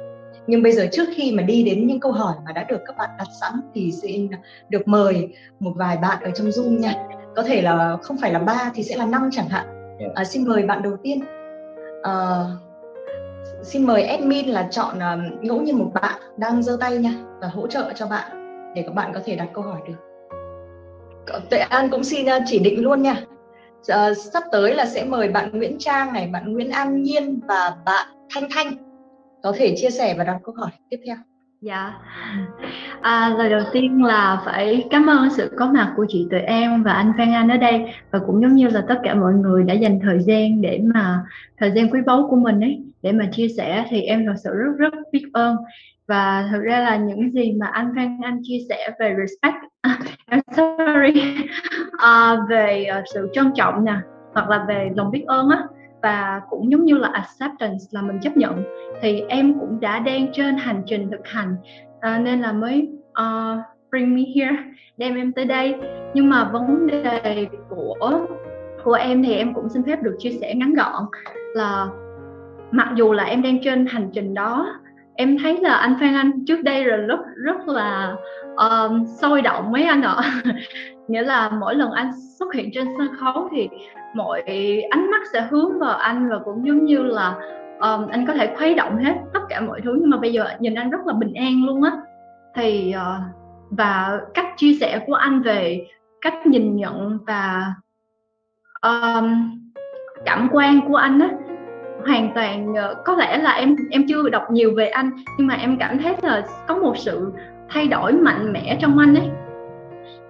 nhưng 0.47 0.63
bây 0.63 0.71
giờ 0.71 0.87
trước 0.91 1.03
khi 1.15 1.31
mà 1.35 1.43
đi 1.43 1.63
đến 1.63 1.87
những 1.87 1.99
câu 1.99 2.11
hỏi 2.11 2.35
mà 2.45 2.51
đã 2.51 2.63
được 2.63 2.79
các 2.85 2.97
bạn 2.97 3.09
đặt 3.17 3.27
sẵn 3.41 3.53
thì 3.73 3.91
xin 3.91 4.29
được 4.69 4.87
mời 4.87 5.35
một 5.59 5.71
vài 5.75 5.97
bạn 5.97 6.23
ở 6.23 6.31
trong 6.31 6.47
zoom 6.47 6.79
nha. 6.79 6.93
Có 7.35 7.43
thể 7.43 7.61
là 7.61 7.97
không 8.03 8.17
phải 8.17 8.33
là 8.33 8.39
ba 8.39 8.71
thì 8.75 8.83
sẽ 8.83 8.97
là 8.97 9.05
năm 9.05 9.29
chẳng 9.31 9.49
hạn. 9.49 9.65
Dạ. 9.99 10.07
à, 10.15 10.23
xin 10.23 10.47
mời 10.47 10.63
bạn 10.63 10.81
đầu 10.81 10.97
tiên. 11.03 11.21
À, 12.03 12.45
xin 13.63 13.87
mời 13.87 14.03
admin 14.03 14.47
là 14.47 14.67
chọn 14.71 14.97
uh, 14.97 15.43
ngẫu 15.43 15.61
nhiên 15.61 15.77
một 15.77 15.91
bạn 16.01 16.21
đang 16.37 16.63
giơ 16.63 16.77
tay 16.79 16.97
nha 16.97 17.13
và 17.41 17.47
hỗ 17.47 17.67
trợ 17.67 17.91
cho 17.95 18.07
bạn 18.07 18.40
để 18.75 18.81
các 18.81 18.95
bạn 18.95 19.11
có 19.13 19.19
thể 19.25 19.35
đặt 19.35 19.47
câu 19.53 19.63
hỏi 19.63 19.79
được. 19.87 19.93
Tuệ 21.49 21.59
An 21.59 21.89
cũng 21.89 22.03
xin 22.03 22.25
uh, 22.25 22.43
chỉ 22.45 22.59
định 22.59 22.83
luôn 22.83 23.01
nha. 23.01 23.15
Uh, 23.79 24.17
sắp 24.17 24.43
tới 24.51 24.75
là 24.75 24.85
sẽ 24.85 25.05
mời 25.05 25.27
bạn 25.27 25.49
Nguyễn 25.53 25.77
Trang 25.79 26.13
này, 26.13 26.29
bạn 26.33 26.53
Nguyễn 26.53 26.71
An 26.71 27.01
Nhiên 27.01 27.39
và 27.47 27.75
bạn 27.85 28.07
Thanh 28.35 28.47
Thanh. 28.55 28.73
Có 29.43 29.53
thể 29.57 29.75
chia 29.77 29.89
sẻ 29.89 30.15
và 30.17 30.23
đặt 30.23 30.39
câu 30.43 30.55
hỏi 30.57 30.71
tiếp 30.89 30.97
theo. 31.05 31.15
Dạ, 31.61 31.93
à, 33.01 33.35
lời 33.37 33.49
đầu 33.49 33.61
tiên 33.71 34.03
là 34.03 34.41
phải 34.45 34.87
cảm 34.89 35.07
ơn 35.07 35.29
sự 35.29 35.51
có 35.57 35.67
mặt 35.67 35.93
của 35.97 36.05
chị 36.09 36.27
Tuệ 36.31 36.39
An 36.39 36.83
và 36.83 36.93
anh 36.93 37.13
Phan 37.17 37.33
Anh 37.33 37.49
ở 37.49 37.57
đây. 37.57 37.93
Và 38.11 38.19
cũng 38.19 38.41
giống 38.41 38.55
như 38.55 38.67
là 38.67 38.83
tất 38.87 38.99
cả 39.03 39.13
mọi 39.13 39.33
người 39.33 39.63
đã 39.63 39.73
dành 39.73 39.99
thời 40.03 40.19
gian 40.19 40.61
để 40.61 40.79
mà 40.83 41.23
thời 41.57 41.71
gian 41.71 41.89
quý 41.89 41.99
báu 42.05 42.27
của 42.29 42.35
mình 42.35 42.61
ấy 42.61 42.83
để 43.01 43.11
mà 43.11 43.29
chia 43.31 43.47
sẻ 43.47 43.85
thì 43.89 44.01
em 44.01 44.25
thật 44.25 44.33
sự 44.43 44.49
rất 44.53 44.71
rất 44.77 44.93
biết 45.11 45.25
ơn 45.33 45.55
và 46.07 46.49
thực 46.51 46.61
ra 46.61 46.79
là 46.79 46.95
những 46.95 47.31
gì 47.31 47.53
mà 47.59 47.67
anh 47.67 47.93
Phan 47.95 48.17
Anh 48.23 48.39
chia 48.43 48.57
sẻ 48.69 48.89
về 48.99 49.15
respect 49.19 49.55
I'm 50.31 50.41
sorry 50.51 51.43
uh, 51.93 52.39
về 52.49 52.85
uh, 52.99 53.03
sự 53.13 53.29
trân 53.33 53.51
trọng 53.55 53.85
nè 53.85 53.95
hoặc 54.33 54.49
là 54.49 54.65
về 54.67 54.89
lòng 54.95 55.11
biết 55.11 55.23
ơn 55.27 55.49
á 55.49 55.63
và 56.01 56.41
cũng 56.49 56.71
giống 56.71 56.85
như 56.85 56.97
là 56.97 57.09
acceptance 57.13 57.83
là 57.91 58.01
mình 58.01 58.19
chấp 58.21 58.37
nhận 58.37 58.63
thì 59.01 59.21
em 59.21 59.59
cũng 59.59 59.79
đã 59.79 59.99
đang 59.99 60.27
trên 60.33 60.57
hành 60.57 60.83
trình 60.85 61.11
thực 61.11 61.27
hành 61.27 61.55
uh, 61.97 62.21
nên 62.21 62.41
là 62.41 62.51
mới 62.51 62.89
uh, 63.21 63.59
bring 63.91 64.15
me 64.15 64.21
here 64.35 64.55
đem 64.97 65.15
em 65.15 65.33
tới 65.33 65.45
đây. 65.45 65.75
Nhưng 66.13 66.29
mà 66.29 66.49
vấn 66.53 66.87
đề 66.87 67.47
của 67.69 68.27
của 68.83 68.93
em 68.93 69.23
thì 69.23 69.33
em 69.33 69.53
cũng 69.53 69.69
xin 69.69 69.83
phép 69.83 70.03
được 70.03 70.15
chia 70.19 70.31
sẻ 70.41 70.53
ngắn 70.55 70.73
gọn 70.73 71.05
là 71.53 71.87
mặc 72.71 72.91
dù 72.95 73.13
là 73.13 73.23
em 73.23 73.41
đang 73.41 73.63
trên 73.63 73.85
hành 73.85 74.09
trình 74.13 74.33
đó 74.33 74.79
em 75.15 75.37
thấy 75.43 75.57
là 75.61 75.75
anh 75.75 75.95
Phan 75.99 76.13
Anh 76.13 76.45
trước 76.45 76.63
đây 76.63 76.83
rồi 76.83 76.97
rất 76.97 77.19
rất 77.35 77.67
là 77.67 78.15
um, 78.55 79.05
sôi 79.05 79.41
động 79.41 79.71
mấy 79.71 79.83
anh 79.83 80.01
ạ. 80.01 80.15
Nghĩa 81.07 81.21
là 81.21 81.49
mỗi 81.49 81.75
lần 81.75 81.91
anh 81.91 82.11
xuất 82.39 82.53
hiện 82.53 82.69
trên 82.73 82.87
sân 82.97 83.07
khấu 83.19 83.49
thì 83.51 83.69
mọi 84.15 84.43
ánh 84.89 85.11
mắt 85.11 85.21
sẽ 85.33 85.47
hướng 85.51 85.79
vào 85.79 85.97
anh 85.97 86.29
và 86.29 86.39
cũng 86.45 86.67
giống 86.67 86.85
như 86.85 87.03
là 87.03 87.35
um, 87.79 88.07
anh 88.07 88.25
có 88.27 88.33
thể 88.33 88.55
khuấy 88.57 88.75
động 88.75 88.97
hết 88.97 89.13
tất 89.33 89.39
cả 89.49 89.61
mọi 89.61 89.81
thứ. 89.83 89.97
Nhưng 90.01 90.09
mà 90.09 90.17
bây 90.17 90.33
giờ 90.33 90.45
nhìn 90.59 90.75
anh 90.75 90.89
rất 90.89 91.05
là 91.05 91.13
bình 91.13 91.33
an 91.33 91.65
luôn 91.65 91.83
á. 91.83 91.91
Thì 92.55 92.93
uh, 92.95 93.23
và 93.71 94.19
cách 94.33 94.45
chia 94.57 94.73
sẻ 94.73 94.99
của 95.07 95.13
anh 95.13 95.41
về 95.41 95.87
cách 96.21 96.47
nhìn 96.47 96.75
nhận 96.75 97.17
và 97.27 97.73
um, 98.81 99.57
cảm 100.25 100.49
quan 100.51 100.81
của 100.87 100.95
anh 100.95 101.19
á 101.19 101.29
hoàn 102.05 102.31
toàn 102.35 102.75
ờ, 102.75 102.95
có 103.05 103.15
lẽ 103.15 103.37
là 103.37 103.51
em 103.51 103.75
em 103.91 104.05
chưa 104.07 104.29
đọc 104.29 104.51
nhiều 104.51 104.71
về 104.75 104.87
anh 104.87 105.11
nhưng 105.37 105.47
mà 105.47 105.55
em 105.55 105.77
cảm 105.79 105.99
thấy 105.99 106.15
là 106.21 106.43
có 106.67 106.75
một 106.75 106.97
sự 106.97 107.33
thay 107.69 107.87
đổi 107.87 108.13
mạnh 108.13 108.53
mẽ 108.53 108.77
trong 108.81 108.97
anh 108.97 109.15
ấy. 109.15 109.29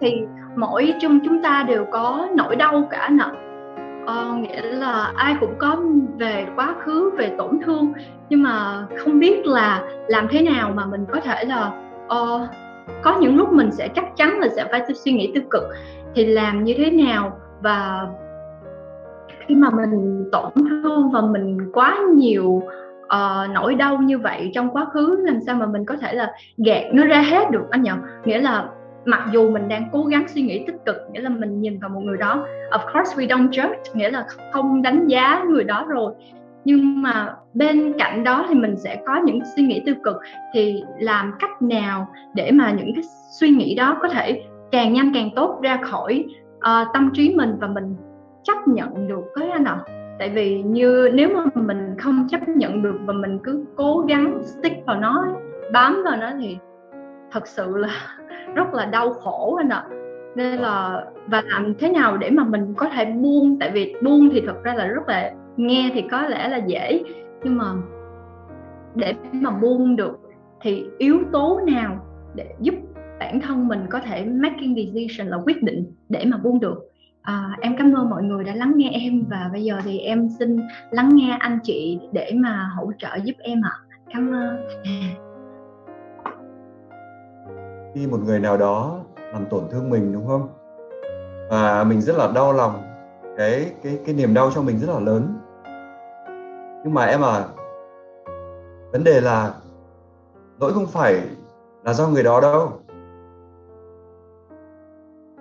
Thì 0.01 0.21
mỗi 0.55 0.93
trong 0.99 1.19
chúng 1.25 1.43
ta 1.43 1.65
đều 1.67 1.85
có 1.91 2.27
nỗi 2.35 2.55
đau 2.55 2.87
cả 2.91 3.09
nè. 3.09 3.25
Ờ, 4.05 4.33
nghĩa 4.33 4.61
là 4.61 5.11
ai 5.15 5.35
cũng 5.39 5.53
có 5.57 5.81
về 6.17 6.45
quá 6.55 6.75
khứ 6.79 7.11
về 7.17 7.31
tổn 7.37 7.59
thương 7.65 7.93
nhưng 8.29 8.43
mà 8.43 8.85
không 8.97 9.19
biết 9.19 9.45
là 9.45 9.83
làm 10.07 10.27
thế 10.27 10.41
nào 10.41 10.71
mà 10.75 10.85
mình 10.85 11.05
có 11.11 11.19
thể 11.19 11.45
là 11.45 11.71
uh, 12.05 12.41
có 13.01 13.17
những 13.19 13.37
lúc 13.37 13.53
mình 13.53 13.71
sẽ 13.71 13.87
chắc 13.87 14.05
chắn 14.15 14.39
là 14.39 14.47
sẽ 14.55 14.65
phải 14.71 14.81
suy 14.93 15.11
nghĩ 15.11 15.31
tiêu 15.33 15.43
cực. 15.49 15.63
Thì 16.15 16.25
làm 16.25 16.63
như 16.63 16.73
thế 16.77 16.91
nào 16.91 17.37
và 17.61 18.07
khi 19.51 19.55
mà 19.55 19.69
mình 19.69 20.25
tổn 20.31 20.51
thương 20.69 21.11
và 21.11 21.21
mình 21.21 21.71
quá 21.73 21.99
nhiều 22.13 22.61
uh, 23.03 23.49
nỗi 23.53 23.75
đau 23.75 23.97
như 23.97 24.17
vậy 24.17 24.51
trong 24.53 24.69
quá 24.69 24.85
khứ 24.93 25.23
làm 25.25 25.39
sao 25.45 25.55
mà 25.55 25.65
mình 25.65 25.85
có 25.85 25.95
thể 25.95 26.13
là 26.13 26.33
gạt 26.57 26.83
nó 26.93 27.05
ra 27.05 27.21
hết 27.21 27.51
được 27.51 27.63
anh 27.69 27.83
nhỉ 27.83 27.91
nghĩa 28.25 28.41
là 28.41 28.69
mặc 29.05 29.29
dù 29.31 29.51
mình 29.51 29.67
đang 29.67 29.89
cố 29.91 30.03
gắng 30.03 30.27
suy 30.27 30.41
nghĩ 30.41 30.63
tích 30.67 30.75
cực 30.85 30.95
nghĩa 31.11 31.21
là 31.21 31.29
mình 31.29 31.61
nhìn 31.61 31.79
vào 31.79 31.89
một 31.89 31.99
người 31.99 32.17
đó 32.17 32.45
of 32.71 32.93
course 32.93 33.15
we 33.15 33.27
don't 33.27 33.49
judge 33.49 33.75
nghĩa 33.93 34.09
là 34.09 34.25
không 34.51 34.81
đánh 34.81 35.07
giá 35.07 35.43
người 35.49 35.63
đó 35.63 35.85
rồi. 35.87 36.13
Nhưng 36.65 37.01
mà 37.01 37.35
bên 37.53 37.93
cạnh 37.99 38.23
đó 38.23 38.45
thì 38.49 38.55
mình 38.55 38.75
sẽ 38.77 39.01
có 39.05 39.21
những 39.25 39.39
suy 39.55 39.63
nghĩ 39.63 39.81
tiêu 39.85 39.95
cực 40.03 40.15
thì 40.53 40.83
làm 40.99 41.33
cách 41.39 41.61
nào 41.61 42.07
để 42.35 42.51
mà 42.51 42.71
những 42.71 42.91
cái 42.95 43.03
suy 43.39 43.49
nghĩ 43.49 43.75
đó 43.75 43.97
có 44.01 44.09
thể 44.09 44.43
càng 44.71 44.93
nhanh 44.93 45.11
càng 45.13 45.29
tốt 45.35 45.59
ra 45.63 45.79
khỏi 45.83 46.25
uh, 46.57 46.87
tâm 46.93 47.11
trí 47.13 47.35
mình 47.35 47.55
và 47.59 47.67
mình 47.67 47.95
chấp 48.43 48.67
nhận 48.67 49.07
được 49.07 49.23
cái 49.35 49.49
anh 49.49 49.63
ạ 49.63 49.83
à. 49.85 50.15
tại 50.19 50.29
vì 50.29 50.61
như 50.61 51.09
nếu 51.13 51.29
mà 51.29 51.45
mình 51.55 51.95
không 51.99 52.27
chấp 52.29 52.49
nhận 52.49 52.83
được 52.83 52.95
và 53.05 53.13
mình 53.13 53.39
cứ 53.43 53.65
cố 53.75 54.05
gắng 54.07 54.41
stick 54.43 54.85
vào 54.85 54.99
nó, 54.99 55.27
bám 55.73 56.01
vào 56.03 56.17
nó 56.17 56.31
thì 56.39 56.57
thật 57.31 57.47
sự 57.47 57.77
là 57.77 58.17
rất 58.55 58.73
là 58.73 58.85
đau 58.85 59.13
khổ 59.13 59.55
anh 59.55 59.69
ạ 59.69 59.85
à. 59.89 59.95
nên 60.35 60.59
là, 60.59 61.05
và 61.27 61.41
làm 61.45 61.73
thế 61.79 61.89
nào 61.89 62.17
để 62.17 62.29
mà 62.29 62.43
mình 62.43 62.73
có 62.77 62.89
thể 62.89 63.05
buông, 63.05 63.59
tại 63.59 63.71
vì 63.73 63.95
buông 64.03 64.29
thì 64.29 64.41
thật 64.41 64.63
ra 64.63 64.73
là 64.73 64.87
rất 64.87 65.07
là 65.07 65.31
nghe 65.57 65.91
thì 65.93 66.03
có 66.11 66.21
lẽ 66.21 66.49
là 66.49 66.57
dễ, 66.57 67.03
nhưng 67.43 67.57
mà 67.57 67.65
để 68.95 69.13
mà 69.31 69.51
buông 69.51 69.95
được 69.95 70.19
thì 70.61 70.85
yếu 70.97 71.19
tố 71.31 71.59
nào 71.67 72.05
để 72.35 72.55
giúp 72.59 72.75
bản 73.19 73.41
thân 73.41 73.67
mình 73.67 73.79
có 73.89 73.99
thể 73.99 74.25
making 74.25 74.75
decision 74.75 75.27
là 75.27 75.37
quyết 75.45 75.63
định 75.63 75.93
để 76.09 76.25
mà 76.25 76.37
buông 76.37 76.59
được 76.59 76.90
À, 77.21 77.57
em 77.61 77.75
cảm 77.77 77.93
ơn 77.93 78.09
mọi 78.09 78.23
người 78.23 78.43
đã 78.43 78.55
lắng 78.55 78.73
nghe 78.75 78.89
em 78.89 79.25
và 79.29 79.49
bây 79.51 79.63
giờ 79.63 79.79
thì 79.83 79.99
em 79.99 80.29
xin 80.39 80.59
lắng 80.91 81.09
nghe 81.13 81.37
anh 81.39 81.59
chị 81.63 81.99
để 82.11 82.31
mà 82.35 82.71
hỗ 82.75 82.91
trợ 82.97 83.09
giúp 83.23 83.33
em 83.39 83.61
ạ. 83.65 83.71
À. 83.71 83.79
Cảm 84.13 84.33
ơn. 84.33 84.67
Khi 87.93 88.07
một 88.07 88.19
người 88.25 88.39
nào 88.39 88.57
đó 88.57 88.99
làm 89.33 89.45
tổn 89.49 89.63
thương 89.71 89.89
mình 89.89 90.13
đúng 90.13 90.27
không? 90.27 90.49
Và 91.49 91.83
mình 91.83 92.01
rất 92.01 92.17
là 92.17 92.31
đau 92.35 92.53
lòng, 92.53 92.81
cái 93.37 93.71
cái 93.83 93.99
cái 94.05 94.15
niềm 94.15 94.33
đau 94.33 94.51
cho 94.55 94.61
mình 94.61 94.79
rất 94.79 94.89
là 94.93 94.99
lớn. 94.99 95.33
Nhưng 96.83 96.93
mà 96.93 97.05
em 97.05 97.21
à, 97.21 97.43
vấn 98.91 99.03
đề 99.03 99.21
là 99.21 99.53
lỗi 100.59 100.73
không 100.73 100.87
phải 100.87 101.21
là 101.83 101.93
do 101.93 102.07
người 102.07 102.23
đó 102.23 102.41
đâu. 102.41 102.71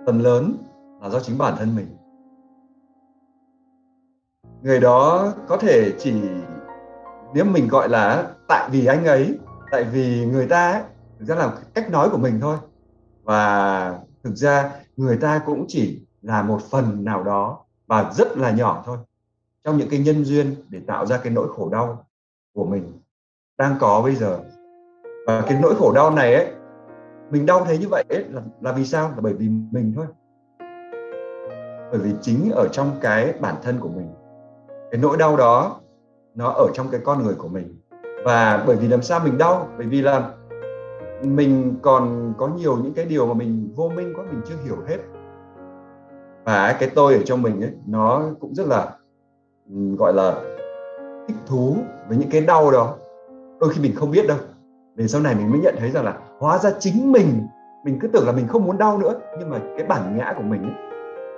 Phần 0.05 0.21
lớn 0.21 0.53
là 1.01 1.09
do 1.09 1.19
chính 1.19 1.37
bản 1.37 1.53
thân 1.57 1.75
mình. 1.75 1.87
Người 4.61 4.79
đó 4.79 5.33
có 5.47 5.57
thể 5.57 5.93
chỉ 5.99 6.13
nếu 7.33 7.45
mình 7.45 7.67
gọi 7.67 7.89
là 7.89 8.27
tại 8.47 8.69
vì 8.71 8.85
anh 8.85 9.05
ấy 9.05 9.37
tại 9.71 9.83
vì 9.83 10.25
người 10.25 10.47
ta 10.47 10.71
ấy, 10.71 10.81
thực 11.19 11.25
ra 11.25 11.35
là 11.35 11.53
cách 11.73 11.91
nói 11.91 12.09
của 12.09 12.17
mình 12.17 12.39
thôi. 12.41 12.57
Và 13.23 13.99
thực 14.23 14.35
ra 14.35 14.71
người 14.97 15.17
ta 15.17 15.41
cũng 15.45 15.65
chỉ 15.67 16.05
là 16.21 16.41
một 16.41 16.61
phần 16.61 17.03
nào 17.03 17.23
đó 17.23 17.65
và 17.87 18.11
rất 18.13 18.37
là 18.37 18.51
nhỏ 18.51 18.83
thôi 18.85 18.97
trong 19.63 19.77
những 19.77 19.89
cái 19.89 19.99
nhân 19.99 20.25
duyên 20.25 20.55
để 20.69 20.79
tạo 20.87 21.05
ra 21.05 21.17
cái 21.17 21.33
nỗi 21.33 21.47
khổ 21.55 21.69
đau 21.69 22.05
của 22.53 22.65
mình 22.65 22.99
đang 23.57 23.75
có 23.79 24.01
bây 24.01 24.15
giờ. 24.15 24.39
Và 25.27 25.41
cái 25.41 25.59
nỗi 25.61 25.75
khổ 25.75 25.93
đau 25.93 26.11
này 26.11 26.35
ấy 26.35 26.51
mình 27.29 27.45
đau 27.45 27.65
thế 27.65 27.77
như 27.77 27.87
vậy 27.89 28.03
ấy, 28.09 28.23
là, 28.29 28.41
là 28.61 28.71
vì 28.71 28.85
sao? 28.85 29.09
Là 29.09 29.21
bởi 29.21 29.33
vì 29.33 29.49
mình 29.49 29.93
thôi 29.95 30.05
bởi 31.91 31.99
vì 31.99 32.11
chính 32.21 32.51
ở 32.51 32.67
trong 32.71 32.91
cái 33.01 33.33
bản 33.39 33.55
thân 33.63 33.79
của 33.79 33.89
mình. 33.89 34.13
Cái 34.91 35.01
nỗi 35.01 35.17
đau 35.17 35.37
đó 35.37 35.79
nó 36.35 36.49
ở 36.49 36.67
trong 36.73 36.87
cái 36.91 37.01
con 37.03 37.23
người 37.23 37.33
của 37.33 37.47
mình. 37.47 37.79
Và 38.25 38.63
bởi 38.67 38.75
vì 38.75 38.87
làm 38.87 39.01
sao 39.01 39.19
mình 39.23 39.37
đau? 39.37 39.67
Bởi 39.77 39.87
vì 39.87 40.01
là 40.01 40.29
mình 41.23 41.75
còn 41.81 42.33
có 42.37 42.47
nhiều 42.47 42.77
những 42.83 42.93
cái 42.93 43.05
điều 43.05 43.27
mà 43.27 43.33
mình 43.33 43.73
vô 43.75 43.91
minh 43.95 44.13
quá 44.15 44.25
mình 44.31 44.41
chưa 44.49 44.55
hiểu 44.65 44.75
hết. 44.87 44.97
Và 46.43 46.75
cái 46.79 46.89
tôi 46.95 47.13
ở 47.13 47.21
trong 47.25 47.41
mình 47.41 47.63
ấy 47.63 47.71
nó 47.87 48.23
cũng 48.39 48.55
rất 48.55 48.67
là 48.67 48.91
gọi 49.97 50.13
là 50.13 50.35
thích 51.27 51.37
thú 51.47 51.75
với 52.07 52.17
những 52.17 52.29
cái 52.29 52.41
đau 52.41 52.71
đó. 52.71 52.95
Đôi 53.59 53.69
khi 53.73 53.81
mình 53.81 53.95
không 53.95 54.11
biết 54.11 54.27
đâu. 54.27 54.37
Về 54.95 55.07
sau 55.07 55.21
này 55.21 55.35
mình 55.35 55.51
mới 55.51 55.59
nhận 55.59 55.75
thấy 55.79 55.91
rằng 55.91 56.05
là 56.05 56.17
hóa 56.39 56.57
ra 56.57 56.71
chính 56.79 57.11
mình 57.11 57.47
mình 57.85 57.99
cứ 58.01 58.07
tưởng 58.07 58.25
là 58.25 58.31
mình 58.31 58.47
không 58.47 58.65
muốn 58.65 58.77
đau 58.77 58.97
nữa. 58.97 59.19
Nhưng 59.39 59.49
mà 59.49 59.59
cái 59.77 59.87
bản 59.87 60.17
ngã 60.17 60.33
của 60.37 60.43
mình 60.43 60.63
ấy, 60.63 60.90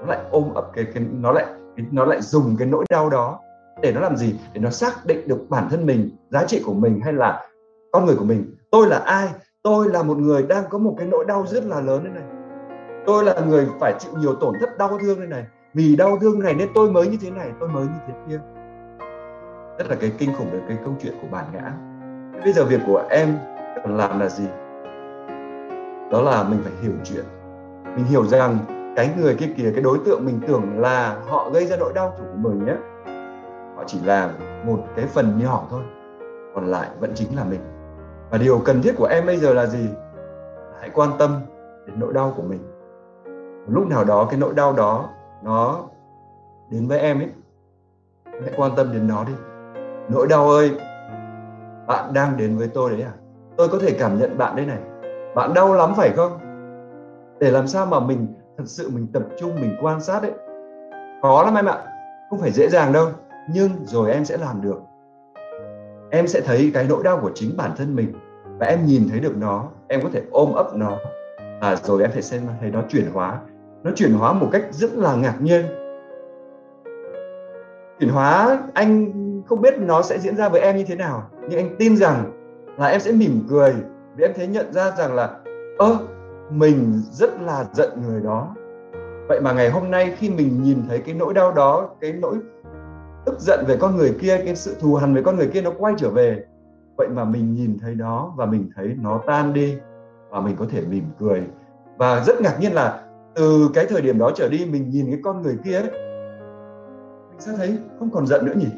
lại 0.06 0.20
ôm 0.32 0.54
ấp 0.54 0.66
cái, 0.74 0.86
cái 0.94 1.04
nó 1.12 1.32
lại 1.32 1.46
nó 1.92 2.06
lại 2.06 2.22
dùng 2.22 2.56
cái 2.60 2.68
nỗi 2.68 2.86
đau 2.90 3.10
đó 3.10 3.40
để 3.82 3.92
nó 3.92 4.02
làm 4.02 4.18
gì? 4.18 4.40
Để 4.54 4.62
nó 4.62 4.70
xác 4.70 5.06
định 5.06 5.28
được 5.28 5.46
bản 5.50 5.68
thân 5.70 5.86
mình 5.86 6.10
giá 6.30 6.44
trị 6.44 6.62
của 6.66 6.74
mình 6.74 7.00
hay 7.04 7.14
là 7.14 7.48
con 7.92 8.06
người 8.06 8.16
của 8.16 8.26
mình. 8.26 8.56
Tôi 8.72 8.88
là 8.88 8.98
ai? 8.98 9.28
Tôi 9.64 9.90
là 9.90 10.04
một 10.04 10.18
người 10.18 10.44
đang 10.44 10.64
có 10.70 10.78
một 10.78 10.96
cái 10.98 11.08
nỗi 11.08 11.26
đau 11.26 11.46
rất 11.48 11.66
là 11.66 11.82
lớn 11.82 12.02
thế 12.04 12.10
này. 12.10 12.24
Tôi 13.06 13.24
là 13.24 13.36
người 13.48 13.68
phải 13.80 13.94
chịu 14.00 14.12
nhiều 14.18 14.36
tổn 14.36 14.60
thất 14.60 14.78
đau 14.78 14.98
thương 15.02 15.20
thế 15.20 15.28
này. 15.28 15.46
Vì 15.74 15.96
đau 15.96 16.18
thương 16.22 16.40
này 16.40 16.54
nên 16.54 16.68
tôi 16.76 16.92
mới 16.92 17.08
như 17.08 17.18
thế 17.22 17.32
này 17.32 17.52
tôi 17.60 17.70
mới 17.70 17.84
như 17.84 18.00
thế 18.08 18.14
kia. 18.28 18.40
Rất 19.78 19.90
là 19.90 19.96
cái 19.96 20.12
kinh 20.18 20.30
khủng 20.38 20.52
về 20.52 20.60
cái 20.68 20.78
câu 20.86 20.96
chuyện 21.02 21.14
của 21.22 21.28
bản 21.32 21.46
ngã. 21.54 21.74
Bây 22.44 22.54
giờ 22.54 22.66
việc 22.66 22.80
của 22.88 23.04
em 23.10 23.38
cần 23.76 23.98
làm 23.98 24.20
là 24.20 24.30
gì? 24.30 24.48
Đó 26.12 26.22
là 26.22 26.44
mình 26.44 26.60
phải 26.64 26.74
hiểu 26.82 26.92
chuyện. 27.04 27.26
Mình 27.96 28.06
hiểu 28.06 28.26
rằng 28.26 28.58
cái 28.96 29.14
người 29.18 29.36
kia 29.36 29.54
kìa, 29.58 29.72
cái 29.74 29.84
đối 29.84 30.00
tượng 30.06 30.26
mình 30.26 30.40
tưởng 30.48 30.80
là 30.80 31.18
họ 31.28 31.50
gây 31.50 31.66
ra 31.66 31.76
nỗi 31.80 31.94
đau 31.96 32.14
của 32.18 32.50
mình 32.50 32.66
nhé 32.66 32.76
họ 33.76 33.84
chỉ 33.88 34.00
là 34.06 34.30
một 34.66 34.80
cái 34.96 35.06
phần 35.06 35.40
nhỏ 35.44 35.64
thôi, 35.70 35.82
còn 36.56 36.68
lại 36.68 36.88
vẫn 37.00 37.12
chính 37.16 37.36
là 37.36 37.44
mình. 37.44 37.60
Và 38.30 38.38
điều 38.38 38.60
cần 38.66 38.82
thiết 38.82 38.96
của 38.98 39.06
em 39.06 39.26
bây 39.26 39.38
giờ 39.38 39.54
là 39.54 39.66
gì? 39.66 39.90
Hãy 40.80 40.90
quan 40.94 41.10
tâm 41.20 41.42
đến 41.88 42.00
nỗi 42.00 42.14
đau 42.14 42.34
của 42.38 42.44
mình. 42.44 42.60
Một 43.66 43.72
lúc 43.74 43.88
nào 43.88 44.04
đó, 44.04 44.28
cái 44.30 44.40
nỗi 44.40 44.54
đau 44.54 44.74
đó, 44.74 45.10
nó 45.44 45.80
đến 46.70 46.88
với 46.88 47.00
em 47.00 47.20
ấy. 47.20 47.30
Hãy 48.26 48.54
quan 48.58 48.72
tâm 48.76 48.94
đến 48.94 49.08
nó 49.08 49.24
đi. 49.24 49.34
Nỗi 50.10 50.28
đau 50.28 50.50
ơi, 50.50 50.72
bạn 51.88 52.14
đang 52.14 52.38
đến 52.38 52.58
với 52.58 52.68
tôi 52.68 52.90
đấy 52.90 53.02
à? 53.02 53.12
Tôi 53.58 53.68
có 53.68 53.78
thể 53.82 53.96
cảm 54.00 54.20
nhận 54.20 54.38
bạn 54.38 54.56
đây 54.56 54.66
này. 54.66 54.80
Bạn 55.36 55.54
đau 55.54 55.74
lắm 55.74 55.94
phải 55.98 56.10
không? 56.10 56.32
Để 57.40 57.52
làm 57.52 57.68
sao 57.68 57.86
mà 57.86 58.00
mình 58.00 58.28
thật 58.58 58.64
sự 58.68 58.90
mình 58.90 59.08
tập 59.14 59.24
trung, 59.40 59.56
mình 59.56 59.78
quan 59.82 60.02
sát 60.02 60.24
đấy 60.24 60.32
khó 61.22 61.44
lắm 61.44 61.56
em 61.56 61.66
ạ, 61.66 61.78
không 62.30 62.40
phải 62.40 62.52
dễ 62.52 62.70
dàng 62.70 62.94
đâu, 62.94 63.08
nhưng 63.50 63.70
rồi 63.86 64.12
em 64.12 64.26
sẽ 64.26 64.38
làm 64.38 64.62
được. 64.62 64.80
Em 66.12 66.28
sẽ 66.28 66.42
thấy 66.42 66.72
cái 66.74 66.86
nỗi 66.90 67.04
đau 67.04 67.20
của 67.22 67.32
chính 67.36 67.58
bản 67.58 67.72
thân 67.78 67.96
mình 67.96 68.14
và 68.60 68.66
em 68.66 68.86
nhìn 68.86 69.08
thấy 69.10 69.20
được 69.20 69.38
nó, 69.38 69.70
em 69.88 70.02
có 70.02 70.10
thể 70.14 70.22
ôm 70.32 70.54
ấp 70.54 70.76
nó. 70.76 70.98
Và 71.62 71.76
rồi 71.76 72.02
em 72.02 72.12
phải 72.12 72.22
xem 72.22 72.42
thấy 72.62 72.72
nó 72.72 72.82
chuyển 72.90 73.06
hóa. 73.14 73.40
Nó 73.84 73.92
chuyển 73.96 74.14
hóa 74.14 74.34
một 74.34 74.50
cách 74.52 74.64
rất 74.72 74.94
là 74.94 75.16
ngạc 75.16 75.36
nhiên. 75.42 75.66
Chuyển 78.00 78.10
hóa, 78.10 78.60
anh 78.74 79.12
không 79.48 79.62
biết 79.62 79.74
nó 79.80 80.02
sẽ 80.02 80.20
diễn 80.20 80.36
ra 80.36 80.50
với 80.50 80.62
em 80.62 80.78
như 80.78 80.84
thế 80.88 80.96
nào, 80.96 81.24
nhưng 81.50 81.60
anh 81.60 81.76
tin 81.80 81.98
rằng 81.98 82.32
là 82.78 82.88
em 82.88 83.00
sẽ 83.00 83.12
mỉm 83.12 83.48
cười 83.50 83.74
vì 84.16 84.26
em 84.26 84.32
thấy 84.36 84.48
nhận 84.48 84.74
ra 84.74 84.92
rằng 84.98 85.16
là, 85.16 85.30
ơ 85.78 85.98
mình 86.52 87.02
rất 87.12 87.42
là 87.42 87.66
giận 87.74 87.90
người 88.08 88.22
đó. 88.22 88.56
Vậy 89.28 89.42
mà 89.42 89.54
ngày 89.54 89.70
hôm 89.70 89.92
nay 89.92 90.14
khi 90.18 90.30
mình 90.30 90.64
nhìn 90.64 90.84
thấy 90.88 91.00
cái 91.00 91.16
nỗi 91.16 91.34
đau 91.34 91.52
đó 91.52 91.90
cái 92.02 92.14
nỗi 92.14 92.36
tức 93.26 93.40
giận 93.40 93.66
về 93.68 93.78
con 93.78 93.96
người 93.96 94.18
kia 94.22 94.38
cái 94.46 94.56
sự 94.56 94.76
thù 94.80 94.96
hằn 94.96 95.14
về 95.14 95.22
con 95.22 95.36
người 95.36 95.48
kia 95.48 95.62
nó 95.62 95.72
quay 95.80 95.94
trở 95.98 96.10
về 96.10 96.46
vậy 96.98 97.08
mà 97.08 97.26
mình 97.26 97.54
nhìn 97.54 97.78
thấy 97.82 97.96
nó 97.96 98.34
và 98.36 98.46
mình 98.46 98.70
thấy 98.76 98.96
nó 99.02 99.22
tan 99.28 99.54
đi 99.54 99.78
và 100.30 100.40
mình 100.40 100.56
có 100.60 100.66
thể 100.70 100.82
mỉm 100.90 101.04
cười. 101.20 101.44
Và 101.98 102.24
rất 102.24 102.42
ngạc 102.42 102.58
nhiên 102.60 102.72
là 102.72 103.04
từ 103.36 103.70
cái 103.74 103.86
thời 103.86 104.02
điểm 104.02 104.18
đó 104.18 104.32
trở 104.36 104.50
đi 104.50 104.66
mình 104.72 104.90
nhìn 104.90 105.06
cái 105.06 105.20
con 105.24 105.42
người 105.42 105.58
kia 105.64 105.76
ấy, 105.76 105.92
mình 107.30 107.40
sẽ 107.40 107.52
thấy 107.58 107.78
không 108.00 108.10
còn 108.10 108.28
giận 108.28 108.46
nữa 108.46 108.54
nhỉ? 108.56 108.70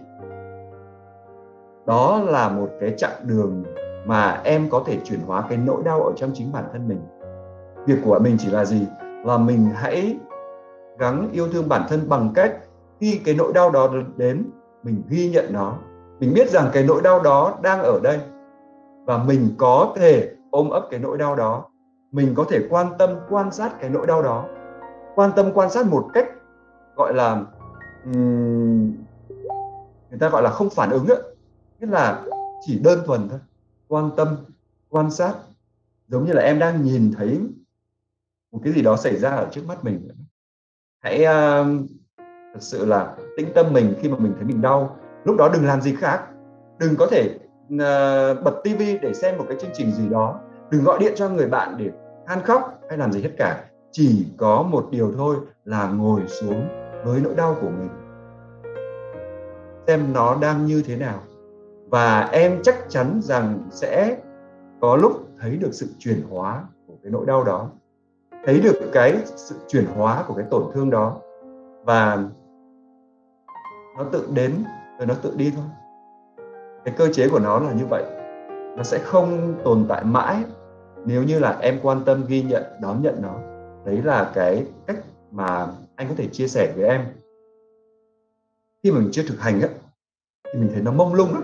Đó 1.86 2.22
là 2.26 2.50
một 2.50 2.70
cái 2.80 2.94
chặng 2.98 3.28
đường 3.28 3.64
mà 4.06 4.42
em 4.44 4.70
có 4.70 4.84
thể 4.86 4.98
chuyển 5.04 5.20
hóa 5.20 5.44
cái 5.50 5.58
nỗi 5.58 5.84
đau 5.84 6.04
ở 6.04 6.14
trong 6.16 6.32
chính 6.34 6.52
bản 6.52 6.64
thân 6.74 6.88
mình 6.88 7.00
việc 7.86 7.98
của 8.06 8.20
mình 8.20 8.38
chỉ 8.40 8.50
là 8.50 8.66
gì? 8.66 8.88
Là 9.24 9.38
mình 9.38 9.70
hãy 9.76 10.18
gắng 11.00 11.30
yêu 11.32 11.48
thương 11.48 11.70
bản 11.70 11.82
thân 11.90 12.10
bằng 12.10 12.32
cách 12.36 12.58
khi 13.00 13.22
cái 13.26 13.36
nỗi 13.36 13.54
đau 13.54 13.72
đó 13.72 13.90
đến, 14.18 14.46
mình 14.84 15.04
ghi 15.10 15.30
nhận 15.30 15.46
nó. 15.54 15.78
Mình 16.20 16.34
biết 16.34 16.50
rằng 16.50 16.70
cái 16.74 16.84
nỗi 16.84 17.02
đau 17.02 17.20
đó 17.20 17.58
đang 17.62 17.82
ở 17.82 18.00
đây 18.04 18.20
và 19.06 19.24
mình 19.24 19.50
có 19.58 19.94
thể 19.96 20.32
ôm 20.52 20.70
ấp 20.70 20.88
cái 20.92 21.00
nỗi 21.00 21.18
đau 21.18 21.36
đó. 21.36 21.66
Mình 22.12 22.34
có 22.36 22.46
thể 22.50 22.68
quan 22.70 22.88
tâm, 23.00 23.10
quan 23.30 23.52
sát 23.52 23.80
cái 23.80 23.90
nỗi 23.90 24.08
đau 24.08 24.24
đó. 24.24 24.46
Quan 25.16 25.32
tâm, 25.36 25.52
quan 25.54 25.70
sát 25.70 25.86
một 25.86 26.08
cách 26.14 26.28
gọi 26.96 27.14
là 27.14 27.42
người 30.10 30.20
ta 30.20 30.30
gọi 30.30 30.42
là 30.42 30.50
không 30.50 30.70
phản 30.70 30.90
ứng 30.90 31.08
ấy. 31.08 31.22
nghĩa 31.80 31.88
là 31.88 32.24
chỉ 32.66 32.80
đơn 32.80 33.00
thuần 33.06 33.30
thôi. 33.30 33.40
Quan 33.88 34.10
tâm, 34.18 34.28
quan 34.90 35.12
sát. 35.12 35.34
Giống 36.08 36.26
như 36.26 36.34
là 36.34 36.42
em 36.42 36.60
đang 36.60 36.84
nhìn 36.84 37.12
thấy 37.18 37.40
một 38.56 38.62
cái 38.64 38.74
gì 38.74 38.82
đó 38.82 38.96
xảy 38.96 39.16
ra 39.16 39.30
ở 39.30 39.48
trước 39.52 39.62
mắt 39.68 39.84
mình. 39.84 40.08
Hãy 41.04 41.22
uh, 41.22 41.68
thật 42.54 42.60
sự 42.60 42.86
là 42.86 43.16
tĩnh 43.38 43.48
tâm 43.56 43.74
mình 43.74 43.94
khi 44.00 44.10
mà 44.10 44.18
mình 44.18 44.34
thấy 44.36 44.44
mình 44.44 44.62
đau. 44.62 44.98
Lúc 45.24 45.38
đó 45.38 45.50
đừng 45.54 45.66
làm 45.66 45.82
gì 45.82 45.96
khác. 45.96 46.24
Đừng 46.80 46.96
có 46.96 47.08
thể 47.12 47.36
uh, 47.74 48.44
bật 48.44 48.62
tivi 48.64 48.98
để 48.98 49.14
xem 49.14 49.38
một 49.38 49.46
cái 49.50 49.58
chương 49.62 49.72
trình 49.74 49.92
gì 49.92 50.10
đó. 50.10 50.40
Đừng 50.72 50.84
gọi 50.84 51.00
điện 51.00 51.14
cho 51.16 51.30
người 51.30 51.48
bạn 51.48 51.76
để 51.78 51.92
than 52.28 52.42
khóc 52.42 52.80
hay 52.90 52.98
làm 52.98 53.12
gì 53.12 53.22
hết 53.22 53.32
cả. 53.38 53.64
Chỉ 53.92 54.28
có 54.38 54.64
một 54.64 54.88
điều 54.92 55.12
thôi 55.18 55.36
là 55.66 55.90
ngồi 55.90 56.22
xuống 56.28 56.68
với 57.06 57.22
nỗi 57.22 57.36
đau 57.36 57.58
của 57.62 57.70
mình. 57.70 57.90
Xem 59.88 60.14
nó 60.14 60.38
đang 60.42 60.66
như 60.66 60.84
thế 60.86 60.98
nào. 60.98 61.20
Và 61.90 62.22
em 62.22 62.60
chắc 62.64 62.76
chắn 62.90 63.20
rằng 63.24 63.68
sẽ 63.72 64.18
có 64.82 64.96
lúc 64.96 65.28
thấy 65.40 65.58
được 65.58 65.72
sự 65.72 65.88
chuyển 66.00 66.22
hóa 66.30 66.64
của 66.88 66.96
cái 67.04 67.12
nỗi 67.12 67.26
đau 67.26 67.44
đó 67.44 67.70
thấy 68.46 68.60
được 68.60 68.80
cái 68.94 69.18
sự 69.26 69.56
chuyển 69.68 69.86
hóa 69.86 70.24
của 70.28 70.34
cái 70.34 70.46
tổn 70.52 70.64
thương 70.74 70.90
đó 70.90 71.18
và 71.84 72.24
nó 73.98 74.04
tự 74.12 74.28
đến 74.34 74.64
rồi 75.00 75.08
nó 75.08 75.14
tự 75.22 75.34
đi 75.36 75.54
thôi. 75.56 75.66
Cái 76.86 76.96
cơ 76.98 77.14
chế 77.14 77.30
của 77.30 77.40
nó 77.40 77.60
là 77.60 77.74
như 77.74 77.86
vậy. 77.90 78.04
Nó 78.78 78.84
sẽ 78.84 79.00
không 79.00 79.54
tồn 79.64 79.86
tại 79.90 80.04
mãi 80.04 80.44
nếu 81.06 81.24
như 81.24 81.40
là 81.40 81.58
em 81.62 81.80
quan 81.84 82.02
tâm, 82.06 82.24
ghi 82.28 82.44
nhận, 82.44 82.64
đón 82.82 83.02
nhận 83.02 83.22
nó. 83.22 83.34
Đấy 83.86 84.02
là 84.04 84.32
cái 84.36 84.66
cách 84.88 84.98
mà 85.32 85.68
anh 85.96 86.08
có 86.08 86.14
thể 86.18 86.28
chia 86.32 86.48
sẻ 86.48 86.74
với 86.76 86.86
em. 86.86 87.06
Khi 88.84 88.92
mà 88.92 89.00
mình 89.00 89.10
chưa 89.12 89.24
thực 89.28 89.40
hành 89.40 89.62
á, 89.62 89.68
thì 90.54 90.60
mình 90.60 90.70
thấy 90.74 90.82
nó 90.82 90.92
mông 90.92 91.14
lung 91.14 91.34
lắm. 91.34 91.44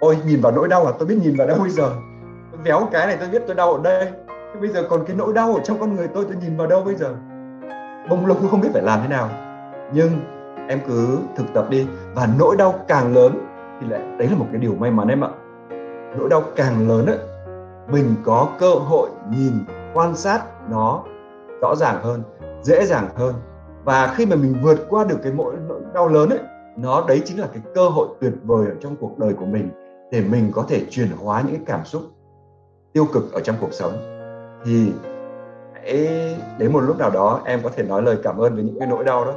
Ôi, 0.00 0.18
nhìn 0.26 0.40
vào 0.40 0.52
nỗi 0.52 0.68
đau 0.68 0.84
là 0.84 0.92
tôi 0.98 1.08
biết 1.08 1.18
nhìn 1.22 1.36
vào 1.36 1.48
đâu 1.48 1.58
bây 1.58 1.70
giờ 1.70 1.90
véo 2.64 2.88
cái 2.92 3.06
này 3.06 3.16
tôi 3.20 3.28
biết 3.28 3.42
tôi 3.46 3.56
đau 3.56 3.72
ở 3.72 3.80
đây. 3.82 4.12
Thế 4.28 4.60
bây 4.60 4.68
giờ 4.68 4.86
còn 4.90 5.04
cái 5.06 5.16
nỗi 5.16 5.32
đau 5.32 5.54
ở 5.54 5.60
trong 5.64 5.80
con 5.80 5.96
người 5.96 6.08
tôi 6.08 6.24
tôi 6.24 6.36
nhìn 6.36 6.56
vào 6.56 6.66
đâu 6.66 6.82
bây 6.84 6.94
giờ? 6.94 7.14
Bông 8.10 8.26
lung 8.26 8.48
không 8.50 8.60
biết 8.60 8.68
phải 8.72 8.82
làm 8.82 9.00
thế 9.02 9.08
nào. 9.08 9.28
Nhưng 9.92 10.10
em 10.68 10.80
cứ 10.86 11.18
thực 11.36 11.46
tập 11.54 11.66
đi. 11.70 11.86
Và 12.14 12.28
nỗi 12.38 12.56
đau 12.56 12.74
càng 12.88 13.14
lớn 13.14 13.32
thì 13.80 13.88
lại, 13.88 14.00
đấy 14.18 14.28
là 14.28 14.36
một 14.36 14.46
cái 14.52 14.60
điều 14.60 14.74
may 14.74 14.90
mắn 14.90 15.08
em 15.08 15.24
ạ. 15.24 15.30
Nỗi 16.18 16.28
đau 16.28 16.42
càng 16.56 16.88
lớn 16.88 17.06
ấy, 17.06 17.18
mình 17.88 18.14
có 18.24 18.48
cơ 18.58 18.70
hội 18.70 19.10
nhìn, 19.30 19.52
quan 19.94 20.16
sát 20.16 20.42
nó 20.70 21.02
rõ 21.60 21.74
ràng 21.76 22.02
hơn, 22.02 22.22
dễ 22.62 22.86
dàng 22.86 23.08
hơn. 23.16 23.34
Và 23.84 24.14
khi 24.16 24.26
mà 24.26 24.36
mình 24.36 24.54
vượt 24.62 24.86
qua 24.88 25.04
được 25.04 25.18
cái 25.22 25.32
mỗi 25.32 25.54
nỗi 25.68 25.80
đau 25.94 26.08
lớn 26.08 26.28
ấy, 26.28 26.40
nó 26.76 27.04
đấy 27.08 27.22
chính 27.24 27.40
là 27.40 27.46
cái 27.52 27.62
cơ 27.74 27.88
hội 27.88 28.08
tuyệt 28.20 28.32
vời 28.44 28.66
ở 28.66 28.74
trong 28.80 28.96
cuộc 28.96 29.18
đời 29.18 29.32
của 29.32 29.46
mình 29.46 29.68
để 30.12 30.22
mình 30.30 30.50
có 30.54 30.64
thể 30.68 30.82
chuyển 30.90 31.08
hóa 31.18 31.40
những 31.40 31.56
cái 31.56 31.64
cảm 31.66 31.84
xúc 31.84 32.02
tiêu 32.96 33.06
cực 33.12 33.32
ở 33.32 33.40
trong 33.40 33.56
cuộc 33.60 33.72
sống 33.72 33.92
thì 34.64 34.92
hãy 35.74 36.08
đến 36.58 36.72
một 36.72 36.80
lúc 36.80 36.98
nào 36.98 37.10
đó 37.10 37.40
em 37.44 37.60
có 37.62 37.70
thể 37.76 37.82
nói 37.82 38.02
lời 38.02 38.16
cảm 38.22 38.38
ơn 38.38 38.54
với 38.54 38.64
những 38.64 38.78
cái 38.78 38.88
nỗi 38.88 39.04
đau 39.04 39.24
đó. 39.24 39.32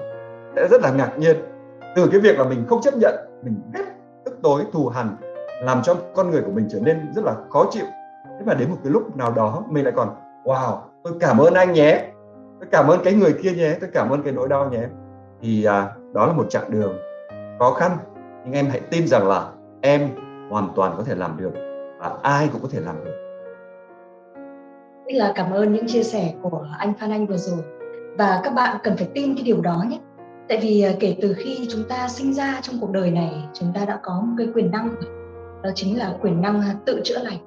Sẽ 0.55 0.67
rất 0.71 0.81
là 0.81 0.91
ngạc 0.91 1.19
nhiên 1.19 1.37
từ 1.95 2.07
cái 2.11 2.19
việc 2.19 2.39
là 2.39 2.43
mình 2.43 2.65
không 2.69 2.81
chấp 2.81 2.93
nhận 2.97 3.13
mình 3.43 3.61
ghét 3.73 3.85
tức 4.25 4.37
tối 4.43 4.61
thù 4.73 4.87
hằn 4.87 5.07
làm 5.63 5.81
cho 5.83 5.95
con 6.15 6.31
người 6.31 6.41
của 6.41 6.51
mình 6.51 6.67
trở 6.71 6.79
nên 6.79 7.11
rất 7.15 7.25
là 7.25 7.35
khó 7.49 7.65
chịu. 7.71 7.85
Thế 8.25 8.45
mà 8.45 8.53
đến 8.53 8.69
một 8.69 8.77
cái 8.83 8.93
lúc 8.93 9.17
nào 9.17 9.31
đó 9.31 9.63
mình 9.69 9.83
lại 9.83 9.93
còn 9.95 10.09
wow 10.43 10.77
tôi 11.03 11.13
cảm 11.19 11.37
ơn 11.37 11.53
anh 11.53 11.73
nhé 11.73 12.03
tôi 12.59 12.69
cảm 12.71 12.87
ơn 12.87 12.99
cái 13.03 13.13
người 13.13 13.33
kia 13.43 13.51
nhé 13.51 13.77
tôi 13.81 13.89
cảm 13.93 14.09
ơn 14.09 14.23
cái 14.23 14.33
nỗi 14.33 14.47
đau 14.47 14.69
nhé. 14.69 14.83
Thì 15.41 15.63
à, 15.63 15.87
đó 16.13 16.25
là 16.25 16.33
một 16.33 16.45
chặng 16.49 16.71
đường 16.71 16.97
khó 17.59 17.71
khăn 17.71 17.97
nhưng 18.45 18.53
em 18.53 18.65
hãy 18.69 18.79
tin 18.91 19.07
rằng 19.07 19.27
là 19.27 19.49
em 19.81 20.09
hoàn 20.49 20.69
toàn 20.75 20.93
có 20.97 21.03
thể 21.03 21.15
làm 21.15 21.37
được 21.37 21.51
và 21.99 22.11
ai 22.21 22.49
cũng 22.51 22.61
có 22.61 22.67
thể 22.71 22.79
làm 22.79 22.95
được 23.05 23.28
rất 25.09 25.17
là 25.17 25.31
cảm 25.35 25.51
ơn 25.51 25.73
những 25.73 25.87
chia 25.87 26.03
sẻ 26.03 26.33
của 26.41 26.67
anh 26.77 26.93
Phan 26.99 27.11
Anh 27.11 27.27
vừa 27.27 27.37
rồi. 27.37 27.63
Và 28.17 28.41
các 28.43 28.53
bạn 28.53 28.77
cần 28.83 28.97
phải 28.97 29.07
tin 29.13 29.35
cái 29.35 29.43
điều 29.43 29.61
đó 29.61 29.85
nhé. 29.89 29.99
Tại 30.49 30.59
vì 30.61 30.81
à, 30.81 30.91
kể 30.99 31.15
từ 31.21 31.33
khi 31.37 31.67
chúng 31.69 31.83
ta 31.89 32.07
sinh 32.07 32.33
ra 32.33 32.59
trong 32.61 32.75
cuộc 32.81 32.91
đời 32.91 33.11
này, 33.11 33.31
chúng 33.53 33.71
ta 33.73 33.85
đã 33.85 33.99
có 34.03 34.21
một 34.21 34.35
cái 34.37 34.47
quyền 34.55 34.71
năng 34.71 34.95
đó 35.63 35.69
chính 35.75 35.97
là 35.97 36.17
quyền 36.21 36.41
năng 36.41 36.61
à, 36.61 36.75
tự 36.85 37.01
chữa 37.03 37.19
lành. 37.23 37.37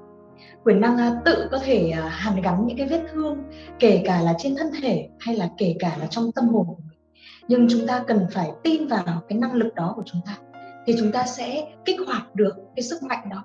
Quyền 0.64 0.80
năng 0.80 0.98
à, 0.98 1.20
tự 1.24 1.48
có 1.50 1.58
thể 1.58 1.90
hàn 2.08 2.42
gắn 2.42 2.66
những 2.66 2.76
cái 2.76 2.86
vết 2.86 3.02
thương, 3.12 3.38
kể 3.78 4.02
cả 4.04 4.20
là 4.22 4.34
trên 4.38 4.56
thân 4.56 4.66
thể 4.82 5.08
hay 5.20 5.36
là 5.36 5.48
kể 5.58 5.76
cả 5.78 5.96
là 6.00 6.06
trong 6.06 6.32
tâm 6.32 6.48
hồn 6.48 6.66
của 6.66 6.76
mình. 6.88 6.98
Nhưng 7.48 7.66
chúng 7.70 7.86
ta 7.86 8.04
cần 8.06 8.26
phải 8.30 8.50
tin 8.62 8.86
vào 8.86 9.22
cái 9.28 9.38
năng 9.38 9.52
lực 9.52 9.74
đó 9.74 9.92
của 9.96 10.02
chúng 10.06 10.20
ta, 10.26 10.36
thì 10.86 10.94
chúng 10.98 11.12
ta 11.12 11.24
sẽ 11.26 11.66
kích 11.84 12.00
hoạt 12.06 12.34
được 12.34 12.54
cái 12.76 12.82
sức 12.82 13.02
mạnh 13.02 13.28
đó. 13.30 13.44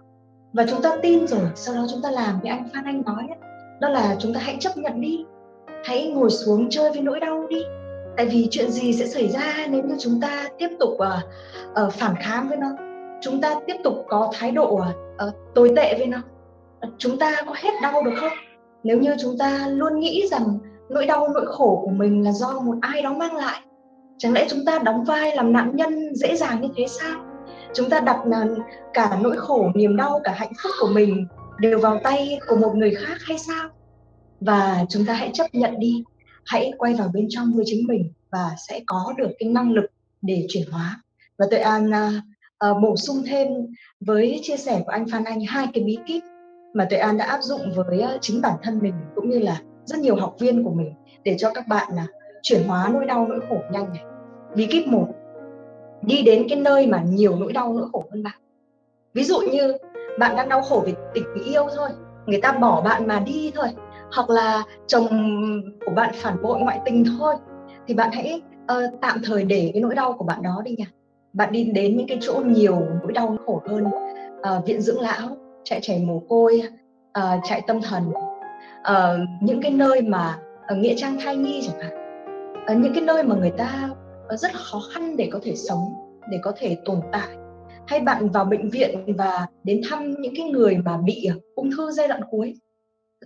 Và 0.53 0.65
chúng 0.69 0.81
ta 0.81 0.97
tin 1.01 1.27
rồi, 1.27 1.49
sau 1.55 1.75
đó 1.75 1.85
chúng 1.91 2.01
ta 2.01 2.11
làm 2.11 2.39
như 2.43 2.51
anh 2.51 2.69
Phan 2.73 2.85
Anh 2.85 3.01
nói 3.05 3.27
đó 3.79 3.89
là 3.89 4.15
chúng 4.19 4.33
ta 4.33 4.39
hãy 4.39 4.57
chấp 4.59 4.77
nhận 4.77 5.01
đi. 5.01 5.25
Hãy 5.83 6.07
ngồi 6.07 6.29
xuống 6.29 6.69
chơi 6.69 6.91
với 6.91 7.01
nỗi 7.01 7.19
đau 7.19 7.47
đi. 7.49 7.63
Tại 8.17 8.25
vì 8.25 8.47
chuyện 8.51 8.71
gì 8.71 8.93
sẽ 8.93 9.07
xảy 9.07 9.27
ra 9.29 9.67
nếu 9.69 9.83
như 9.83 9.95
chúng 9.99 10.21
ta 10.21 10.49
tiếp 10.57 10.69
tục 10.79 10.89
uh, 10.89 11.83
uh, 11.85 11.93
phản 11.93 12.15
kháng 12.15 12.47
với 12.49 12.57
nó? 12.57 12.67
Chúng 13.21 13.41
ta 13.41 13.55
tiếp 13.67 13.75
tục 13.83 14.05
có 14.07 14.31
thái 14.33 14.51
độ 14.51 14.73
uh, 14.73 15.35
tồi 15.55 15.71
tệ 15.75 15.95
với 15.97 16.07
nó? 16.07 16.17
Chúng 16.97 17.19
ta 17.19 17.35
có 17.47 17.53
hết 17.57 17.71
đau 17.81 18.03
được 18.03 18.13
không? 18.19 18.31
Nếu 18.83 18.99
như 18.99 19.15
chúng 19.21 19.37
ta 19.37 19.67
luôn 19.67 19.99
nghĩ 19.99 20.27
rằng 20.31 20.57
nỗi 20.89 21.05
đau 21.05 21.27
nỗi 21.27 21.45
khổ 21.45 21.81
của 21.85 21.91
mình 21.91 22.23
là 22.23 22.31
do 22.31 22.59
một 22.59 22.75
ai 22.81 23.01
đó 23.01 23.13
mang 23.13 23.35
lại 23.35 23.61
chẳng 24.17 24.33
lẽ 24.33 24.45
chúng 24.49 24.65
ta 24.65 24.79
đóng 24.79 25.03
vai 25.03 25.35
làm 25.35 25.53
nạn 25.53 25.71
nhân 25.75 26.15
dễ 26.15 26.35
dàng 26.35 26.61
như 26.61 26.69
thế 26.75 26.85
sao? 26.87 27.19
Chúng 27.73 27.89
ta 27.89 27.99
đặt 27.99 28.17
cả 28.93 29.17
nỗi 29.21 29.37
khổ 29.37 29.69
niềm 29.75 29.95
đau 29.95 30.19
cả 30.23 30.33
hạnh 30.35 30.51
phúc 30.63 30.71
của 30.79 30.87
mình 30.87 31.27
đều 31.59 31.79
vào 31.79 31.99
tay 32.03 32.39
của 32.47 32.55
một 32.55 32.75
người 32.75 32.95
khác 32.95 33.17
hay 33.21 33.37
sao? 33.37 33.69
Và 34.41 34.85
chúng 34.89 35.05
ta 35.05 35.13
hãy 35.13 35.31
chấp 35.33 35.45
nhận 35.53 35.79
đi. 35.79 36.03
Hãy 36.45 36.71
quay 36.77 36.93
vào 36.93 37.11
bên 37.13 37.27
trong 37.29 37.53
với 37.55 37.65
chính 37.67 37.87
mình 37.87 38.13
và 38.31 38.51
sẽ 38.67 38.79
có 38.85 39.13
được 39.17 39.29
cái 39.39 39.49
năng 39.49 39.71
lực 39.71 39.85
để 40.21 40.45
chuyển 40.49 40.71
hóa. 40.71 41.01
Và 41.37 41.45
tôi 41.51 41.59
an 41.59 41.89
uh, 41.89 42.13
uh, 42.71 42.81
bổ 42.83 42.95
sung 42.95 43.23
thêm 43.25 43.47
với 43.99 44.39
chia 44.43 44.57
sẻ 44.57 44.81
của 44.85 44.91
anh 44.91 45.07
Phan 45.07 45.23
Anh 45.23 45.39
hai 45.47 45.67
cái 45.73 45.83
bí 45.83 45.97
kíp 46.07 46.23
mà 46.73 46.87
tuệ 46.89 46.99
an 46.99 47.17
đã 47.17 47.25
áp 47.25 47.41
dụng 47.41 47.61
với 47.75 48.03
uh, 48.15 48.21
chính 48.21 48.41
bản 48.41 48.55
thân 48.63 48.79
mình 48.79 48.93
cũng 49.15 49.29
như 49.29 49.39
là 49.39 49.61
rất 49.85 49.99
nhiều 49.99 50.15
học 50.15 50.35
viên 50.39 50.63
của 50.63 50.71
mình 50.71 50.93
để 51.23 51.35
cho 51.39 51.51
các 51.53 51.67
bạn 51.67 51.87
là 51.95 52.07
chuyển 52.41 52.63
hóa 52.67 52.89
nỗi 52.93 53.05
đau 53.05 53.27
nỗi 53.27 53.39
khổ 53.49 53.61
nhanh 53.71 53.93
này. 53.93 54.03
Bí 54.55 54.67
kíp 54.67 54.87
một 54.87 55.07
đi 56.01 56.21
đến 56.23 56.45
cái 56.49 56.59
nơi 56.59 56.87
mà 56.87 57.03
nhiều 57.03 57.35
nỗi 57.35 57.53
đau 57.53 57.73
nỗi 57.73 57.87
khổ 57.91 58.03
hơn 58.11 58.23
bạn. 58.23 58.39
Ví 59.13 59.23
dụ 59.23 59.39
như 59.39 59.77
bạn 60.19 60.35
đang 60.35 60.49
đau 60.49 60.61
khổ 60.61 60.83
vì 60.85 60.93
tình 61.13 61.43
yêu 61.45 61.67
thôi. 61.77 61.89
Người 62.25 62.41
ta 62.41 62.51
bỏ 62.51 62.81
bạn 62.81 63.07
mà 63.07 63.19
đi 63.19 63.51
thôi. 63.55 63.67
Hoặc 64.15 64.29
là 64.29 64.63
chồng 64.87 65.07
của 65.85 65.91
bạn 65.91 66.13
phản 66.15 66.41
bội 66.41 66.59
ngoại 66.59 66.79
tình 66.85 67.03
thôi. 67.19 67.35
Thì 67.87 67.93
bạn 67.93 68.11
hãy 68.11 68.41
uh, 68.63 69.01
tạm 69.01 69.21
thời 69.25 69.43
để 69.43 69.69
cái 69.73 69.81
nỗi 69.81 69.95
đau 69.95 70.13
của 70.13 70.25
bạn 70.25 70.41
đó 70.41 70.61
đi 70.65 70.75
nha 70.77 70.85
bạn 71.33 71.51
đi 71.51 71.63
đến 71.63 71.97
những 71.97 72.07
cái 72.07 72.17
chỗ 72.21 72.33
nhiều 72.45 72.81
nỗi 73.03 73.11
đau 73.11 73.37
khổ 73.45 73.61
hơn. 73.67 73.85
Uh, 73.85 74.65
viện 74.65 74.81
dưỡng 74.81 75.01
lão 75.01 75.37
chạy 75.63 75.79
trẻ 75.81 75.99
mồ 76.05 76.19
côi 76.29 76.61
uh, 77.19 77.39
chạy 77.43 77.61
tâm 77.67 77.81
thần. 77.81 78.11
Uh, 78.11 79.29
những 79.41 79.61
cái 79.61 79.71
nơi 79.71 80.01
mà 80.01 80.39
uh, 80.73 80.77
nghĩa 80.77 80.93
trang 80.97 81.17
thai 81.23 81.37
nhi 81.37 81.61
chẳng 81.67 81.79
hạn. 81.79 82.23
Uh, 82.71 82.77
những 82.77 82.93
cái 82.93 83.03
nơi 83.03 83.23
mà 83.23 83.35
người 83.35 83.51
ta 83.57 83.89
rất 84.29 84.51
khó 84.53 84.81
khăn 84.93 85.17
để 85.17 85.29
có 85.31 85.39
thể 85.43 85.55
sống 85.55 85.93
để 86.31 86.39
có 86.43 86.53
thể 86.57 86.77
tồn 86.85 87.01
tại 87.11 87.36
hay 87.87 87.99
bạn 87.99 88.29
vào 88.29 88.45
bệnh 88.45 88.69
viện 88.69 89.15
và 89.17 89.47
đến 89.63 89.81
thăm 89.89 90.15
những 90.19 90.33
cái 90.37 90.49
người 90.49 90.77
mà 90.85 90.97
bị 90.97 91.29
ung 91.55 91.69
thư 91.77 91.91
giai 91.91 92.07
đoạn 92.07 92.21
cuối? 92.31 92.53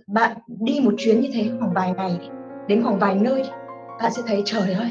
Bạn 0.06 0.36
đi 0.46 0.80
một 0.84 0.94
chuyến 0.98 1.20
như 1.20 1.30
thế 1.32 1.50
khoảng 1.58 1.72
vài 1.74 1.92
ngày, 1.96 2.30
đến 2.68 2.82
khoảng 2.82 2.98
vài 2.98 3.14
nơi, 3.14 3.42
bạn 4.02 4.12
sẽ 4.12 4.22
thấy, 4.26 4.42
trời 4.44 4.72
ơi, 4.72 4.90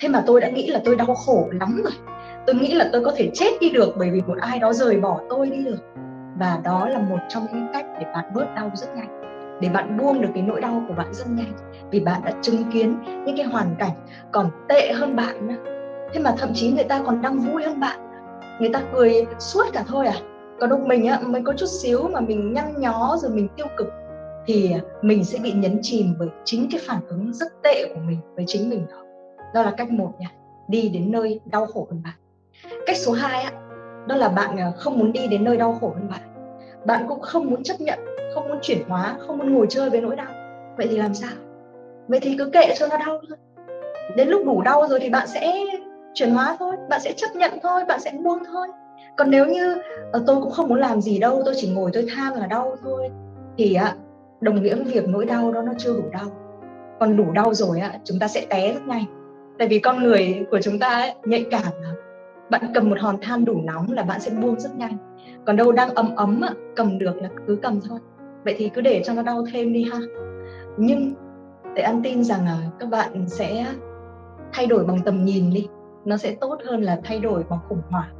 thế 0.00 0.08
mà 0.08 0.22
tôi 0.26 0.40
đã 0.40 0.48
nghĩ 0.48 0.66
là 0.66 0.80
tôi 0.84 0.96
đau 0.96 1.14
khổ 1.14 1.48
lắm 1.52 1.82
rồi. 1.84 1.92
Tôi 2.46 2.56
nghĩ 2.56 2.74
là 2.74 2.88
tôi 2.92 3.04
có 3.04 3.12
thể 3.16 3.30
chết 3.34 3.50
đi 3.60 3.70
được 3.70 3.94
bởi 3.98 4.10
vì 4.10 4.20
một 4.20 4.38
ai 4.40 4.58
đó 4.58 4.72
rời 4.72 5.00
bỏ 5.00 5.20
tôi 5.30 5.50
đi 5.50 5.64
được. 5.64 5.78
Và 6.38 6.60
đó 6.64 6.88
là 6.88 6.98
một 6.98 7.18
trong 7.28 7.46
những 7.52 7.66
cách 7.72 7.86
để 8.00 8.06
bạn 8.14 8.24
bớt 8.34 8.46
đau 8.56 8.70
rất 8.74 8.96
nhanh, 8.96 9.20
để 9.60 9.68
bạn 9.68 9.98
buông 9.98 10.22
được 10.22 10.28
cái 10.34 10.42
nỗi 10.42 10.60
đau 10.60 10.84
của 10.88 10.94
bạn 10.94 11.14
rất 11.14 11.26
nhanh. 11.28 11.52
Vì 11.90 12.00
bạn 12.00 12.20
đã 12.24 12.32
chứng 12.42 12.64
kiến 12.72 12.98
những 13.26 13.36
cái 13.36 13.46
hoàn 13.46 13.74
cảnh 13.78 13.92
còn 14.32 14.50
tệ 14.68 14.92
hơn 14.92 15.16
bạn 15.16 15.48
nữa. 15.48 15.72
thế 16.12 16.20
mà 16.20 16.34
thậm 16.38 16.50
chí 16.54 16.72
người 16.72 16.84
ta 16.84 17.02
còn 17.06 17.22
đang 17.22 17.38
vui 17.38 17.62
hơn 17.62 17.80
bạn 17.80 18.09
người 18.60 18.70
ta 18.72 18.82
cười 18.94 19.26
suốt 19.38 19.64
cả 19.72 19.84
thôi 19.88 20.06
à? 20.06 20.14
Còn 20.60 20.70
lúc 20.70 20.80
mình 20.86 21.06
á, 21.06 21.20
mới 21.22 21.42
có 21.44 21.52
chút 21.56 21.66
xíu 21.66 22.08
mà 22.08 22.20
mình 22.20 22.52
nhăn 22.52 22.80
nhó 22.80 23.16
rồi 23.20 23.30
mình 23.30 23.48
tiêu 23.56 23.66
cực, 23.76 23.86
thì 24.46 24.74
mình 25.02 25.24
sẽ 25.24 25.38
bị 25.38 25.52
nhấn 25.52 25.78
chìm 25.82 26.14
bởi 26.18 26.28
chính 26.44 26.68
cái 26.72 26.80
phản 26.86 27.00
ứng 27.08 27.32
rất 27.32 27.62
tệ 27.62 27.84
của 27.94 28.00
mình 28.06 28.18
với 28.36 28.44
chính 28.48 28.70
mình 28.70 28.86
đó. 28.90 29.02
Đó 29.54 29.62
là 29.62 29.70
cách 29.70 29.90
một 29.90 30.12
nha, 30.18 30.28
đi 30.68 30.88
đến 30.88 31.10
nơi 31.10 31.40
đau 31.44 31.66
khổ 31.66 31.86
hơn 31.90 32.02
bạn. 32.04 32.14
Cách 32.86 32.96
số 32.96 33.12
2 33.12 33.42
á, 33.42 33.52
đó 34.06 34.16
là 34.16 34.28
bạn 34.28 34.56
à, 34.56 34.72
không 34.76 34.98
muốn 34.98 35.12
đi 35.12 35.26
đến 35.26 35.44
nơi 35.44 35.56
đau 35.56 35.78
khổ 35.80 35.92
hơn 35.94 36.08
bạn. 36.10 36.20
Bạn 36.86 37.04
cũng 37.08 37.20
không 37.20 37.50
muốn 37.50 37.62
chấp 37.62 37.80
nhận, 37.80 37.98
không 38.34 38.48
muốn 38.48 38.58
chuyển 38.62 38.88
hóa, 38.88 39.16
không 39.18 39.38
muốn 39.38 39.54
ngồi 39.54 39.66
chơi 39.68 39.90
với 39.90 40.00
nỗi 40.00 40.16
đau. 40.16 40.32
Vậy 40.76 40.86
thì 40.90 40.96
làm 40.96 41.14
sao? 41.14 41.30
Vậy 42.08 42.20
thì 42.20 42.36
cứ 42.38 42.50
kệ 42.52 42.74
cho 42.78 42.86
nó 42.88 42.96
đau 42.96 43.20
thôi. 43.28 43.38
Đến 44.16 44.28
lúc 44.28 44.46
đủ 44.46 44.62
đau 44.62 44.88
rồi 44.88 45.00
thì 45.00 45.10
bạn 45.10 45.28
sẽ 45.28 45.64
chuyển 46.14 46.30
hóa 46.30 46.56
thôi 46.58 46.76
bạn 46.90 47.00
sẽ 47.00 47.12
chấp 47.12 47.28
nhận 47.34 47.52
thôi 47.62 47.84
bạn 47.88 48.00
sẽ 48.00 48.12
buông 48.24 48.38
thôi. 48.52 48.68
Còn 49.16 49.30
nếu 49.30 49.46
như 49.46 49.78
ờ, 50.12 50.24
tôi 50.26 50.36
cũng 50.42 50.50
không 50.50 50.68
muốn 50.68 50.78
làm 50.78 51.00
gì 51.00 51.18
đâu 51.18 51.42
tôi 51.44 51.54
chỉ 51.56 51.72
ngồi 51.72 51.90
tôi 51.94 52.06
than 52.14 52.34
là 52.34 52.46
đau 52.46 52.76
thôi 52.82 53.10
thì 53.58 53.74
ạ 53.74 53.94
đồng 54.40 54.62
nghĩa 54.62 54.74
với 54.74 54.84
việc 54.84 55.08
nỗi 55.08 55.24
đau 55.24 55.52
đó 55.52 55.62
nó 55.62 55.72
chưa 55.78 55.92
đủ 55.92 56.04
đau. 56.12 56.26
Còn 57.00 57.16
đủ 57.16 57.32
đau 57.32 57.54
rồi 57.54 57.80
ạ 57.80 57.92
chúng 58.04 58.18
ta 58.18 58.28
sẽ 58.28 58.46
té 58.50 58.72
rất 58.72 58.86
nhanh. 58.86 59.04
Tại 59.58 59.68
vì 59.68 59.78
con 59.78 60.02
người 60.02 60.46
của 60.50 60.60
chúng 60.60 60.78
ta 60.78 60.88
ấy, 60.88 61.14
nhạy 61.24 61.46
cảm 61.50 61.72
lắm 61.82 61.94
bạn 62.50 62.62
cầm 62.74 62.90
một 62.90 63.00
hòn 63.00 63.16
than 63.22 63.44
đủ 63.44 63.60
nóng 63.64 63.92
là 63.92 64.02
bạn 64.02 64.20
sẽ 64.20 64.30
buông 64.30 64.60
rất 64.60 64.76
nhanh. 64.76 64.96
Còn 65.46 65.56
đâu 65.56 65.72
đang 65.72 65.94
ấm 65.94 66.16
ấm 66.16 66.40
á, 66.40 66.50
cầm 66.76 66.98
được 66.98 67.22
là 67.22 67.28
cứ 67.46 67.58
cầm 67.62 67.80
thôi. 67.88 67.98
Vậy 68.44 68.54
thì 68.58 68.68
cứ 68.68 68.80
để 68.80 69.02
cho 69.04 69.14
nó 69.14 69.22
đau 69.22 69.44
thêm 69.52 69.72
đi 69.72 69.84
ha. 69.92 69.98
Nhưng 70.76 71.14
để 71.74 71.82
ăn 71.82 72.00
tin 72.04 72.24
rằng 72.24 72.44
là 72.44 72.58
các 72.78 72.88
bạn 72.88 73.28
sẽ 73.28 73.66
thay 74.52 74.66
đổi 74.66 74.84
bằng 74.84 74.98
tầm 75.04 75.24
nhìn 75.24 75.50
đi 75.50 75.68
nó 76.04 76.16
sẽ 76.16 76.36
tốt 76.40 76.58
hơn 76.66 76.82
là 76.82 77.00
thay 77.04 77.18
đổi 77.18 77.44
bằng 77.50 77.58
khủng 77.68 77.82
hoảng. 77.90 78.14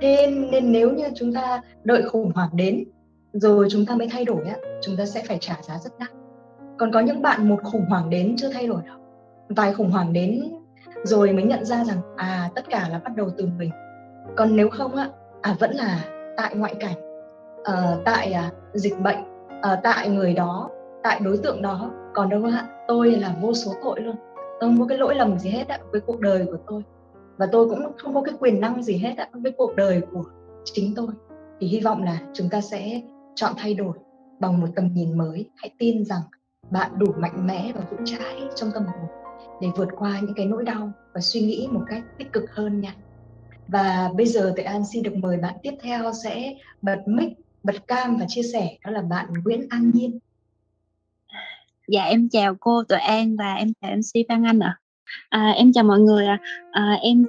Thế 0.00 0.26
nên 0.50 0.72
nếu 0.72 0.90
như 0.90 1.04
chúng 1.14 1.34
ta 1.34 1.62
đợi 1.84 2.02
khủng 2.02 2.32
hoảng 2.34 2.50
đến 2.52 2.84
rồi 3.32 3.68
chúng 3.70 3.86
ta 3.86 3.94
mới 3.94 4.08
thay 4.12 4.24
đổi 4.24 4.44
á 4.44 4.56
chúng 4.82 4.96
ta 4.96 5.06
sẽ 5.06 5.22
phải 5.28 5.38
trả 5.40 5.56
giá 5.62 5.78
rất 5.78 5.98
đắt. 5.98 6.10
Còn 6.78 6.92
có 6.92 7.00
những 7.00 7.22
bạn 7.22 7.48
một 7.48 7.60
khủng 7.62 7.84
hoảng 7.88 8.10
đến 8.10 8.34
chưa 8.38 8.52
thay 8.52 8.66
đổi 8.66 8.82
đâu. 8.86 8.96
Vài 9.48 9.74
khủng 9.74 9.90
hoảng 9.90 10.12
đến 10.12 10.52
rồi 11.04 11.32
mới 11.32 11.44
nhận 11.44 11.64
ra 11.64 11.84
rằng 11.84 11.98
à 12.16 12.50
tất 12.54 12.64
cả 12.70 12.88
là 12.90 12.98
bắt 12.98 13.16
đầu 13.16 13.30
từ 13.38 13.46
mình. 13.58 13.70
Còn 14.36 14.56
nếu 14.56 14.70
không 14.70 14.96
á 14.96 15.08
à 15.42 15.56
vẫn 15.60 15.70
là 15.70 16.04
tại 16.36 16.54
ngoại 16.54 16.74
cảnh 16.80 16.96
à, 17.64 17.96
tại 18.04 18.32
à, 18.32 18.50
dịch 18.72 19.00
bệnh 19.00 19.18
à, 19.62 19.80
tại 19.82 20.08
người 20.08 20.34
đó 20.34 20.70
tại 21.02 21.20
đối 21.24 21.36
tượng 21.36 21.62
đó. 21.62 21.90
Còn 22.14 22.28
đâu 22.28 22.44
ạ 22.44 22.66
tôi 22.88 23.10
là 23.10 23.34
vô 23.40 23.54
số 23.54 23.72
tội 23.82 24.00
luôn 24.00 24.16
tôi 24.60 24.70
không 24.70 24.80
có 24.80 24.86
cái 24.86 24.98
lỗi 24.98 25.14
lầm 25.14 25.38
gì 25.38 25.50
hết 25.50 25.68
ạ 25.68 25.78
với 25.92 26.00
cuộc 26.00 26.20
đời 26.20 26.46
của 26.46 26.58
tôi. 26.66 26.82
Và 27.36 27.46
tôi 27.52 27.68
cũng 27.68 27.92
không 27.98 28.14
có 28.14 28.22
cái 28.22 28.34
quyền 28.40 28.60
năng 28.60 28.82
gì 28.82 28.96
hết 28.96 29.14
ạ 29.16 29.28
với 29.32 29.52
cuộc 29.52 29.76
đời 29.76 30.02
của 30.12 30.24
chính 30.64 30.94
tôi. 30.96 31.08
Thì 31.60 31.66
hy 31.66 31.80
vọng 31.80 32.02
là 32.02 32.20
chúng 32.34 32.48
ta 32.48 32.60
sẽ 32.60 33.02
chọn 33.34 33.52
thay 33.56 33.74
đổi 33.74 33.98
bằng 34.40 34.60
một 34.60 34.66
tầm 34.76 34.90
nhìn 34.94 35.18
mới. 35.18 35.50
Hãy 35.56 35.70
tin 35.78 36.04
rằng 36.04 36.20
bạn 36.70 36.90
đủ 36.98 37.06
mạnh 37.18 37.46
mẽ 37.46 37.72
và 37.74 37.80
vững 37.90 38.04
chãi 38.04 38.36
trong 38.54 38.70
tâm 38.74 38.84
hồn 38.84 39.08
để 39.60 39.68
vượt 39.76 39.88
qua 39.96 40.20
những 40.20 40.34
cái 40.34 40.46
nỗi 40.46 40.64
đau 40.64 40.92
và 41.14 41.20
suy 41.20 41.40
nghĩ 41.40 41.68
một 41.70 41.82
cách 41.88 42.02
tích 42.18 42.32
cực 42.32 42.50
hơn 42.50 42.80
nha. 42.80 42.94
Và 43.68 44.10
bây 44.16 44.26
giờ 44.26 44.52
tại 44.56 44.64
An 44.64 44.84
xin 44.92 45.02
được 45.02 45.16
mời 45.16 45.36
bạn 45.36 45.54
tiếp 45.62 45.74
theo 45.82 46.12
sẽ 46.24 46.54
bật 46.82 46.98
mic, 47.06 47.32
bật 47.62 47.86
cam 47.86 48.16
và 48.16 48.24
chia 48.28 48.42
sẻ. 48.42 48.76
Đó 48.84 48.90
là 48.90 49.02
bạn 49.02 49.26
Nguyễn 49.44 49.66
An 49.70 49.90
Nhiên. 49.94 50.18
Dạ 51.90 52.04
em 52.04 52.28
chào 52.28 52.54
cô 52.60 52.82
Tuệ 52.88 52.98
An 52.98 53.36
và 53.36 53.54
em 53.54 53.68
chào 53.80 53.90
MC 53.90 54.28
Phan 54.28 54.46
Anh 54.46 54.58
ạ. 54.58 54.78
À. 55.28 55.40
À, 55.40 55.50
em 55.50 55.72
chào 55.72 55.84
mọi 55.84 56.00
người 56.00 56.26
ạ. 56.26 56.38
À. 56.70 56.82
À, 56.82 56.98
em 57.02 57.26